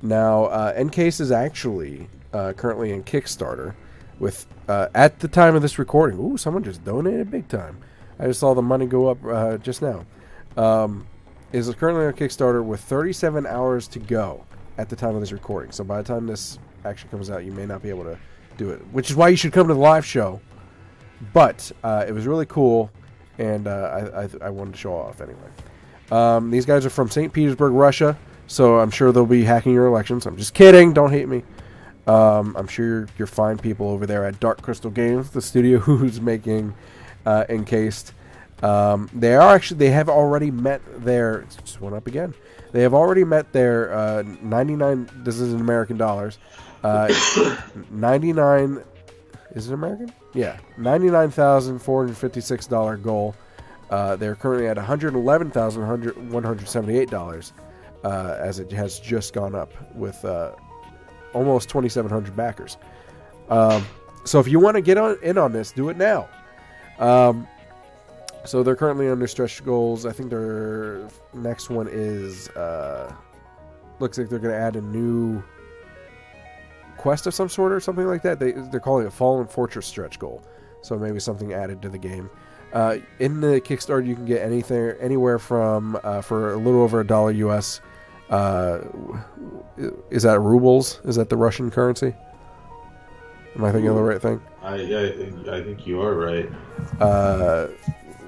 Now, 0.00 0.44
uh, 0.46 0.72
Encased 0.74 1.20
is 1.20 1.30
actually 1.30 2.08
uh, 2.32 2.54
currently 2.54 2.90
in 2.90 3.04
Kickstarter. 3.04 3.74
With 4.18 4.46
uh, 4.66 4.88
at 4.94 5.20
the 5.20 5.28
time 5.28 5.54
of 5.54 5.60
this 5.60 5.78
recording, 5.78 6.18
ooh, 6.18 6.38
someone 6.38 6.64
just 6.64 6.82
donated 6.86 7.30
big 7.30 7.48
time. 7.48 7.82
I 8.18 8.28
just 8.28 8.40
saw 8.40 8.54
the 8.54 8.62
money 8.62 8.86
go 8.86 9.08
up 9.08 9.18
uh, 9.26 9.58
just 9.58 9.82
now. 9.82 10.06
Um, 10.56 11.06
is 11.52 11.72
currently 11.74 12.06
on 12.06 12.12
Kickstarter 12.14 12.64
with 12.64 12.80
37 12.80 13.46
hours 13.46 13.86
to 13.88 13.98
go 13.98 14.44
at 14.78 14.88
the 14.88 14.96
time 14.96 15.14
of 15.14 15.20
this 15.20 15.32
recording. 15.32 15.70
So 15.70 15.84
by 15.84 16.00
the 16.00 16.08
time 16.08 16.26
this 16.26 16.58
actually 16.84 17.10
comes 17.10 17.30
out, 17.30 17.44
you 17.44 17.52
may 17.52 17.66
not 17.66 17.82
be 17.82 17.90
able 17.90 18.04
to 18.04 18.18
do 18.56 18.70
it. 18.70 18.78
Which 18.92 19.10
is 19.10 19.16
why 19.16 19.28
you 19.28 19.36
should 19.36 19.52
come 19.52 19.68
to 19.68 19.74
the 19.74 19.80
live 19.80 20.04
show. 20.04 20.40
But 21.32 21.70
uh, 21.84 22.04
it 22.08 22.12
was 22.12 22.26
really 22.26 22.46
cool, 22.46 22.90
and 23.38 23.68
uh, 23.68 24.10
I, 24.14 24.22
I, 24.22 24.28
I 24.46 24.50
wanted 24.50 24.72
to 24.72 24.78
show 24.78 24.94
off 24.94 25.20
anyway. 25.20 25.38
Um, 26.10 26.50
these 26.50 26.66
guys 26.66 26.84
are 26.84 26.90
from 26.90 27.08
St. 27.10 27.32
Petersburg, 27.32 27.72
Russia, 27.72 28.18
so 28.48 28.80
I'm 28.80 28.90
sure 28.90 29.12
they'll 29.12 29.24
be 29.24 29.44
hacking 29.44 29.72
your 29.72 29.86
elections. 29.86 30.26
I'm 30.26 30.36
just 30.36 30.52
kidding. 30.52 30.92
Don't 30.92 31.12
hate 31.12 31.28
me. 31.28 31.44
Um, 32.08 32.56
I'm 32.56 32.66
sure 32.66 32.86
you're, 32.86 33.08
you're 33.18 33.26
fine 33.28 33.56
people 33.56 33.88
over 33.88 34.04
there 34.04 34.24
at 34.24 34.40
Dark 34.40 34.60
Crystal 34.62 34.90
Games, 34.90 35.30
the 35.30 35.40
studio 35.40 35.78
who's 35.78 36.20
making 36.20 36.74
uh, 37.24 37.44
Encased. 37.48 38.14
Um, 38.62 39.10
they 39.12 39.34
are 39.34 39.54
actually 39.54 39.78
they 39.78 39.90
have 39.90 40.08
already 40.08 40.50
met 40.50 40.80
their 41.04 41.44
just 41.64 41.80
went 41.80 41.96
up 41.96 42.06
again. 42.06 42.34
They 42.72 42.82
have 42.82 42.94
already 42.94 43.24
met 43.24 43.52
their 43.52 43.92
uh, 43.92 44.22
99. 44.40 45.10
This 45.24 45.40
is 45.40 45.52
in 45.52 45.60
American 45.60 45.96
dollars. 45.96 46.38
Uh, 46.82 47.12
99 47.90 48.82
is 49.54 49.68
it 49.68 49.74
American? 49.74 50.12
Yeah, 50.32 50.58
ninety-nine 50.78 51.30
thousand 51.30 51.78
four 51.80 52.02
hundred 52.02 52.16
fifty-six 52.16 52.66
dollar 52.66 52.96
goal. 52.96 53.34
Uh, 53.90 54.16
they're 54.16 54.34
currently 54.34 54.66
at 54.66 54.76
one 54.76 54.86
hundred 54.86 55.14
eleven 55.14 55.50
thousand 55.50 55.82
one 56.30 56.42
hundred 56.42 56.66
seventy-eight 56.68 57.10
dollars, 57.10 57.52
uh, 58.04 58.36
as 58.38 58.58
it 58.58 58.72
has 58.72 58.98
just 58.98 59.34
gone 59.34 59.54
up 59.54 59.70
with 59.94 60.24
uh, 60.24 60.52
almost 61.34 61.68
twenty-seven 61.68 62.10
hundred 62.10 62.34
backers. 62.34 62.78
Um, 63.50 63.84
so 64.24 64.40
if 64.40 64.48
you 64.48 64.58
want 64.58 64.76
to 64.76 64.80
get 64.80 64.96
on 64.96 65.18
in 65.22 65.36
on 65.36 65.52
this, 65.52 65.70
do 65.72 65.90
it 65.90 65.98
now. 65.98 66.28
Um, 66.98 67.46
so 68.44 68.62
they're 68.62 68.76
currently 68.76 69.08
under 69.08 69.26
stretch 69.26 69.64
goals. 69.64 70.06
I 70.06 70.12
think 70.12 70.30
their 70.30 71.08
next 71.32 71.70
one 71.70 71.88
is 71.90 72.48
uh, 72.50 73.12
looks 73.98 74.18
like 74.18 74.28
they're 74.28 74.38
going 74.38 74.54
to 74.54 74.60
add 74.60 74.76
a 74.76 74.80
new 74.80 75.42
quest 76.96 77.26
of 77.26 77.34
some 77.34 77.48
sort 77.48 77.72
or 77.72 77.80
something 77.80 78.06
like 78.06 78.22
that. 78.22 78.38
They 78.38 78.52
they're 78.52 78.80
calling 78.80 79.06
it 79.06 79.12
Fallen 79.12 79.46
Fortress 79.46 79.86
stretch 79.86 80.18
goal, 80.18 80.42
so 80.82 80.98
maybe 80.98 81.20
something 81.20 81.52
added 81.52 81.82
to 81.82 81.88
the 81.88 81.98
game. 81.98 82.30
Uh, 82.72 82.98
in 83.18 83.40
the 83.40 83.60
Kickstarter, 83.60 84.06
you 84.06 84.14
can 84.14 84.24
get 84.24 84.42
anything 84.42 84.94
anywhere 84.98 85.38
from 85.38 85.98
uh, 86.02 86.22
for 86.22 86.54
a 86.54 86.56
little 86.56 86.82
over 86.82 87.00
a 87.00 87.06
dollar 87.06 87.30
US. 87.32 87.80
Uh, 88.30 88.80
is 90.10 90.22
that 90.22 90.40
rubles? 90.40 91.00
Is 91.04 91.16
that 91.16 91.28
the 91.28 91.36
Russian 91.36 91.70
currency? 91.70 92.14
Am 93.54 93.64
I 93.64 93.72
thinking 93.72 93.90
of 93.90 93.96
the 93.96 94.02
right 94.02 94.22
thing? 94.22 94.40
I 94.62 94.74
I 94.74 95.12
think 95.12 95.48
I 95.48 95.62
think 95.62 95.86
you 95.86 96.00
are 96.00 96.14
right. 96.14 96.50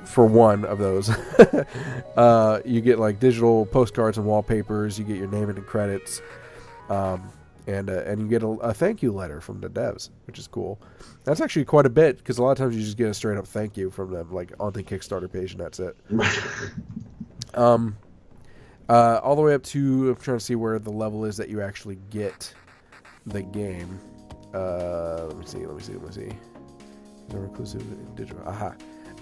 For 0.05 0.27
one 0.27 0.65
of 0.65 0.79
those. 0.79 1.11
uh, 2.17 2.61
you 2.65 2.81
get 2.81 2.99
like 2.99 3.21
digital 3.21 3.67
postcards 3.67 4.19
and 4.19 4.27
wallpapers. 4.27 4.99
You 4.99 5.05
get 5.05 5.17
your 5.17 5.29
name 5.29 5.49
and 5.49 5.67
credits, 5.67 6.23
um, 6.89 7.31
and 7.67 7.91
uh, 7.91 8.03
and 8.05 8.21
you 8.21 8.29
get 8.29 8.43
a, 8.43 8.49
a 8.49 8.75
thank 8.75 9.03
you 9.03 9.13
letter 9.13 9.41
from 9.41 9.61
the 9.61 9.69
devs, 9.69 10.11
which 10.27 10.39
is 10.39 10.47
cool. 10.47 10.81
That's 11.25 11.41
actually 11.41 11.65
quite 11.65 11.87
a 11.87 11.91
bit 11.91 12.19
because 12.19 12.39
a 12.39 12.43
lot 12.43 12.53
of 12.53 12.59
times 12.59 12.77
you 12.77 12.83
just 12.83 12.97
get 12.97 13.09
a 13.09 13.15
straight 13.15 13.39
up 13.39 13.47
thank 13.47 13.77
you 13.77 13.91
from 13.91 14.11
them, 14.13 14.33
like 14.33 14.53
on 14.61 14.73
the 14.73 14.83
Kickstarter 14.83 15.33
page, 15.33 15.53
and 15.53 15.61
that's 15.61 15.81
it. 15.81 15.97
Um, 17.55 17.97
uh, 18.89 19.21
all 19.23 19.37
the 19.37 19.43
way 19.43 19.55
up 19.55 19.63
to 19.63 20.11
I'm 20.11 20.17
trying 20.17 20.39
to 20.39 20.45
see 20.45 20.55
where 20.55 20.79
the 20.79 20.91
level 20.91 21.25
is 21.25 21.37
that 21.37 21.49
you 21.49 21.63
actually 21.63 21.99
get 22.11 22.53
the 23.27 23.43
game. 23.43 23.99
Uh, 24.53 25.27
let 25.27 25.39
me 25.39 25.47
see. 25.47 25.67
Let 25.67 25.77
me 25.77 25.83
see. 25.83 25.93
Let 25.93 26.03
me 26.03 26.13
see. 26.13 26.37
No 27.33 27.43
inclusive 27.43 27.85
digital. 28.15 28.43
Aha. 28.47 28.75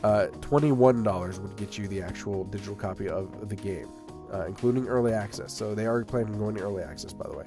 Uh, 0.03 0.27
Twenty-one 0.41 1.03
dollars 1.03 1.39
would 1.39 1.57
get 1.57 1.79
you 1.79 1.87
the 1.89 2.03
actual 2.03 2.45
digital 2.45 2.75
copy 2.75 3.09
of 3.09 3.49
the 3.49 3.57
game, 3.57 3.89
uh, 4.33 4.47
including 4.47 4.89
early 4.89 5.13
access. 5.13 5.53
So 5.53 5.75
they 5.75 5.87
are 5.87 6.05
planning 6.05 6.35
on 6.35 6.39
going 6.41 6.57
to 6.57 6.63
early 6.63 6.83
access, 6.83 7.13
by 7.13 7.29
the 7.29 7.37
way. 7.37 7.47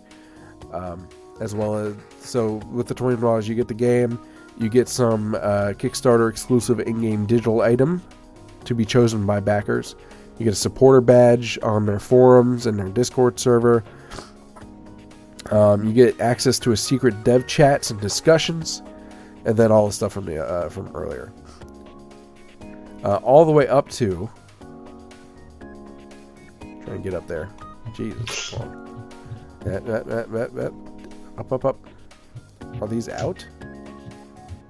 Um, 0.72 1.08
as 1.42 1.54
well 1.54 1.76
as 1.76 1.96
so 2.20 2.56
with 2.72 2.88
the 2.88 2.94
twenty 2.94 3.20
dollars, 3.20 3.48
you 3.48 3.56
get 3.56 3.68
the 3.68 3.74
game. 3.74 4.20
You 4.58 4.70
get 4.70 4.88
some 4.88 5.36
uh, 5.36 5.74
Kickstarter 5.78 6.30
exclusive 6.30 6.80
in-game 6.80 7.26
digital 7.26 7.60
item 7.60 8.02
to 8.64 8.74
be 8.74 8.86
chosen 8.86 9.26
by 9.26 9.42
backers. 9.42 9.96
You 10.40 10.46
get 10.46 10.54
a 10.54 10.56
supporter 10.56 11.02
badge 11.02 11.60
on 11.62 11.86
their 11.86 12.00
forums 12.00 12.66
and 12.66 12.80
their 12.80 12.88
Discord 12.88 13.38
server. 13.38 13.84
Um, 15.52 15.86
you 15.86 15.92
get 15.92 16.20
access 16.22 16.58
to 16.60 16.72
a 16.72 16.78
secret 16.78 17.24
dev 17.26 17.48
chats 17.48 17.92
and 17.92 18.00
discussions, 18.00 18.82
and 19.44 19.58
then 19.58 19.74
all 19.74 19.88
the 19.88 19.94
stuff 19.94 20.14
from 20.14 20.26
the 20.26 20.42
uh, 20.44 20.70
from 20.70 20.88
earlier. 20.96 21.34
Uh, 23.04 23.18
all 23.18 23.46
the 23.46 23.52
way 23.52 23.68
up 23.68 23.90
to 23.90 24.30
try 26.84 26.96
and 26.96 27.04
get 27.04 27.14
up 27.14 27.28
there. 27.28 27.50
Jesus. 27.96 28.52
That, 29.62 29.86
that, 29.86 30.08
that, 30.08 30.32
that, 30.32 30.56
that. 30.56 30.74
Up, 31.38 31.52
up, 31.52 31.66
up. 31.66 31.88
Are 32.82 32.88
these 32.88 33.10
out? 33.10 33.46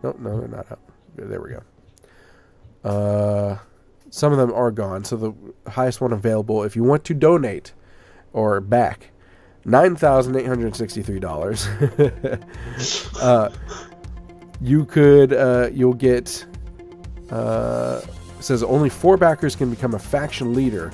No, 0.04 0.16
no, 0.20 0.40
they're 0.40 0.48
not 0.48 0.72
out. 0.72 0.80
There 1.16 1.42
we 1.42 1.52
go. 1.52 2.90
Uh, 2.90 3.58
some 4.10 4.32
of 4.32 4.38
them 4.38 4.54
are 4.54 4.72
gone. 4.72 5.04
So 5.04 5.16
the 5.18 5.34
highest 5.70 6.02
one 6.02 6.14
available, 6.14 6.64
if 6.64 6.76
you 6.76 6.84
want 6.84 7.04
to 7.06 7.14
donate 7.14 7.74
or 8.34 8.62
back, 8.62 9.12
nine 9.66 9.96
thousand 9.96 10.36
eight 10.36 10.46
hundred 10.46 10.76
sixty-three 10.76 11.20
dollars. 11.20 11.68
uh, 13.22 13.50
you 14.62 14.86
could, 14.86 15.34
uh, 15.34 15.70
you'll 15.74 15.94
get. 15.94 16.46
Uh, 17.30 18.02
says 18.40 18.64
only 18.64 18.90
four 18.90 19.18
backers 19.18 19.56
can 19.56 19.70
become 19.70 19.94
a 19.94 20.00
faction 20.00 20.54
leader. 20.54 20.92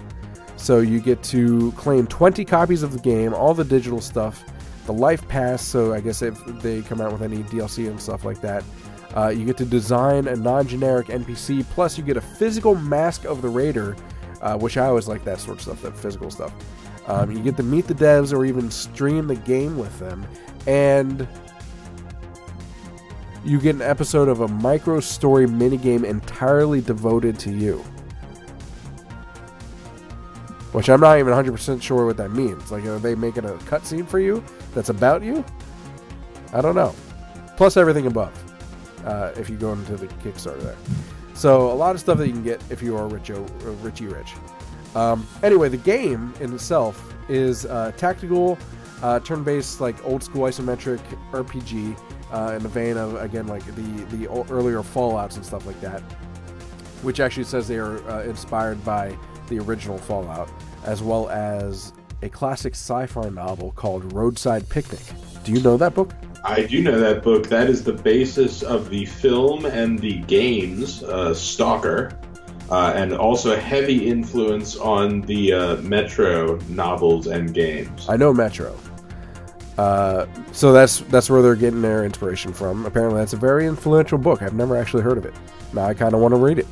So 0.55 0.79
you 0.79 0.99
get 0.99 1.23
to 1.23 1.71
claim 1.73 2.07
20 2.07 2.45
copies 2.45 2.83
of 2.83 2.93
the 2.93 2.99
game, 2.99 3.33
all 3.33 3.53
the 3.53 3.63
digital 3.63 3.99
stuff, 3.99 4.43
the 4.85 4.93
life 4.93 5.27
pass. 5.27 5.65
So 5.65 5.93
I 5.93 6.01
guess 6.01 6.21
if 6.21 6.37
they 6.61 6.81
come 6.83 7.01
out 7.01 7.11
with 7.11 7.21
any 7.21 7.43
DLC 7.43 7.89
and 7.89 7.99
stuff 7.99 8.23
like 8.23 8.41
that, 8.41 8.63
uh, 9.15 9.29
you 9.29 9.45
get 9.45 9.57
to 9.57 9.65
design 9.65 10.27
a 10.27 10.35
non-generic 10.35 11.07
NPC. 11.07 11.65
Plus, 11.71 11.97
you 11.97 12.03
get 12.03 12.15
a 12.15 12.21
physical 12.21 12.75
mask 12.75 13.25
of 13.25 13.41
the 13.41 13.49
raider, 13.49 13.95
uh, 14.41 14.57
which 14.57 14.77
I 14.77 14.85
always 14.85 15.07
like 15.07 15.23
that 15.25 15.39
sort 15.39 15.57
of 15.57 15.63
stuff, 15.63 15.81
that 15.81 15.97
physical 15.97 16.31
stuff. 16.31 16.53
Um, 17.07 17.31
you 17.31 17.39
get 17.39 17.57
to 17.57 17.63
meet 17.63 17.87
the 17.87 17.93
devs 17.93 18.31
or 18.31 18.45
even 18.45 18.71
stream 18.71 19.27
the 19.27 19.35
game 19.35 19.77
with 19.77 19.97
them, 19.99 20.25
and 20.67 21.27
you 23.43 23.59
get 23.59 23.75
an 23.75 23.81
episode 23.81 24.27
of 24.29 24.41
a 24.41 24.47
micro 24.47 24.99
story 24.99 25.47
minigame 25.47 26.03
entirely 26.03 26.81
devoted 26.81 27.39
to 27.39 27.51
you. 27.51 27.83
Which 30.71 30.89
I'm 30.89 31.01
not 31.01 31.19
even 31.19 31.33
100% 31.33 31.81
sure 31.81 32.05
what 32.05 32.17
that 32.17 32.31
means. 32.31 32.71
Like, 32.71 32.85
are 32.85 32.99
they 32.99 33.15
making 33.15 33.45
a 33.45 33.53
cutscene 33.53 34.07
for 34.07 34.19
you 34.19 34.43
that's 34.73 34.89
about 34.89 35.21
you? 35.23 35.43
I 36.53 36.61
don't 36.61 36.75
know. 36.75 36.95
Plus 37.57 37.77
everything 37.77 38.07
above. 38.07 38.31
uh, 39.05 39.31
if 39.35 39.49
you 39.49 39.57
go 39.57 39.73
into 39.73 39.97
the 39.97 40.07
Kickstarter 40.07 40.61
there. 40.61 40.77
So 41.33 41.71
a 41.71 41.73
lot 41.73 41.95
of 41.95 42.01
stuff 42.01 42.17
that 42.19 42.27
you 42.27 42.33
can 42.33 42.43
get 42.43 42.61
if 42.69 42.81
you 42.81 42.95
are 42.97 43.07
rich, 43.07 43.31
uh, 43.31 43.41
Richie 43.81 44.07
Rich. 44.07 44.33
Um, 44.95 45.27
anyway, 45.43 45.69
the 45.69 45.77
game 45.77 46.33
in 46.39 46.53
itself 46.53 47.13
is 47.29 47.65
uh, 47.65 47.91
tactical, 47.97 48.57
uh, 49.01 49.19
turn-based, 49.19 49.81
like 49.81 50.03
old 50.05 50.23
school 50.23 50.43
isometric 50.43 50.99
RPG 51.31 51.97
uh, 52.31 52.53
in 52.55 52.63
the 52.63 52.69
vein 52.69 52.97
of 52.97 53.15
again 53.21 53.47
like 53.47 53.65
the 53.75 54.17
the 54.17 54.27
earlier 54.49 54.83
Fallout's 54.83 55.35
and 55.35 55.45
stuff 55.45 55.65
like 55.65 55.79
that, 55.81 56.01
which 57.01 57.19
actually 57.19 57.43
says 57.43 57.67
they 57.67 57.77
are 57.77 57.97
uh, 58.09 58.23
inspired 58.23 58.83
by 58.85 59.17
the 59.49 59.59
original 59.59 59.97
Fallout, 59.97 60.49
as 60.85 61.01
well 61.01 61.29
as 61.29 61.93
a 62.21 62.29
classic 62.29 62.73
sci-fi 62.73 63.29
novel 63.29 63.71
called 63.71 64.13
Roadside 64.13 64.67
Picnic. 64.69 65.01
Do 65.43 65.51
you 65.51 65.59
know 65.61 65.77
that 65.77 65.93
book? 65.93 66.13
I 66.43 66.63
do 66.63 66.81
know 66.81 66.99
that 66.99 67.23
book. 67.23 67.47
That 67.47 67.69
is 67.69 67.83
the 67.83 67.93
basis 67.93 68.63
of 68.63 68.89
the 68.89 69.05
film 69.05 69.65
and 69.65 69.99
the 69.99 70.19
games, 70.21 71.03
uh, 71.03 71.33
Stalker, 71.33 72.17
uh, 72.69 72.93
and 72.95 73.13
also 73.13 73.53
a 73.53 73.59
heavy 73.59 74.07
influence 74.07 74.75
on 74.75 75.21
the 75.21 75.53
uh, 75.53 75.75
Metro 75.77 76.57
novels 76.69 77.27
and 77.27 77.53
games. 77.53 78.07
I 78.09 78.17
know 78.17 78.33
Metro. 78.33 78.75
Uh, 79.77 80.25
so 80.51 80.71
that's 80.73 80.99
that's 81.01 81.29
where 81.29 81.41
they're 81.41 81.55
getting 81.55 81.81
their 81.81 82.03
inspiration 82.05 82.53
from. 82.53 82.85
Apparently, 82.85 83.19
that's 83.19 83.33
a 83.33 83.37
very 83.37 83.65
influential 83.65 84.17
book. 84.17 84.41
I've 84.41 84.53
never 84.53 84.75
actually 84.77 85.03
heard 85.03 85.17
of 85.17 85.25
it. 85.25 85.33
Now 85.73 85.85
I 85.85 85.93
kind 85.93 86.13
of 86.13 86.19
want 86.19 86.33
to 86.33 86.39
read 86.39 86.59
it. 86.59 86.67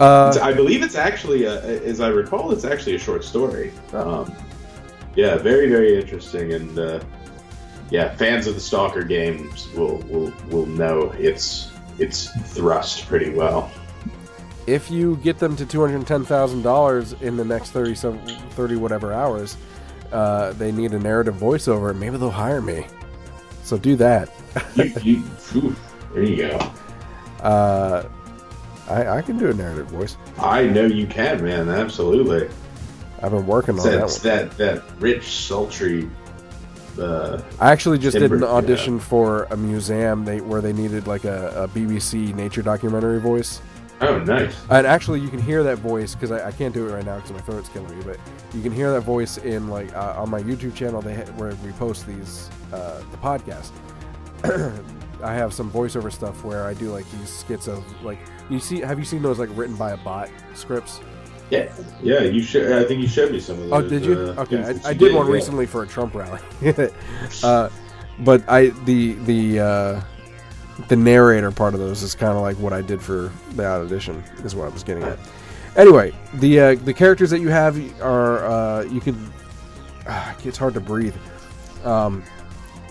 Uh, 0.00 0.36
I 0.42 0.52
believe 0.52 0.82
it's 0.82 0.96
actually, 0.96 1.44
a, 1.44 1.62
as 1.84 2.00
I 2.00 2.08
recall, 2.08 2.50
it's 2.50 2.64
actually 2.64 2.96
a 2.96 2.98
short 2.98 3.22
story. 3.24 3.72
Um, 3.92 4.34
yeah, 5.14 5.36
very, 5.36 5.68
very 5.68 6.00
interesting, 6.00 6.54
and 6.54 6.76
uh, 6.78 7.00
yeah, 7.90 8.14
fans 8.16 8.46
of 8.48 8.54
the 8.54 8.60
Stalker 8.60 9.04
games 9.04 9.68
will 9.74 9.98
will 10.08 10.32
will 10.48 10.66
know 10.66 11.10
its 11.12 11.70
its 11.98 12.30
thrust 12.54 13.06
pretty 13.06 13.30
well. 13.30 13.70
if 14.66 14.90
you 14.90 15.16
get 15.18 15.38
them 15.38 15.54
to 15.56 15.64
two 15.66 15.80
hundred 15.80 16.04
ten 16.06 16.24
thousand 16.24 16.62
dollars 16.62 17.12
in 17.20 17.36
the 17.36 17.44
next 17.44 17.70
30, 17.70 17.94
some- 17.94 18.18
30 18.50 18.76
whatever 18.76 19.12
hours, 19.12 19.56
uh, 20.12 20.52
they 20.52 20.70
need 20.72 20.92
a 20.92 20.98
narrative 20.98 21.34
voiceover. 21.34 21.96
Maybe 21.96 22.16
they'll 22.16 22.30
hire 22.30 22.62
me. 22.62 22.86
So 23.62 23.78
do 23.78 23.96
that. 23.96 24.30
You, 24.74 24.92
you, 25.02 25.22
phew, 25.22 25.74
there 26.12 26.22
you 26.22 26.36
go. 26.36 26.58
Uh, 27.42 28.06
I, 28.86 29.08
I 29.08 29.22
can 29.22 29.38
do 29.38 29.48
a 29.48 29.54
narrative 29.54 29.86
voice. 29.86 30.18
I 30.38 30.64
know 30.64 30.84
you 30.84 31.06
can, 31.06 31.42
man. 31.42 31.70
Absolutely. 31.70 32.50
I've 33.22 33.30
been 33.30 33.46
working 33.46 33.78
on 33.78 33.86
that. 33.86 34.00
That's 34.00 34.22
One. 34.22 34.36
that 34.36 34.58
that 34.58 34.82
rich, 34.98 35.24
sultry. 35.24 36.10
Uh, 36.98 37.40
I 37.60 37.72
actually 37.72 37.98
just 37.98 38.14
did 38.14 38.24
an 38.24 38.30
Timber, 38.30 38.46
yeah. 38.46 38.52
audition 38.52 38.98
for 38.98 39.44
a 39.44 39.56
museum 39.56 40.26
they, 40.26 40.42
where 40.42 40.60
they 40.60 40.74
needed 40.74 41.06
like 41.06 41.24
a, 41.24 41.64
a 41.64 41.68
BBC 41.68 42.34
nature 42.34 42.60
documentary 42.60 43.20
voice. 43.20 43.62
Oh, 44.02 44.18
nice. 44.24 44.56
And 44.70 44.86
actually, 44.86 45.20
you 45.20 45.28
can 45.28 45.40
hear 45.40 45.62
that 45.62 45.78
voice 45.78 46.14
because 46.14 46.30
I, 46.30 46.48
I 46.48 46.52
can't 46.52 46.74
do 46.74 46.88
it 46.88 46.92
right 46.92 47.04
now 47.04 47.16
because 47.16 47.32
my 47.32 47.40
throat's 47.40 47.68
killing 47.68 47.96
me. 47.98 48.04
But 48.04 48.18
you 48.54 48.62
can 48.62 48.72
hear 48.72 48.92
that 48.92 49.02
voice 49.02 49.38
in 49.38 49.68
like 49.68 49.92
uh, 49.94 50.14
on 50.16 50.30
my 50.30 50.42
YouTube 50.42 50.74
channel. 50.74 51.02
They 51.02 51.14
ha- 51.14 51.32
where 51.36 51.54
we 51.64 51.72
post 51.72 52.06
these 52.06 52.50
uh, 52.72 53.02
the 53.10 53.16
podcast. 53.18 53.70
I 55.22 55.34
have 55.34 55.54
some 55.54 55.70
voiceover 55.70 56.12
stuff 56.12 56.44
where 56.44 56.66
I 56.66 56.74
do 56.74 56.90
like 56.90 57.08
these 57.12 57.28
skits 57.28 57.68
of 57.68 57.84
like 58.02 58.18
you 58.50 58.58
see. 58.58 58.80
Have 58.80 58.98
you 58.98 59.04
seen 59.04 59.22
those 59.22 59.38
like 59.38 59.50
written 59.54 59.76
by 59.76 59.92
a 59.92 59.96
bot 59.96 60.30
scripts? 60.54 61.00
Yeah, 61.50 61.72
yeah. 62.02 62.20
You 62.20 62.42
should. 62.42 62.72
I 62.72 62.84
think 62.84 63.02
you 63.02 63.08
showed 63.08 63.30
me 63.30 63.38
some 63.38 63.60
of 63.60 63.68
those. 63.68 63.72
Oh, 63.72 63.88
did 63.88 64.04
you? 64.04 64.14
uh, 64.14 64.42
okay, 64.42 64.62
things 64.62 64.82
that 64.82 64.86
I, 64.86 64.88
I 64.88 64.92
you 64.92 64.98
did 64.98 65.14
one 65.14 65.26
yeah. 65.26 65.32
recently 65.32 65.66
for 65.66 65.82
a 65.82 65.86
Trump 65.86 66.14
rally. 66.14 66.40
uh, 67.42 67.68
but 68.20 68.42
I 68.48 68.68
the 68.84 69.12
the 69.24 69.60
uh, 69.60 70.00
the 70.88 70.96
narrator 70.96 71.50
part 71.50 71.74
of 71.74 71.80
those 71.80 72.02
is 72.02 72.14
kind 72.14 72.32
of 72.36 72.42
like 72.42 72.56
what 72.56 72.72
I 72.72 72.82
did 72.82 73.00
for 73.00 73.32
the 73.52 73.64
audition. 73.66 74.22
Is 74.44 74.54
what 74.54 74.66
I 74.66 74.70
was 74.70 74.82
getting 74.82 75.02
at. 75.02 75.18
Anyway, 75.76 76.12
the 76.34 76.60
uh, 76.60 76.74
the 76.76 76.92
characters 76.92 77.30
that 77.30 77.40
you 77.40 77.48
have 77.48 77.78
are 78.00 78.44
uh, 78.44 78.82
you 78.84 79.00
can. 79.00 79.32
Uh, 80.06 80.34
it's 80.44 80.58
hard 80.58 80.74
to 80.74 80.80
breathe. 80.80 81.14
Um, 81.84 82.24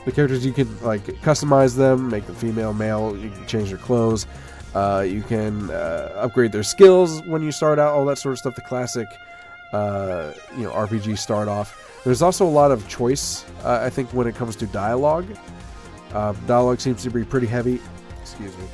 the 0.06 0.12
characters 0.12 0.46
you 0.46 0.54
can 0.54 0.82
like 0.82 1.04
customize 1.22 1.76
them, 1.76 2.10
make 2.10 2.26
them 2.26 2.36
female, 2.36 2.74
male. 2.74 3.16
You 3.16 3.30
can 3.30 3.46
change 3.46 3.70
their 3.70 3.78
clothes. 3.78 4.26
Uh, 4.74 5.06
you 5.08 5.22
can 5.22 5.70
uh, 5.70 6.14
upgrade 6.16 6.52
their 6.52 6.64
skills 6.64 7.22
when 7.24 7.44
you 7.44 7.52
start 7.52 7.78
out. 7.78 7.94
All 7.94 8.06
that 8.06 8.18
sort 8.18 8.34
of 8.34 8.40
stuff. 8.40 8.56
The 8.56 8.62
classic, 8.62 9.08
uh, 9.74 10.32
you 10.56 10.64
know, 10.64 10.72
RPG 10.72 11.18
start 11.18 11.48
off. 11.48 12.02
There's 12.04 12.22
also 12.22 12.46
a 12.46 12.50
lot 12.50 12.72
of 12.72 12.88
choice. 12.88 13.46
Uh, 13.64 13.80
I 13.84 13.90
think 13.90 14.12
when 14.12 14.26
it 14.26 14.36
comes 14.36 14.56
to 14.58 14.66
dialogue, 14.66 15.28
uh, 16.14 16.34
dialogue 16.48 16.80
seems 16.80 17.04
to 17.04 17.10
be 17.10 17.24
pretty 17.24 17.48
heavy. 17.48 17.80
Excuse 18.22 18.56
me. 18.58 18.66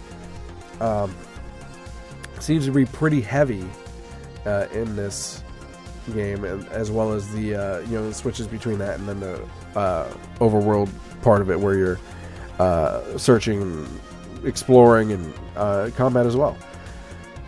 Um, 0.79 1.15
seems 2.39 2.65
to 2.65 2.71
be 2.71 2.85
pretty 2.85 3.21
heavy 3.21 3.65
uh, 4.45 4.67
in 4.73 4.95
this 4.95 5.43
game, 6.13 6.43
and 6.43 6.67
as 6.69 6.91
well 6.91 7.11
as 7.11 7.31
the 7.33 7.55
uh, 7.55 7.79
you 7.81 7.97
know 7.97 8.07
the 8.07 8.13
switches 8.13 8.47
between 8.47 8.77
that 8.79 8.99
and 8.99 9.07
then 9.07 9.19
the 9.19 9.45
uh, 9.75 10.11
overworld 10.39 10.89
part 11.21 11.41
of 11.41 11.49
it, 11.51 11.59
where 11.59 11.75
you're 11.75 11.99
uh, 12.59 13.17
searching, 13.17 13.87
exploring, 14.43 15.11
and 15.11 15.33
uh, 15.55 15.89
combat 15.95 16.25
as 16.25 16.35
well. 16.35 16.57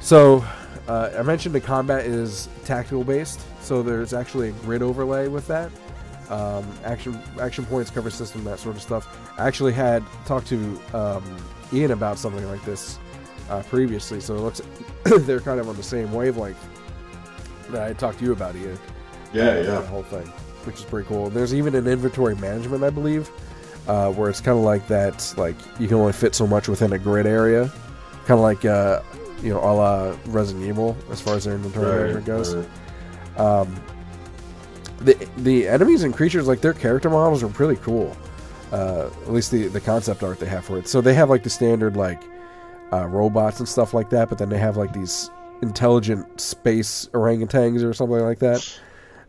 So 0.01 0.43
I 0.87 1.21
mentioned 1.21 1.53
the 1.53 1.61
combat 1.61 2.05
is 2.05 2.49
tactical 2.65 3.03
based, 3.03 3.39
so 3.61 3.83
there's 3.83 4.13
actually 4.13 4.49
a 4.49 4.53
grid 4.53 4.81
overlay 4.81 5.27
with 5.27 5.45
that. 5.47 5.71
Um, 6.29 6.67
action 6.83 7.19
action 7.41 7.65
points, 7.65 7.89
cover 7.89 8.09
system, 8.09 8.43
that 8.43 8.59
sort 8.59 8.75
of 8.75 8.81
stuff. 8.81 9.17
I 9.39 9.47
actually 9.47 9.73
had 9.73 10.03
talked 10.25 10.47
to 10.47 10.79
um, 10.93 11.23
Ian 11.73 11.91
about 11.91 12.19
something 12.19 12.47
like 12.47 12.63
this 12.65 12.99
uh, 13.49 13.63
previously, 13.63 14.19
so 14.19 14.35
it 14.35 14.41
looks 14.41 14.61
they're 15.03 15.39
kind 15.39 15.59
of 15.59 15.67
on 15.67 15.75
the 15.75 15.83
same 15.83 16.11
wavelength 16.11 16.63
that 17.69 17.81
I 17.81 17.93
talked 17.93 18.19
to 18.19 18.25
you 18.25 18.31
about, 18.31 18.55
Ian. 18.55 18.77
Yeah, 19.33 19.43
uh, 19.43 19.55
yeah. 19.55 19.61
that 19.63 19.85
whole 19.87 20.03
thing, 20.03 20.27
which 20.65 20.77
is 20.77 20.83
pretty 20.83 21.07
cool. 21.07 21.29
There's 21.29 21.53
even 21.53 21.73
an 21.75 21.87
inventory 21.87 22.35
management, 22.35 22.83
I 22.83 22.89
believe, 22.89 23.29
uh, 23.87 24.11
where 24.11 24.29
it's 24.29 24.41
kind 24.41 24.57
of 24.57 24.63
like 24.63 24.87
that. 24.87 25.33
Like 25.37 25.55
you 25.79 25.87
can 25.87 25.97
only 25.97 26.13
fit 26.13 26.35
so 26.35 26.45
much 26.45 26.67
within 26.67 26.93
a 26.93 26.99
grid 26.99 27.25
area, 27.25 27.71
kind 28.25 28.37
of 28.37 28.41
like 28.41 28.65
uh, 28.65 29.01
you 29.41 29.49
know, 29.49 29.59
a 29.59 29.71
la 29.73 30.15
Resident 30.27 30.65
Evil 30.65 30.97
as 31.11 31.21
far 31.21 31.35
as 31.35 31.45
their 31.45 31.55
inventory 31.55 31.87
management 31.87 32.25
goes. 32.25 32.55
right. 32.55 32.67
Um, 33.37 33.75
the 35.01 35.27
the 35.37 35.67
enemies 35.67 36.03
and 36.03 36.13
creatures, 36.13 36.47
like 36.47 36.61
their 36.61 36.73
character 36.73 37.09
models, 37.09 37.43
are 37.43 37.49
pretty 37.49 37.81
cool. 37.81 38.15
Uh, 38.71 39.09
at 39.23 39.33
least 39.33 39.51
the 39.51 39.67
the 39.67 39.81
concept 39.81 40.23
art 40.23 40.39
they 40.39 40.45
have 40.45 40.65
for 40.65 40.77
it. 40.77 40.87
So 40.87 41.01
they 41.01 41.13
have 41.13 41.29
like 41.29 41.43
the 41.43 41.49
standard 41.49 41.95
like 41.95 42.21
uh, 42.91 43.07
robots 43.07 43.59
and 43.59 43.67
stuff 43.67 43.93
like 43.93 44.09
that, 44.11 44.29
but 44.29 44.37
then 44.37 44.49
they 44.49 44.57
have 44.57 44.77
like 44.77 44.93
these 44.93 45.29
intelligent 45.61 46.39
space 46.39 47.07
orangutans 47.13 47.83
or 47.83 47.93
something 47.93 48.19
like 48.19 48.39
that, 48.39 48.79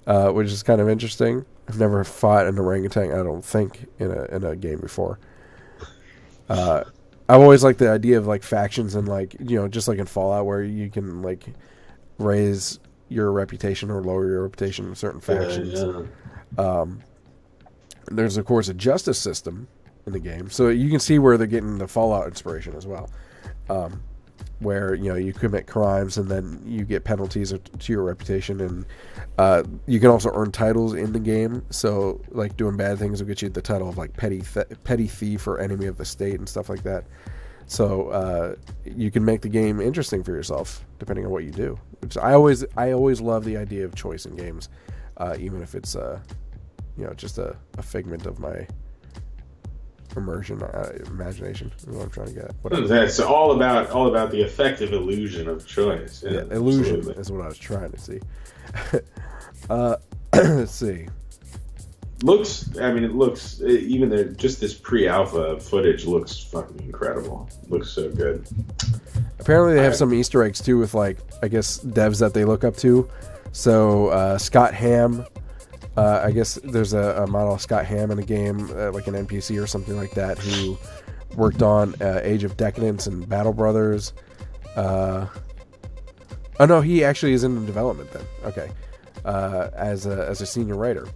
uh, 0.06 0.30
which 0.30 0.48
is 0.48 0.62
kind 0.62 0.80
of 0.80 0.88
interesting. 0.88 1.44
I've 1.68 1.78
never 1.78 2.02
fought 2.04 2.46
an 2.46 2.58
orangutan, 2.58 3.12
I 3.12 3.22
don't 3.22 3.44
think, 3.44 3.86
in 3.98 4.10
a 4.10 4.24
in 4.24 4.44
a 4.44 4.56
game 4.56 4.80
before. 4.80 5.18
Uh, 6.48 6.84
I've 7.28 7.40
always 7.40 7.62
liked 7.62 7.78
the 7.78 7.90
idea 7.90 8.18
of 8.18 8.26
like 8.26 8.42
factions 8.42 8.96
and 8.96 9.08
like 9.08 9.36
you 9.38 9.56
know 9.56 9.68
just 9.68 9.86
like 9.86 9.98
in 9.98 10.06
Fallout 10.06 10.46
where 10.46 10.62
you 10.64 10.90
can 10.90 11.22
like 11.22 11.44
raise 12.18 12.80
your 13.10 13.32
reputation 13.32 13.90
or 13.90 14.02
lower 14.02 14.26
your 14.26 14.42
reputation 14.44 14.86
in 14.86 14.94
certain 14.94 15.20
factions. 15.20 15.74
Yeah, 15.74 16.02
yeah. 16.58 16.84
There's 18.10 18.36
of 18.36 18.46
course 18.46 18.68
a 18.68 18.74
justice 18.74 19.18
system 19.18 19.68
in 20.06 20.12
the 20.12 20.20
game, 20.20 20.50
so 20.50 20.68
you 20.68 20.88
can 20.90 21.00
see 21.00 21.18
where 21.18 21.36
they're 21.36 21.46
getting 21.46 21.78
the 21.78 21.86
Fallout 21.86 22.26
inspiration 22.26 22.74
as 22.74 22.86
well. 22.86 23.10
Um, 23.68 24.02
where 24.60 24.94
you 24.94 25.08
know 25.08 25.16
you 25.16 25.32
commit 25.32 25.66
crimes 25.66 26.18
and 26.18 26.28
then 26.28 26.62
you 26.64 26.84
get 26.84 27.04
penalties 27.04 27.52
to 27.52 27.92
your 27.92 28.04
reputation, 28.04 28.60
and 28.60 28.86
uh, 29.38 29.62
you 29.86 30.00
can 30.00 30.10
also 30.10 30.30
earn 30.34 30.52
titles 30.52 30.94
in 30.94 31.12
the 31.12 31.20
game. 31.20 31.64
So 31.70 32.20
like 32.30 32.56
doing 32.56 32.76
bad 32.76 32.98
things 32.98 33.20
will 33.20 33.28
get 33.28 33.42
you 33.42 33.48
the 33.48 33.62
title 33.62 33.88
of 33.88 33.98
like 33.98 34.16
petty 34.16 34.42
th- 34.42 34.68
petty 34.84 35.06
thief 35.06 35.46
or 35.46 35.58
enemy 35.58 35.86
of 35.86 35.96
the 35.96 36.04
state 36.04 36.38
and 36.38 36.48
stuff 36.48 36.68
like 36.68 36.82
that. 36.84 37.04
So 37.70 38.08
uh, 38.08 38.56
you 38.84 39.12
can 39.12 39.24
make 39.24 39.42
the 39.42 39.48
game 39.48 39.80
interesting 39.80 40.24
for 40.24 40.32
yourself 40.32 40.84
depending 40.98 41.24
on 41.24 41.30
what 41.30 41.44
you 41.44 41.52
do. 41.52 41.78
Which 42.00 42.16
I 42.16 42.32
always 42.32 42.64
I 42.76 42.90
always 42.90 43.20
love 43.20 43.44
the 43.44 43.56
idea 43.56 43.84
of 43.84 43.94
choice 43.94 44.26
in 44.26 44.34
games, 44.34 44.68
uh, 45.18 45.36
even 45.38 45.62
if 45.62 45.76
it's 45.76 45.94
uh, 45.94 46.18
you 46.98 47.04
know 47.04 47.14
just 47.14 47.38
a, 47.38 47.56
a 47.78 47.82
figment 47.82 48.26
of 48.26 48.40
my 48.40 48.66
immersion 50.16 50.60
uh, 50.64 50.90
imagination. 51.06 51.70
Is 51.78 51.86
what 51.86 52.02
I'm 52.02 52.10
trying 52.10 52.26
to 52.26 52.34
get. 52.34 52.44
at. 52.46 52.54
Whatever. 52.62 52.88
That's 52.88 53.20
all 53.20 53.52
about 53.52 53.90
all 53.90 54.08
about 54.08 54.32
the 54.32 54.40
effective 54.40 54.92
illusion 54.92 55.48
of 55.48 55.64
choice. 55.64 56.24
Yeah, 56.26 56.32
Yeah, 56.32 56.40
illusion 56.50 56.96
absolutely. 56.96 57.20
is 57.20 57.30
what 57.30 57.42
I 57.42 57.46
was 57.46 57.58
trying 57.58 57.92
to 57.92 57.98
see. 58.00 58.20
uh, 59.70 59.96
let's 60.34 60.72
see. 60.72 61.06
Looks. 62.22 62.76
I 62.78 62.92
mean, 62.92 63.04
it 63.04 63.14
looks 63.14 63.62
even 63.62 64.10
the, 64.10 64.24
just 64.24 64.60
this 64.60 64.74
pre-alpha 64.74 65.58
footage 65.58 66.04
looks 66.04 66.36
fucking 66.38 66.80
incredible. 66.80 67.48
Looks 67.68 67.90
so 67.90 68.10
good. 68.10 68.46
Apparently, 69.38 69.72
they 69.72 69.78
have 69.78 69.86
Alright. 69.86 69.98
some 69.98 70.12
Easter 70.12 70.42
eggs 70.42 70.60
too, 70.60 70.78
with 70.78 70.92
like 70.92 71.18
I 71.42 71.48
guess 71.48 71.78
devs 71.78 72.20
that 72.20 72.34
they 72.34 72.44
look 72.44 72.62
up 72.62 72.76
to. 72.78 73.08
So 73.52 74.08
uh, 74.08 74.36
Scott 74.36 74.74
Ham, 74.74 75.24
uh, 75.96 76.20
I 76.22 76.30
guess 76.30 76.56
there's 76.62 76.92
a, 76.92 77.24
a 77.24 77.26
model 77.26 77.54
of 77.54 77.62
Scott 77.62 77.86
Ham 77.86 78.10
in 78.10 78.18
a 78.18 78.22
game, 78.22 78.70
uh, 78.76 78.92
like 78.92 79.06
an 79.06 79.14
NPC 79.14 79.60
or 79.62 79.66
something 79.66 79.96
like 79.96 80.12
that, 80.12 80.38
who 80.38 80.78
worked 81.36 81.62
on 81.62 81.94
uh, 82.02 82.20
Age 82.22 82.44
of 82.44 82.56
Decadence 82.58 83.06
and 83.06 83.26
Battle 83.28 83.54
Brothers. 83.54 84.12
Uh, 84.76 85.26
oh 86.60 86.66
no, 86.66 86.82
he 86.82 87.02
actually 87.02 87.32
is 87.32 87.44
in 87.44 87.64
development 87.64 88.12
then. 88.12 88.24
Okay, 88.44 88.70
uh, 89.24 89.70
as 89.74 90.04
a 90.04 90.28
as 90.28 90.42
a 90.42 90.46
senior 90.46 90.76
writer. 90.76 91.08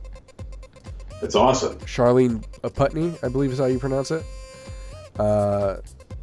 It's 1.24 1.34
awesome. 1.34 1.78
Charlene 1.80 2.44
Putney, 2.74 3.14
I 3.22 3.28
believe 3.28 3.50
is 3.50 3.58
how 3.58 3.64
you 3.64 3.78
pronounce 3.78 4.10
it. 4.10 4.24
Uh, 5.18 5.76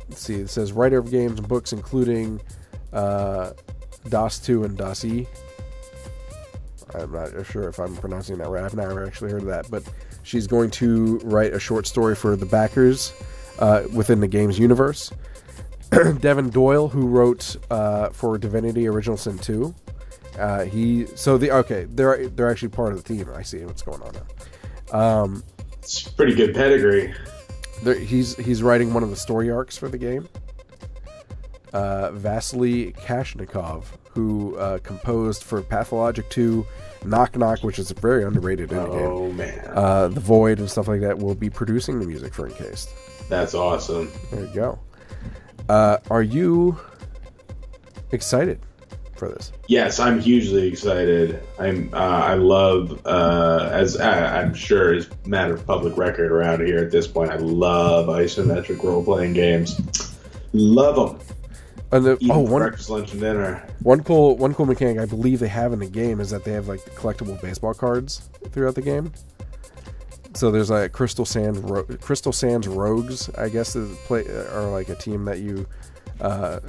let's 0.08 0.22
see. 0.22 0.36
It 0.36 0.50
says 0.50 0.74
writer 0.74 1.00
of 1.00 1.10
games 1.10 1.40
and 1.40 1.48
books, 1.48 1.74
including 1.74 2.40
uh, 2.94 3.54
DOS 4.10 4.40
2 4.40 4.64
and 4.64 4.78
DOS 4.78 5.06
E. 5.06 5.28
I'm 6.94 7.12
not 7.12 7.46
sure 7.46 7.68
if 7.68 7.80
I'm 7.80 7.96
pronouncing 7.96 8.38
that 8.38 8.50
right. 8.50 8.64
I've 8.64 8.76
never 8.76 9.06
actually 9.06 9.32
heard 9.32 9.42
of 9.42 9.48
that, 9.48 9.72
but 9.72 9.84
she's 10.24 10.46
going 10.46 10.70
to 10.72 11.18
write 11.24 11.54
a 11.54 11.60
short 11.60 11.88
story 11.88 12.16
for 12.16 12.36
the 12.36 12.46
backers 12.46 13.14
uh, 13.60 13.84
within 13.94 14.20
the 14.20 14.28
game's 14.28 14.60
universe. 14.60 15.12
Devin 16.20 16.50
Doyle, 16.50 16.90
who 16.90 17.08
wrote 17.08 17.56
uh, 17.72 18.10
for 18.10 18.38
Divinity: 18.38 18.88
Original 18.88 19.18
Sin 19.18 19.38
2, 19.40 19.74
uh, 20.38 20.66
he 20.66 21.06
so 21.16 21.38
the 21.38 21.52
okay 21.52 21.86
they're 21.90 22.28
they're 22.30 22.50
actually 22.50 22.70
part 22.70 22.94
of 22.94 23.04
the 23.04 23.14
team. 23.16 23.30
I 23.36 23.42
see 23.42 23.64
what's 23.66 23.82
going 23.82 24.02
on 24.02 24.14
now. 24.14 24.22
Um, 24.92 25.44
It's 25.80 26.04
pretty 26.04 26.36
good 26.36 26.54
pedigree. 26.54 27.14
there, 27.84 27.96
he's 27.96 28.36
he's 28.38 28.62
writing 28.64 28.94
one 28.94 29.04
of 29.04 29.10
the 29.10 29.16
story 29.16 29.50
arcs 29.50 29.78
for 29.78 29.90
the 29.90 29.98
game. 29.98 30.28
Uh, 31.74 32.12
Vasily 32.12 32.92
Kashnikov, 32.94 33.86
who 34.10 34.58
uh, 34.58 34.80
composed 34.80 35.42
for 35.44 35.62
Pathologic 35.62 36.30
2, 36.30 36.66
Knock 37.06 37.38
Knock, 37.38 37.64
which 37.64 37.80
is 37.80 37.92
a 37.92 37.94
very 37.94 38.26
underrated 38.26 38.72
indie 38.72 38.92
game, 38.92 39.06
Oh 39.06 39.32
man, 39.32 39.72
uh, 39.74 40.10
The 40.10 40.20
Void, 40.20 40.60
and 40.60 40.70
stuff 40.70 40.90
like 40.90 41.00
that, 41.00 41.18
will 41.18 41.34
be 41.34 41.50
producing 41.50 42.00
the 42.02 42.06
music 42.06 42.34
for 42.34 42.46
Encased. 42.48 42.90
that's 43.30 43.54
awesome. 43.54 44.12
There 44.32 44.42
you 44.46 44.54
go. 44.54 44.80
Uh, 45.70 46.00
are 46.10 46.24
you 46.24 46.78
excited 48.12 48.60
for 49.22 49.30
this? 49.30 49.52
Yes, 49.68 50.00
I'm 50.00 50.20
hugely 50.20 50.68
excited. 50.68 51.44
I'm. 51.60 51.94
Uh, 51.94 51.98
I 51.98 52.34
love, 52.34 53.06
uh, 53.06 53.70
as 53.72 53.96
uh, 53.96 54.32
I'm 54.34 54.56
sure 54.56 54.96
is 54.96 55.08
matter 55.28 55.54
of 55.54 55.66
public 55.68 55.96
record 55.96 56.32
around 56.32 56.66
here 56.66 56.80
at 56.80 56.90
this 56.90 57.08
point. 57.08 57.30
I 57.30 57.36
love 57.36 58.08
isometric 58.08 58.82
role 58.84 59.04
playing 59.04 59.34
games. 59.34 59.80
Love 60.54 60.96
them. 60.96 61.28
And 61.92 62.04
the, 62.04 62.18
Even 62.20 62.32
oh, 62.32 62.40
one, 62.40 62.62
breakfast, 62.64 62.90
lunch, 62.90 63.12
and 63.12 63.22
dinner. 63.22 63.64
one 63.84 64.04
cool 64.04 64.38
one 64.38 64.56
cool 64.56 64.66
mechanic 64.66 64.98
I 64.98 65.06
believe 65.06 65.40
they 65.40 65.48
have 65.50 65.72
in 65.72 65.80
the 65.80 65.90
game 65.90 66.20
is 66.20 66.32
that 66.32 66.44
they 66.44 66.54
have 66.54 66.68
like 66.68 66.80
collectible 66.96 67.40
baseball 67.40 67.76
cards 67.76 68.28
throughout 68.52 68.74
the 68.74 68.82
game. 68.82 69.14
So 70.34 70.50
there's 70.50 70.72
like 70.72 70.94
Crystal 70.94 71.26
Sands 71.26 71.60
Ro- 71.60 71.84
Crystal 71.84 72.32
Sands 72.32 72.68
Rogues, 72.68 73.30
I 73.36 73.50
guess 73.50 73.76
is 73.76 73.96
play 74.00 74.26
are 74.28 74.72
like 74.72 74.90
a 74.90 74.96
team 74.96 75.26
that 75.26 75.40
you 75.40 75.68
uh, 76.22 76.60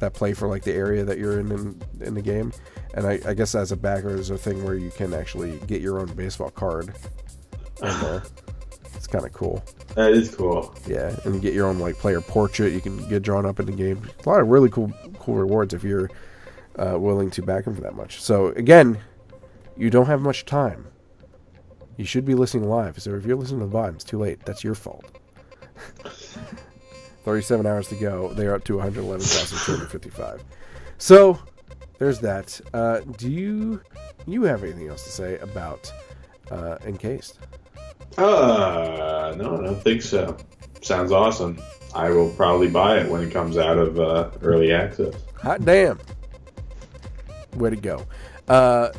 that 0.00 0.14
play 0.14 0.32
for 0.32 0.48
like 0.48 0.62
the 0.62 0.72
area 0.72 1.04
that 1.04 1.18
you're 1.18 1.40
in 1.40 1.50
in, 1.52 1.82
in 2.00 2.14
the 2.14 2.22
game. 2.22 2.52
And 2.94 3.06
I, 3.06 3.20
I 3.26 3.34
guess 3.34 3.54
as 3.54 3.72
a 3.72 3.76
backer, 3.76 4.12
there's 4.12 4.30
a 4.30 4.38
thing 4.38 4.64
where 4.64 4.74
you 4.74 4.90
can 4.90 5.14
actually 5.14 5.58
get 5.66 5.80
your 5.80 6.00
own 6.00 6.12
baseball 6.14 6.50
card 6.50 6.94
in 7.82 8.00
there. 8.00 8.22
It's 8.94 9.06
kind 9.06 9.24
of 9.24 9.32
cool. 9.32 9.64
That 9.94 10.12
is 10.12 10.34
cool. 10.34 10.74
Yeah, 10.86 11.16
and 11.24 11.34
you 11.34 11.40
get 11.40 11.54
your 11.54 11.66
own 11.66 11.78
like 11.78 11.96
player 11.96 12.20
portrait. 12.20 12.72
You 12.72 12.80
can 12.80 13.08
get 13.08 13.22
drawn 13.22 13.46
up 13.46 13.60
in 13.60 13.66
the 13.66 13.72
game. 13.72 14.08
A 14.24 14.28
lot 14.28 14.40
of 14.40 14.48
really 14.48 14.68
cool 14.68 14.92
cool 15.18 15.36
rewards 15.36 15.72
if 15.74 15.84
you're 15.84 16.10
uh, 16.76 16.98
willing 16.98 17.30
to 17.30 17.42
back 17.42 17.64
them 17.64 17.74
for 17.74 17.80
that 17.82 17.94
much. 17.94 18.20
So 18.20 18.48
again, 18.48 18.98
you 19.76 19.90
don't 19.90 20.06
have 20.06 20.20
much 20.20 20.44
time. 20.44 20.86
You 21.96 22.04
should 22.04 22.24
be 22.24 22.34
listening 22.34 22.68
live. 22.68 23.00
So 23.00 23.14
if 23.14 23.24
you're 23.24 23.36
listening 23.36 23.60
to 23.60 23.66
the 23.66 23.72
VOD, 23.72 23.94
it's 23.94 24.04
too 24.04 24.18
late. 24.18 24.44
That's 24.44 24.64
your 24.64 24.74
fault. 24.74 25.04
37 27.22 27.66
hours 27.66 27.88
to 27.88 27.94
go. 27.96 28.32
They 28.32 28.46
are 28.46 28.54
up 28.54 28.64
to 28.64 28.76
111,255. 28.76 30.44
So 30.98 31.38
there's 31.98 32.18
that. 32.20 32.60
Uh, 32.72 33.00
do 33.18 33.30
you 33.30 33.80
you 34.26 34.42
have 34.42 34.62
anything 34.62 34.88
else 34.88 35.04
to 35.04 35.10
say 35.10 35.38
about 35.38 35.92
uh, 36.50 36.78
Encased? 36.84 37.38
Uh, 38.18 39.34
no, 39.36 39.58
I 39.58 39.62
don't 39.64 39.82
think 39.82 40.02
so. 40.02 40.36
Sounds 40.82 41.12
awesome. 41.12 41.60
I 41.94 42.10
will 42.10 42.30
probably 42.30 42.68
buy 42.68 42.98
it 42.98 43.10
when 43.10 43.22
it 43.22 43.32
comes 43.32 43.58
out 43.58 43.78
of 43.78 43.98
uh, 43.98 44.30
early 44.42 44.72
access. 44.72 45.14
Hot 45.42 45.64
damn. 45.64 45.98
Way 47.56 47.70
to 47.70 47.76
go. 47.76 48.06
Uh, 48.48 48.90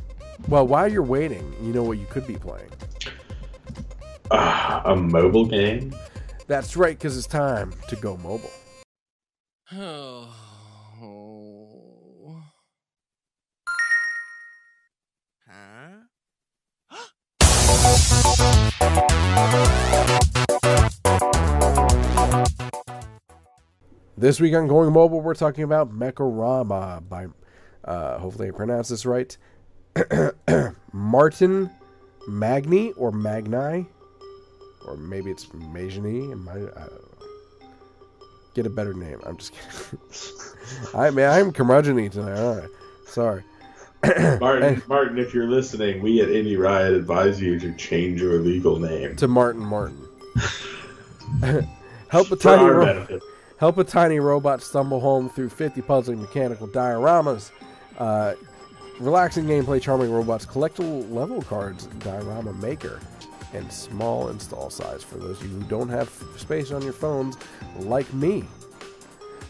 well, 0.47 0.67
while 0.67 0.91
you're 0.91 1.03
waiting, 1.03 1.53
you 1.61 1.73
know 1.73 1.83
what 1.83 1.97
you 1.97 2.05
could 2.07 2.27
be 2.27 2.35
playing. 2.35 2.69
Ah, 4.31 4.81
a 4.85 4.95
mobile 4.95 5.45
game? 5.45 5.93
That's 6.51 6.75
right, 6.75 6.99
because 6.99 7.15
it's 7.15 7.27
time 7.27 7.71
to 7.87 7.95
go 7.95 8.17
mobile. 8.17 8.51
Oh. 9.71 10.27
This 24.17 24.41
week 24.41 24.53
on 24.53 24.67
Going 24.67 24.91
Mobile, 24.91 25.21
we're 25.21 25.33
talking 25.33 25.63
about 25.63 25.89
Mekorama 25.89 27.07
by, 27.07 27.27
uh, 27.85 28.19
hopefully 28.19 28.49
I 28.49 28.51
pronounced 28.51 28.89
this 28.89 29.05
right, 29.05 29.37
Martin 30.91 31.69
Magni 32.27 32.91
or 32.97 33.13
Magni, 33.13 33.87
or 34.85 34.97
maybe 34.97 35.31
it's 35.31 35.53
Magni. 35.53 36.31
and 36.31 36.43
my- 36.43 36.53
I 36.53 36.55
don't 36.57 36.75
know. 36.75 37.67
Get 38.53 38.65
a 38.65 38.69
better 38.69 38.93
name. 38.93 39.19
I'm 39.25 39.37
just 39.37 39.53
kidding. 39.53 39.99
I 40.99 41.09
man, 41.09 41.31
I'm 41.31 41.51
curmudgeon 41.53 42.09
tonight. 42.09 42.39
All 42.39 42.55
right, 42.57 42.69
sorry. 43.05 43.43
Martin, 44.39 44.81
Martin, 44.87 45.19
if 45.19 45.33
you're 45.33 45.47
listening, 45.47 46.01
we 46.01 46.21
at 46.21 46.27
Indie 46.29 46.57
Riot 46.57 46.93
advise 46.93 47.39
you 47.39 47.59
to 47.59 47.71
change 47.75 48.19
your 48.19 48.39
legal 48.39 48.79
name 48.79 49.15
to 49.17 49.27
Martin 49.27 49.61
Martin. 49.61 50.05
help 52.09 52.31
a 52.31 52.35
tiny 52.35 52.63
ro- 52.69 53.19
help 53.57 53.77
a 53.77 53.83
tiny 53.83 54.19
robot 54.19 54.61
stumble 54.61 54.99
home 54.99 55.29
through 55.29 55.49
50 55.49 55.81
puzzling 55.83 56.19
mechanical 56.21 56.67
dioramas. 56.67 57.51
Uh, 57.97 58.33
relaxing 58.99 59.45
gameplay, 59.45 59.81
charming 59.81 60.11
robots, 60.11 60.45
collectible 60.45 61.09
level 61.11 61.41
cards, 61.43 61.85
diorama 61.99 62.53
maker, 62.53 62.99
and 63.53 63.71
small 63.71 64.29
install 64.29 64.69
size 64.69 65.03
for 65.03 65.17
those 65.17 65.41
of 65.41 65.51
you 65.51 65.59
who 65.59 65.63
don't 65.63 65.89
have 65.89 66.09
space 66.37 66.71
on 66.71 66.81
your 66.81 66.93
phones 66.93 67.37
like 67.79 68.11
me. 68.13 68.43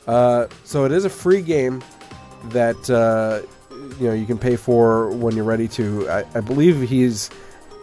Uh, 0.08 0.47
so 0.64 0.86
it 0.86 0.91
is 0.91 1.06
a 1.06 1.10
free 1.10 1.41
game 1.41 1.84
that 2.45 2.89
uh, 2.89 3.45
you 3.99 4.08
know 4.08 4.14
you 4.14 4.26
can 4.26 4.38
pay 4.38 4.56
for 4.56 5.12
when 5.12 5.36
you're 5.36 5.45
ready 5.45 5.68
to. 5.68 6.10
I, 6.10 6.26
I 6.36 6.41
believe 6.41 6.82
he's. 6.82 7.30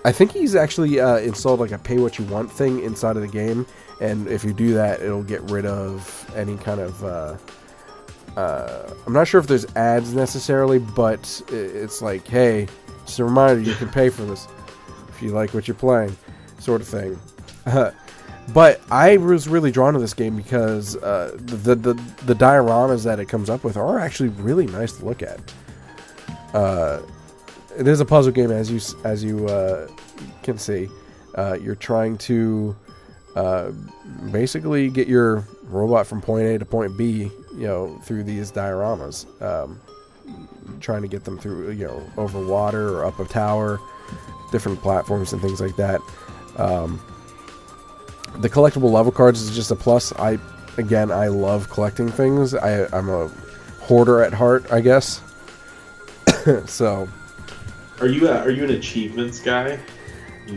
I 0.05 0.13
think 0.13 0.33
he's 0.33 0.55
actually 0.55 1.01
uh, 1.01 1.19
installed 1.19 1.61
like 1.61 1.73
a 1.73 1.79
pay 1.79 1.99
what 1.99 2.19
you 2.19 2.25
want 2.27 2.51
thing 2.51 2.83
inside 2.83 3.17
of 3.17 3.23
the 3.23 3.29
game, 3.29 3.67
and 4.01 4.27
if 4.29 4.45
you 4.45 4.53
do 4.53 4.75
that, 4.75 5.03
it'll 5.03 5.23
get 5.23 5.43
rid 5.43 5.67
of 5.67 6.31
any 6.37 6.57
kind 6.57 6.81
of. 6.81 7.05
Uh, 7.05 7.37
uh, 8.37 8.95
I'm 9.07 9.13
not 9.13 9.27
sure 9.27 9.41
if 9.41 9.49
there's 9.49 9.67
ads 9.75 10.15
necessarily, 10.15 10.79
but 10.79 11.43
it's 11.49 12.01
like, 12.01 12.27
hey, 12.29 12.69
just 13.05 13.19
a 13.19 13.25
reminder, 13.25 13.61
you 13.61 13.75
can 13.75 13.89
pay 13.89 14.11
for 14.11 14.23
this 14.25 14.47
if 15.19 15.23
you 15.23 15.31
like 15.31 15.53
what 15.53 15.67
you're 15.67 15.75
playing, 15.75 16.17
sort 16.61 16.81
of 16.81 16.87
thing. 16.87 17.19
but 18.55 18.81
I 18.89 19.17
was 19.17 19.49
really 19.49 19.73
drawn 19.73 19.95
to 19.95 19.99
this 19.99 20.15
game 20.15 20.37
because 20.37 20.95
uh, 20.97 21.33
the, 21.35 21.75
the 21.75 21.95
the 22.25 22.35
dioramas 22.35 23.03
that 23.05 23.19
it 23.19 23.27
comes 23.29 23.51
up 23.51 23.65
with 23.65 23.77
are 23.77 23.99
actually 23.99 24.29
really 24.29 24.67
nice 24.67 24.93
to 24.93 25.05
look 25.05 25.23
at. 25.23 25.41
Uh, 26.55 27.01
it 27.77 27.89
is 27.89 27.99
a 27.99 28.05
puzzle 28.05 28.33
game, 28.33 28.53
as 28.53 28.71
you 28.71 28.81
as 29.05 29.25
you 29.25 29.49
uh, 29.49 29.89
can 30.45 30.57
see. 30.57 30.89
Uh, 31.35 31.59
you're 31.61 31.75
trying 31.75 32.17
to 32.19 32.77
uh, 33.35 33.73
basically 34.31 34.89
get 34.89 35.09
your 35.09 35.45
robot 35.65 36.07
from 36.07 36.21
point 36.21 36.47
A 36.47 36.59
to 36.61 36.65
point 36.65 36.97
B, 36.97 37.31
you 37.53 37.67
know, 37.67 37.99
through 38.05 38.23
these 38.23 38.53
dioramas. 38.53 39.27
Um, 39.43 39.81
trying 40.81 41.03
to 41.03 41.09
get 41.09 41.25
them 41.25 41.39
through, 41.39 41.73
you 41.73 41.87
know, 41.87 42.03
over 42.17 42.45
water 42.45 42.99
or 42.99 43.05
up 43.05 43.19
a 43.19 43.25
tower, 43.25 43.81
different 44.51 44.81
platforms 44.81 45.33
and 45.33 45.43
things 45.43 45.61
like 45.61 45.77
that. 45.77 46.01
Um, 46.57 47.01
the 48.39 48.49
collectible 48.49 48.91
level 48.91 49.13
cards 49.13 49.41
is 49.43 49.55
just 49.55 49.71
a 49.71 49.77
plus. 49.77 50.13
I, 50.15 50.39
again, 50.77 51.11
I 51.11 51.29
love 51.29 51.71
collecting 51.71 52.09
things. 52.09 52.55
I, 52.55 52.85
I'm 52.97 53.09
a 53.09 53.29
hoarder 53.81 54.23
at 54.23 54.33
heart, 54.33 54.71
I 54.71 54.81
guess. 54.81 55.23
so, 56.67 57.09
Are 58.01 58.07
you 58.07 58.29
a, 58.29 58.39
are 58.39 58.51
you 58.51 58.65
an 58.65 58.71
achievements 58.71 59.41
guy? 59.41 59.79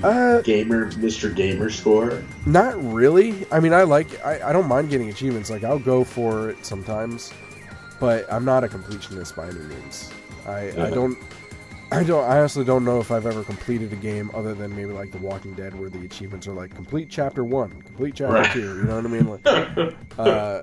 Uh, 0.03 0.41
gamer, 0.41 0.89
Mr. 0.93 1.35
Gamer 1.35 1.69
Score. 1.69 2.23
Not 2.45 2.81
really. 2.81 3.45
I 3.51 3.59
mean, 3.59 3.73
I 3.73 3.83
like. 3.83 4.23
I, 4.25 4.49
I 4.49 4.53
don't 4.53 4.67
mind 4.67 4.89
getting 4.89 5.09
achievements. 5.09 5.49
Like 5.49 5.65
I'll 5.65 5.79
go 5.79 6.03
for 6.03 6.49
it 6.49 6.65
sometimes, 6.65 7.33
but 7.99 8.31
I'm 8.31 8.45
not 8.45 8.63
a 8.63 8.67
completionist 8.67 9.35
by 9.35 9.49
any 9.49 9.59
means. 9.59 10.09
I, 10.47 10.69
I 10.87 10.89
don't. 10.91 11.17
I 11.91 12.03
don't. 12.03 12.23
I 12.23 12.39
honestly 12.39 12.63
don't 12.63 12.85
know 12.85 12.99
if 13.01 13.11
I've 13.11 13.25
ever 13.25 13.43
completed 13.43 13.91
a 13.91 13.97
game 13.97 14.31
other 14.33 14.53
than 14.53 14.73
maybe 14.73 14.93
like 14.93 15.11
The 15.11 15.17
Walking 15.17 15.53
Dead, 15.53 15.77
where 15.77 15.89
the 15.89 16.05
achievements 16.05 16.47
are 16.47 16.53
like 16.53 16.73
complete 16.73 17.09
chapter 17.09 17.43
one, 17.43 17.81
complete 17.81 18.15
chapter 18.15 18.33
Right. 18.33 18.51
two. 18.51 18.61
You 18.61 18.83
know 18.83 18.95
what 18.95 19.05
I 19.05 19.09
mean? 19.09 19.27
Like, 19.27 19.95
uh, 20.17 20.61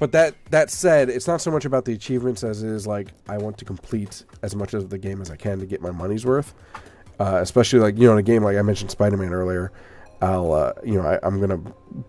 but 0.00 0.10
that 0.12 0.34
that 0.50 0.70
said, 0.70 1.08
it's 1.08 1.28
not 1.28 1.40
so 1.40 1.52
much 1.52 1.64
about 1.64 1.84
the 1.84 1.92
achievements 1.92 2.42
as 2.42 2.64
it 2.64 2.68
is 2.68 2.84
like 2.84 3.08
I 3.28 3.38
want 3.38 3.58
to 3.58 3.64
complete 3.64 4.24
as 4.42 4.56
much 4.56 4.74
of 4.74 4.90
the 4.90 4.98
game 4.98 5.20
as 5.20 5.30
I 5.30 5.36
can 5.36 5.60
to 5.60 5.66
get 5.66 5.80
my 5.80 5.92
money's 5.92 6.26
worth. 6.26 6.52
Uh, 7.20 7.38
especially 7.40 7.78
like 7.78 7.96
you 7.96 8.06
know 8.08 8.12
in 8.14 8.18
a 8.18 8.22
game 8.22 8.42
like 8.42 8.56
I 8.56 8.62
mentioned 8.62 8.90
Spider 8.90 9.16
Man 9.16 9.32
earlier. 9.32 9.70
I'll 10.20 10.52
uh, 10.52 10.72
you 10.84 11.00
know 11.00 11.06
I, 11.06 11.20
I'm 11.22 11.40
gonna 11.40 11.58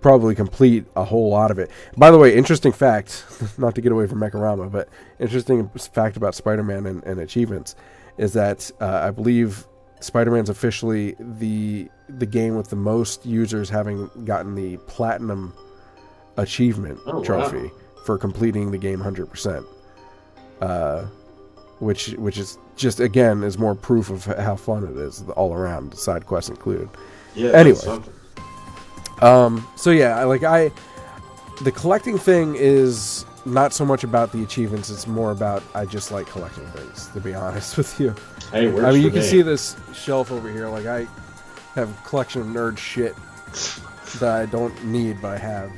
probably 0.02 0.34
complete 0.34 0.86
a 0.96 1.04
whole 1.04 1.30
lot 1.30 1.52
of 1.52 1.60
it. 1.60 1.70
By 1.96 2.10
the 2.10 2.18
way, 2.18 2.36
interesting 2.36 2.72
fact, 2.72 3.24
not 3.60 3.76
to 3.76 3.82
get 3.82 3.92
away 3.92 4.08
from 4.08 4.20
Mekorama, 4.20 4.72
but 4.72 4.90
interesting 5.20 5.70
fact 5.70 6.18
about 6.18 6.34
Spider 6.34 6.64
Man 6.64 6.88
and, 6.88 7.04
and 7.04 7.20
achievements 7.20 7.76
is 8.18 8.34
that 8.34 8.70
uh, 8.82 9.02
I 9.04 9.12
believe 9.12 9.66
Spider 10.00 10.32
Man's 10.32 10.50
officially 10.50 11.16
the 11.20 11.90
the 12.10 12.26
game 12.26 12.56
with 12.56 12.70
the 12.70 12.76
most 12.76 13.26
users 13.26 13.70
having 13.70 14.10
gotten 14.26 14.56
the 14.56 14.78
platinum 14.88 15.54
achievement 16.38 17.00
Oh, 17.06 17.18
wow. 17.18 17.24
trophy 17.24 17.72
for 18.06 18.18
completing 18.18 18.72
the 18.72 18.78
game 18.78 19.00
100%. 19.00 19.66
Uh, 20.62 21.06
which 21.80 22.10
which 22.14 22.38
is 22.38 22.58
just 22.76 23.00
again 23.00 23.44
is 23.44 23.58
more 23.60 23.76
proof 23.76 24.10
of 24.10 24.26
how 24.40 24.56
fun 24.56 24.84
it 24.84 24.98
is 24.98 25.24
all 25.36 25.54
around, 25.54 25.94
side 25.96 26.26
quests 26.26 26.50
included. 26.50 26.90
Yeah. 27.36 27.52
Anyway. 27.52 27.80
Um, 29.22 29.68
so 29.76 29.92
yeah, 29.92 30.18
I- 30.20 30.24
like 30.24 30.44
I, 30.44 30.72
the 31.62 31.72
collecting 31.72 32.18
thing 32.18 32.56
is 32.58 33.26
not 33.48 33.74
so 33.74 33.86
much 33.86 34.04
about 34.04 34.32
the 34.32 34.44
achievements; 34.44 34.90
it's 34.90 35.08
more 35.08 35.32
about 35.32 35.64
I 35.74 35.86
just 35.86 36.12
like 36.12 36.28
collecting 36.28 36.66
things. 36.68 37.08
To 37.10 37.20
be 37.22 37.34
honest 37.46 37.78
with 37.78 38.00
you, 38.00 38.14
Hey, 38.52 38.68
I 38.70 38.92
mean, 38.92 39.02
you 39.02 39.10
can 39.10 39.20
me. 39.20 39.26
see 39.26 39.42
this 39.42 39.76
shelf 39.94 40.32
over 40.32 40.52
here. 40.52 40.68
Like 40.68 40.86
I 40.86 41.08
have 41.76 41.90
a 41.90 42.08
collection 42.08 42.42
of 42.42 42.48
nerd 42.48 42.78
shit 42.78 43.16
that 44.20 44.32
I 44.36 44.46
don't 44.46 44.86
need, 44.86 45.22
but 45.22 45.34
I 45.34 45.38
have 45.38 45.72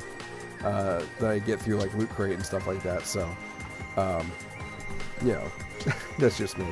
uh, 0.64 1.02
that 1.20 1.30
I 1.30 1.38
get 1.38 1.60
through 1.60 1.76
like 1.76 1.92
loot 1.94 2.10
crate 2.10 2.34
and 2.34 2.44
stuff 2.44 2.66
like 2.66 2.82
that. 2.82 3.06
So, 3.06 3.28
um, 3.96 4.30
you 5.22 5.32
know, 5.32 5.50
that's 6.18 6.38
just 6.38 6.58
me. 6.58 6.66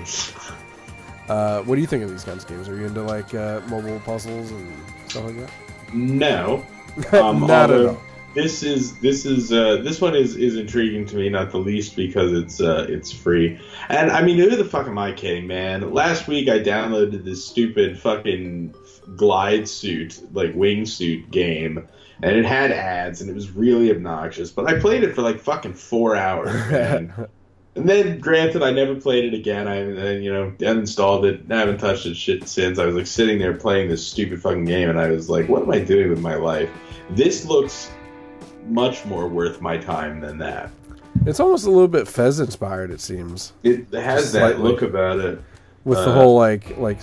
Uh, 1.28 1.62
what 1.62 1.74
do 1.74 1.80
you 1.82 1.86
think 1.86 2.02
of 2.02 2.10
these 2.10 2.24
kinds 2.24 2.42
of 2.44 2.48
games? 2.50 2.68
Are 2.68 2.76
you 2.76 2.86
into 2.86 3.02
like 3.02 3.34
uh, 3.34 3.60
mobile 3.68 4.00
puzzles 4.00 4.50
and 4.50 4.72
stuff 5.08 5.24
like 5.24 5.36
that? 5.36 5.50
No. 5.94 6.64
Um, 7.12 7.46
Not 7.46 7.70
at 7.70 7.86
all. 7.86 8.02
This 8.38 8.62
is 8.62 8.96
this 9.00 9.26
is 9.26 9.52
uh, 9.52 9.78
this 9.78 10.00
one 10.00 10.14
is, 10.14 10.36
is 10.36 10.54
intriguing 10.54 11.04
to 11.06 11.16
me, 11.16 11.28
not 11.28 11.50
the 11.50 11.58
least 11.58 11.96
because 11.96 12.32
it's 12.32 12.60
uh, 12.60 12.86
it's 12.88 13.10
free. 13.10 13.58
And 13.88 14.12
I 14.12 14.22
mean, 14.22 14.38
who 14.38 14.48
the 14.54 14.64
fuck 14.64 14.86
am 14.86 14.96
I 14.96 15.10
kidding, 15.10 15.48
man? 15.48 15.92
Last 15.92 16.28
week 16.28 16.48
I 16.48 16.60
downloaded 16.60 17.24
this 17.24 17.44
stupid 17.44 17.98
fucking 17.98 18.76
glide 19.16 19.68
suit, 19.68 20.22
like 20.32 20.54
wingsuit 20.54 21.32
game, 21.32 21.88
and 22.22 22.36
it 22.36 22.44
had 22.44 22.70
ads 22.70 23.20
and 23.20 23.28
it 23.28 23.34
was 23.34 23.50
really 23.50 23.90
obnoxious. 23.90 24.52
But 24.52 24.68
I 24.68 24.78
played 24.78 25.02
it 25.02 25.16
for 25.16 25.22
like 25.22 25.40
fucking 25.40 25.74
four 25.74 26.14
hours, 26.14 26.52
man. 26.70 27.26
And 27.74 27.88
then, 27.88 28.20
granted, 28.20 28.62
I 28.62 28.70
never 28.70 28.94
played 28.94 29.24
it 29.24 29.34
again. 29.34 29.66
I, 29.66 30.12
you 30.12 30.32
know, 30.32 30.52
uninstalled 30.58 31.24
it. 31.24 31.50
I 31.50 31.58
haven't 31.58 31.78
touched 31.78 32.06
it 32.06 32.16
shit 32.16 32.46
since. 32.46 32.78
I 32.78 32.84
was 32.84 32.94
like 32.94 33.08
sitting 33.08 33.40
there 33.40 33.54
playing 33.54 33.88
this 33.88 34.06
stupid 34.06 34.40
fucking 34.40 34.64
game, 34.64 34.90
and 34.90 35.00
I 35.00 35.10
was 35.10 35.28
like, 35.28 35.48
"What 35.48 35.62
am 35.62 35.70
I 35.72 35.80
doing 35.80 36.08
with 36.08 36.20
my 36.20 36.36
life?" 36.36 36.70
This 37.10 37.44
looks 37.44 37.90
much 38.68 39.04
more 39.04 39.28
worth 39.28 39.60
my 39.60 39.76
time 39.76 40.20
than 40.20 40.38
that. 40.38 40.70
It's 41.26 41.40
almost 41.40 41.66
a 41.66 41.70
little 41.70 41.88
bit 41.88 42.06
Fez 42.06 42.40
inspired. 42.40 42.90
It 42.90 43.00
seems 43.00 43.52
It 43.62 43.86
has 43.92 44.22
Just 44.22 44.32
that 44.34 44.38
slightly. 44.56 44.62
look 44.62 44.82
about 44.82 45.18
it. 45.20 45.40
with 45.84 45.98
the 45.98 46.10
Uh, 46.10 46.14
whole 46.14 46.36
like 46.36 46.76
like 46.78 46.98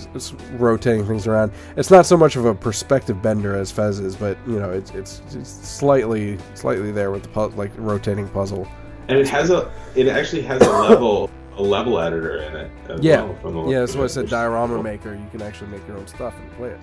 rotating 0.58 1.04
things 1.06 1.26
around. 1.26 1.50
It's 1.76 1.90
not 1.90 2.06
so 2.06 2.16
much 2.16 2.36
of 2.36 2.44
a 2.44 2.54
perspective 2.54 3.20
bender 3.20 3.56
as 3.56 3.72
Fez 3.72 3.98
is, 4.00 4.14
but 4.14 4.36
you 4.46 4.58
know, 4.60 4.70
it's 4.70 4.90
it's, 4.92 5.22
it's 5.34 5.50
slightly 5.50 6.38
slightly 6.54 6.92
there 6.92 7.10
with 7.10 7.22
the 7.24 7.28
pu- 7.30 7.52
like 7.56 7.72
rotating 7.76 8.28
puzzle. 8.28 8.66
And 9.08 9.18
it 9.18 9.28
has 9.28 9.50
a. 9.50 9.70
It 9.94 10.08
actually 10.08 10.42
has 10.42 10.62
a 10.62 10.70
level 10.70 11.30
a 11.56 11.62
level 11.62 11.98
editor 11.98 12.36
in 12.38 12.54
it. 12.56 12.70
As 12.88 13.00
Yeah. 13.00 13.22
well, 13.22 13.34
from 13.42 13.54
the 13.54 13.64
Yeah, 13.70 13.80
that's 13.80 13.94
what 13.96 14.04
I 14.04 14.08
said. 14.08 14.28
Diorama. 14.28 14.82
Maker, 14.82 15.14
you 15.14 15.26
can 15.32 15.42
actually 15.42 15.70
make 15.70 15.86
your 15.88 15.96
own 15.96 16.06
stuff 16.06 16.34
and 16.40 16.52
play 16.56 16.68
it. 16.70 16.80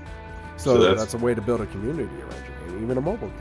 So, 0.57 0.75
So 0.75 0.81
that's, 0.81 0.95
that's- 1.01 1.13
a 1.13 1.17
way 1.23 1.33
to 1.35 1.41
build 1.41 1.61
a 1.61 1.65
community 1.67 2.03
around 2.03 2.43
your 2.67 2.73
game, 2.75 2.83
even 2.83 2.97
a 2.97 3.01
mobile 3.01 3.27
game. 3.27 3.37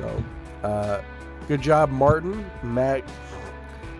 So, 0.00 0.24
uh, 0.62 1.02
good 1.46 1.60
job, 1.60 1.90
Martin, 1.90 2.50
Mag, 2.62 3.04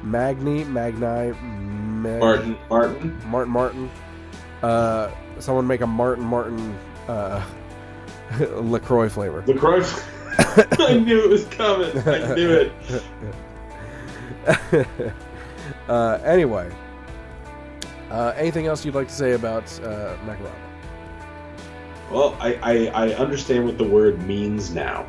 Magni, 0.02 0.64
Magni, 0.64 1.32
Mag, 1.42 2.20
Martin 2.20 2.56
Martin. 2.70 3.20
Martin, 3.26 3.52
Martin. 3.52 3.90
Uh, 4.62 5.10
someone 5.38 5.66
make 5.66 5.82
a 5.82 5.86
Martin, 5.86 6.24
Martin, 6.24 6.74
uh, 7.06 7.44
Lacroix 8.56 9.10
flavor. 9.10 9.44
Lacroix. 9.46 9.82
I 10.78 10.94
knew 10.94 11.22
it 11.22 11.28
was 11.28 11.44
coming. 11.46 11.90
I 12.08 12.34
knew 12.34 12.50
it. 12.50 12.72
uh, 15.88 16.18
anyway, 16.24 16.70
uh, 18.10 18.32
anything 18.36 18.66
else 18.66 18.84
you'd 18.86 18.94
like 18.94 19.08
to 19.08 19.14
say 19.14 19.32
about 19.32 19.64
uh, 19.84 20.16
Macaroni? 20.24 20.54
Well, 22.10 22.36
I, 22.40 22.54
I, 22.62 22.86
I 22.86 23.14
understand 23.16 23.66
what 23.66 23.76
the 23.76 23.84
word 23.84 24.26
means 24.26 24.72
now. 24.72 25.06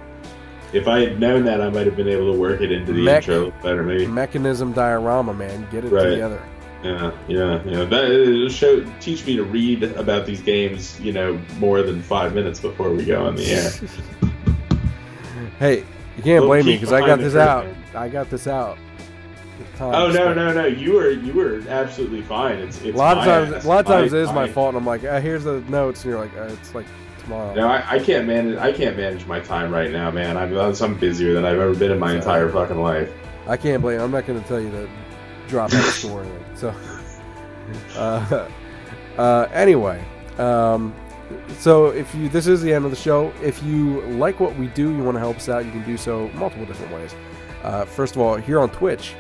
If 0.74 0.88
I 0.88 1.00
had 1.02 1.20
known 1.20 1.44
that, 1.46 1.60
I 1.62 1.70
might 1.70 1.86
have 1.86 1.98
been 1.98 2.08
able 2.08 2.32
to 2.34 2.40
work 2.40 2.62
it 2.62 2.72
into 2.72 2.94
the 2.94 3.02
Mech- 3.04 3.28
intro 3.28 3.52
better, 3.62 3.84
maybe. 3.84 4.08
Mechanism 4.08 4.72
diorama, 4.72 5.34
man, 5.34 5.68
get 5.72 5.84
it 5.84 5.92
Right. 5.92 6.12
together. 6.12 6.42
Yeah, 6.84 7.12
yeah, 7.28 7.60
yeah. 7.66 7.84
That 7.84 8.50
show 8.52 8.84
teach 9.00 9.26
me 9.28 9.36
to 9.36 9.44
read 9.44 9.84
about 9.84 10.26
these 10.26 10.42
games, 10.42 11.00
you 11.02 11.12
know, 11.14 11.38
more 11.60 11.84
than 11.84 12.02
five 12.02 12.34
minutes 12.34 12.60
before 12.60 12.90
we 12.92 13.04
go 13.06 13.26
on 13.26 13.36
the 13.36 13.46
air. 13.52 13.70
Hey, 15.60 15.84
you 16.18 16.24
can't 16.24 16.44
blame 16.46 16.66
me 16.66 16.74
because 16.76 16.92
I 16.92 17.06
got 17.06 17.20
this 17.20 17.36
out. 17.36 17.68
I 17.94 18.10
got 18.10 18.32
this 18.32 18.48
out. 18.48 18.80
Oh 19.80 20.12
no, 20.12 20.34
no, 20.34 20.52
no! 20.54 20.66
You 20.66 20.94
were 20.94 21.12
you 21.12 21.34
were 21.34 21.62
absolutely 21.70 22.22
fine. 22.24 22.58
It's 22.58 22.82
it's 22.82 22.96
A 22.96 22.98
lot 22.98 23.18
of 23.20 23.26
times, 23.26 23.54
ass. 23.54 23.66
a 23.66 23.68
lot 23.68 23.80
of 23.82 23.86
times 23.86 24.12
My- 24.12 24.18
it 24.18 24.22
is 24.22 24.28
my 24.30 24.34
my- 24.48 24.48
fault. 24.52 24.70
And 24.70 24.78
I'm 24.78 24.86
like, 24.88 25.04
uh, 25.04 25.20
here's 25.22 25.44
the 25.44 25.62
notes, 25.70 26.04
and 26.04 26.12
you're 26.12 26.20
like, 26.20 26.36
uh, 26.36 26.50
it's 26.52 26.74
like 26.74 26.86
tomorrow. 27.24 27.54
No, 27.54 27.68
I, 27.68 27.84
I 27.96 28.00
can't 28.00 28.28
manage. 28.28 28.58
I 28.58 28.72
can't 28.72 28.98
manage 28.98 29.26
my 29.26 29.40
time 29.40 29.72
right 29.72 29.92
now, 29.92 30.12
man. 30.12 30.38
I'm 30.38 30.56
I'm 30.58 30.96
busier 30.98 31.34
than 31.34 31.46
I've 31.46 31.60
ever 31.60 31.74
been 31.76 31.92
in 31.92 32.00
my 32.00 32.12
So- 32.12 32.16
entire 32.18 32.50
fucking 32.50 32.82
life. 32.82 33.10
I 33.48 33.58
can't 33.58 33.82
blame. 33.82 34.00
I'm 34.00 34.12
not 34.12 34.26
going 34.28 34.42
to 34.42 34.48
tell 34.48 34.62
you 34.62 34.70
to 34.72 34.90
drop 35.48 35.74
out 35.74 35.80
of 35.80 35.94
score 35.94 36.22
or 36.22 36.24
anything. 36.24 36.46
So, 36.56 36.76
uh, 37.98 38.48
uh, 39.18 39.48
anyway, 39.52 40.04
um, 40.38 40.94
so 41.58 41.88
if 41.88 42.14
you 42.16 42.30
this 42.30 42.48
is 42.48 42.62
the 42.62 42.74
end 42.74 42.86
of 42.86 42.92
the 42.92 42.98
show. 42.98 43.34
If 43.42 43.62
you 43.64 44.02
like 44.02 44.40
what 44.40 44.56
we 44.58 44.68
do, 44.68 44.96
you 44.96 45.04
want 45.04 45.16
to 45.16 45.20
help 45.20 45.38
us 45.38 45.50
out, 45.50 45.66
you 45.66 45.72
can 45.72 45.84
do 45.86 45.98
so 45.98 46.30
multiple 46.36 46.66
different 46.66 46.94
ways. 46.94 47.16
Uh, 47.64 47.86
first 47.86 48.16
of 48.16 48.22
all, 48.22 48.36
here 48.36 48.60
on 48.60 48.70
Twitch, 48.70 49.14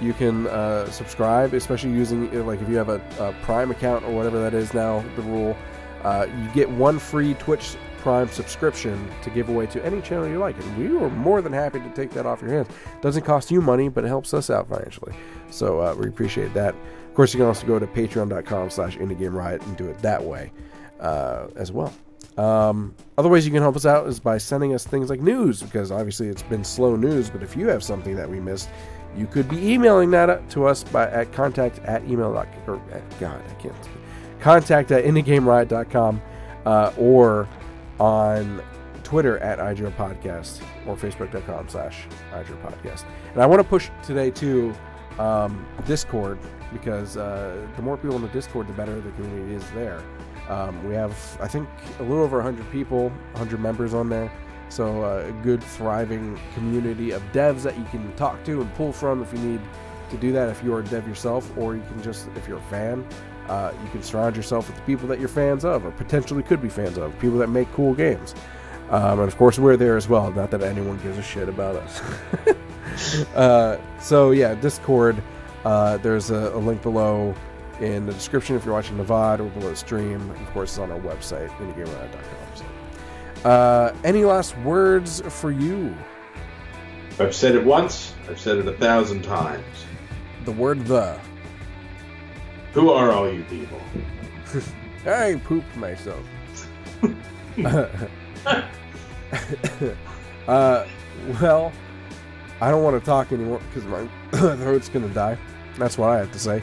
you 0.00 0.12
can 0.12 0.46
uh, 0.48 0.88
subscribe, 0.90 1.54
especially 1.54 1.90
using 1.90 2.28
uh, 2.36 2.44
like 2.44 2.60
if 2.60 2.68
you 2.68 2.76
have 2.76 2.88
a, 2.88 3.00
a 3.18 3.32
Prime 3.42 3.70
account 3.70 4.04
or 4.04 4.12
whatever 4.14 4.40
that 4.40 4.54
is 4.54 4.74
now 4.74 5.04
the 5.16 5.22
rule. 5.22 5.56
Uh, 6.02 6.26
you 6.40 6.48
get 6.54 6.70
one 6.70 6.98
free 6.98 7.34
Twitch 7.34 7.76
Prime 7.98 8.28
subscription 8.28 9.10
to 9.22 9.30
give 9.30 9.48
away 9.48 9.66
to 9.66 9.84
any 9.84 10.00
channel 10.00 10.28
you 10.28 10.38
like, 10.38 10.56
and 10.58 10.78
we 10.78 10.86
are 10.96 11.10
more 11.10 11.42
than 11.42 11.52
happy 11.52 11.80
to 11.80 11.90
take 11.90 12.10
that 12.12 12.26
off 12.26 12.40
your 12.40 12.50
hands. 12.50 12.68
Doesn't 13.02 13.24
cost 13.24 13.50
you 13.50 13.60
money, 13.60 13.88
but 13.88 14.04
it 14.04 14.08
helps 14.08 14.32
us 14.32 14.50
out 14.50 14.68
financially. 14.68 15.12
So 15.50 15.80
uh, 15.80 15.94
we 15.98 16.06
appreciate 16.06 16.54
that. 16.54 16.74
Of 16.74 17.14
course, 17.14 17.34
you 17.34 17.38
can 17.38 17.48
also 17.48 17.66
go 17.66 17.78
to 17.80 17.86
patreon.com 17.86 18.70
slash 18.70 18.96
riot 18.96 19.62
and 19.62 19.76
do 19.76 19.88
it 19.88 19.98
that 19.98 20.22
way 20.22 20.52
uh, 21.00 21.48
as 21.56 21.72
well. 21.72 21.92
Um, 22.36 22.94
other 23.18 23.28
ways 23.28 23.44
you 23.44 23.52
can 23.52 23.62
help 23.62 23.74
us 23.74 23.84
out 23.84 24.06
is 24.06 24.20
by 24.20 24.38
sending 24.38 24.72
us 24.72 24.86
things 24.86 25.10
like 25.10 25.20
news, 25.20 25.60
because 25.60 25.90
obviously 25.90 26.28
it's 26.28 26.44
been 26.44 26.62
slow 26.62 26.94
news, 26.94 27.28
but 27.30 27.42
if 27.42 27.56
you 27.56 27.66
have 27.66 27.82
something 27.82 28.14
that 28.14 28.30
we 28.30 28.38
missed, 28.38 28.68
you 29.16 29.26
could 29.26 29.48
be 29.48 29.72
emailing 29.72 30.12
that 30.12 30.48
to 30.50 30.66
us 30.66 30.84
by 30.84 31.10
at 31.10 31.32
contact 31.32 31.80
at 31.80 32.04
email 32.04 32.28
or 32.28 32.80
God, 33.18 33.42
I 33.44 33.54
can't. 33.54 33.74
Contact 34.40 34.90
at 34.92 35.04
indiegameriot.com 35.04 36.22
uh, 36.66 36.92
or 36.96 37.48
on 37.98 38.62
Twitter 39.02 39.38
at 39.38 39.58
IGR 39.58 39.92
Podcast 39.96 40.62
or 40.86 40.96
Facebook.com 40.96 41.68
slash 41.68 42.06
IGR 42.32 42.60
Podcast. 42.62 43.04
And 43.32 43.42
I 43.42 43.46
want 43.46 43.60
to 43.60 43.68
push 43.68 43.90
today 44.02 44.30
to 44.32 44.74
um, 45.18 45.66
Discord 45.86 46.38
because 46.72 47.16
uh, 47.16 47.66
the 47.76 47.82
more 47.82 47.96
people 47.96 48.16
in 48.16 48.22
the 48.22 48.28
Discord, 48.28 48.68
the 48.68 48.72
better 48.74 49.00
the 49.00 49.10
community 49.12 49.54
is 49.54 49.68
there. 49.70 50.02
Um, 50.48 50.86
we 50.86 50.94
have, 50.94 51.12
I 51.40 51.48
think, 51.48 51.68
a 51.98 52.02
little 52.02 52.22
over 52.22 52.36
100 52.36 52.70
people, 52.70 53.10
100 53.32 53.60
members 53.60 53.94
on 53.94 54.08
there. 54.08 54.30
So 54.68 55.02
uh, 55.02 55.26
a 55.26 55.32
good, 55.42 55.62
thriving 55.62 56.38
community 56.54 57.10
of 57.10 57.22
devs 57.32 57.62
that 57.62 57.78
you 57.78 57.84
can 57.84 58.14
talk 58.16 58.44
to 58.44 58.60
and 58.60 58.74
pull 58.74 58.92
from 58.92 59.22
if 59.22 59.32
you 59.32 59.38
need 59.38 59.60
to 60.10 60.16
do 60.16 60.32
that. 60.32 60.48
If 60.48 60.62
you're 60.62 60.80
a 60.80 60.84
dev 60.84 61.08
yourself, 61.08 61.50
or 61.56 61.74
you 61.74 61.82
can 61.82 62.02
just, 62.02 62.28
if 62.36 62.46
you're 62.46 62.58
a 62.58 62.62
fan, 62.62 63.06
uh, 63.48 63.72
you 63.82 63.90
can 63.90 64.02
surround 64.02 64.36
yourself 64.36 64.66
with 64.68 64.76
the 64.76 64.82
people 64.82 65.08
that 65.08 65.18
you're 65.18 65.28
fans 65.28 65.64
of, 65.64 65.84
or 65.84 65.90
potentially 65.92 66.42
could 66.42 66.60
be 66.60 66.68
fans 66.68 66.98
of, 66.98 67.18
people 67.18 67.38
that 67.38 67.48
make 67.48 67.70
cool 67.72 67.94
games. 67.94 68.34
Um, 68.90 69.20
and 69.20 69.28
of 69.28 69.36
course, 69.36 69.58
we're 69.58 69.76
there 69.76 69.96
as 69.96 70.08
well. 70.08 70.30
Not 70.32 70.50
that 70.50 70.62
anyone 70.62 70.98
gives 70.98 71.18
a 71.18 71.22
shit 71.22 71.48
about 71.48 71.76
us. 71.76 73.26
uh, 73.34 73.80
so 74.00 74.30
yeah, 74.30 74.54
Discord. 74.54 75.22
Uh, 75.64 75.98
there's 75.98 76.30
a, 76.30 76.52
a 76.54 76.58
link 76.58 76.82
below 76.82 77.34
in 77.80 78.06
the 78.06 78.12
description 78.12 78.56
if 78.56 78.64
you're 78.64 78.74
watching 78.74 78.96
the 78.96 79.04
VOD 79.04 79.40
or 79.40 79.48
below 79.50 79.70
the 79.70 79.76
stream. 79.76 80.30
Of 80.30 80.50
course, 80.52 80.70
it's 80.70 80.78
on 80.78 80.90
our 80.90 81.00
website, 81.00 81.48
indiegameriot.com. 81.58 82.56
So. 82.56 83.48
Uh, 83.48 83.94
any 84.04 84.24
last 84.24 84.56
words 84.58 85.20
for 85.28 85.50
you? 85.50 85.94
I've 87.20 87.34
said 87.34 87.54
it 87.54 87.64
once. 87.64 88.14
I've 88.28 88.40
said 88.40 88.58
it 88.58 88.68
a 88.68 88.72
thousand 88.72 89.22
times. 89.22 89.64
The 90.44 90.52
word 90.52 90.84
the. 90.86 91.18
Who 92.72 92.90
are 92.90 93.12
all 93.12 93.32
you 93.32 93.44
people? 93.44 93.80
I 95.06 95.40
pooped 95.44 95.76
myself. 95.76 96.24
uh, 100.46 100.86
well, 101.40 101.72
I 102.60 102.70
don't 102.70 102.82
want 102.82 102.98
to 102.98 103.04
talk 103.04 103.32
anymore 103.32 103.60
because 103.68 103.84
my 103.84 104.06
throat's 104.56 104.88
gonna 104.88 105.08
die. 105.08 105.38
That's 105.76 105.96
what 105.96 106.10
I 106.10 106.18
have 106.18 106.32
to 106.32 106.38
say. 106.38 106.62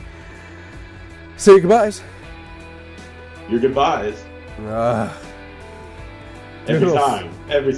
Say 1.38 1.54
your 1.54 1.62
goodbyes. 1.62 2.02
Your 3.50 3.60
goodbyes. 3.60 4.24
Uh, 4.60 5.14
Every 6.68 6.92
time. 6.92 7.32
Every 7.50 7.74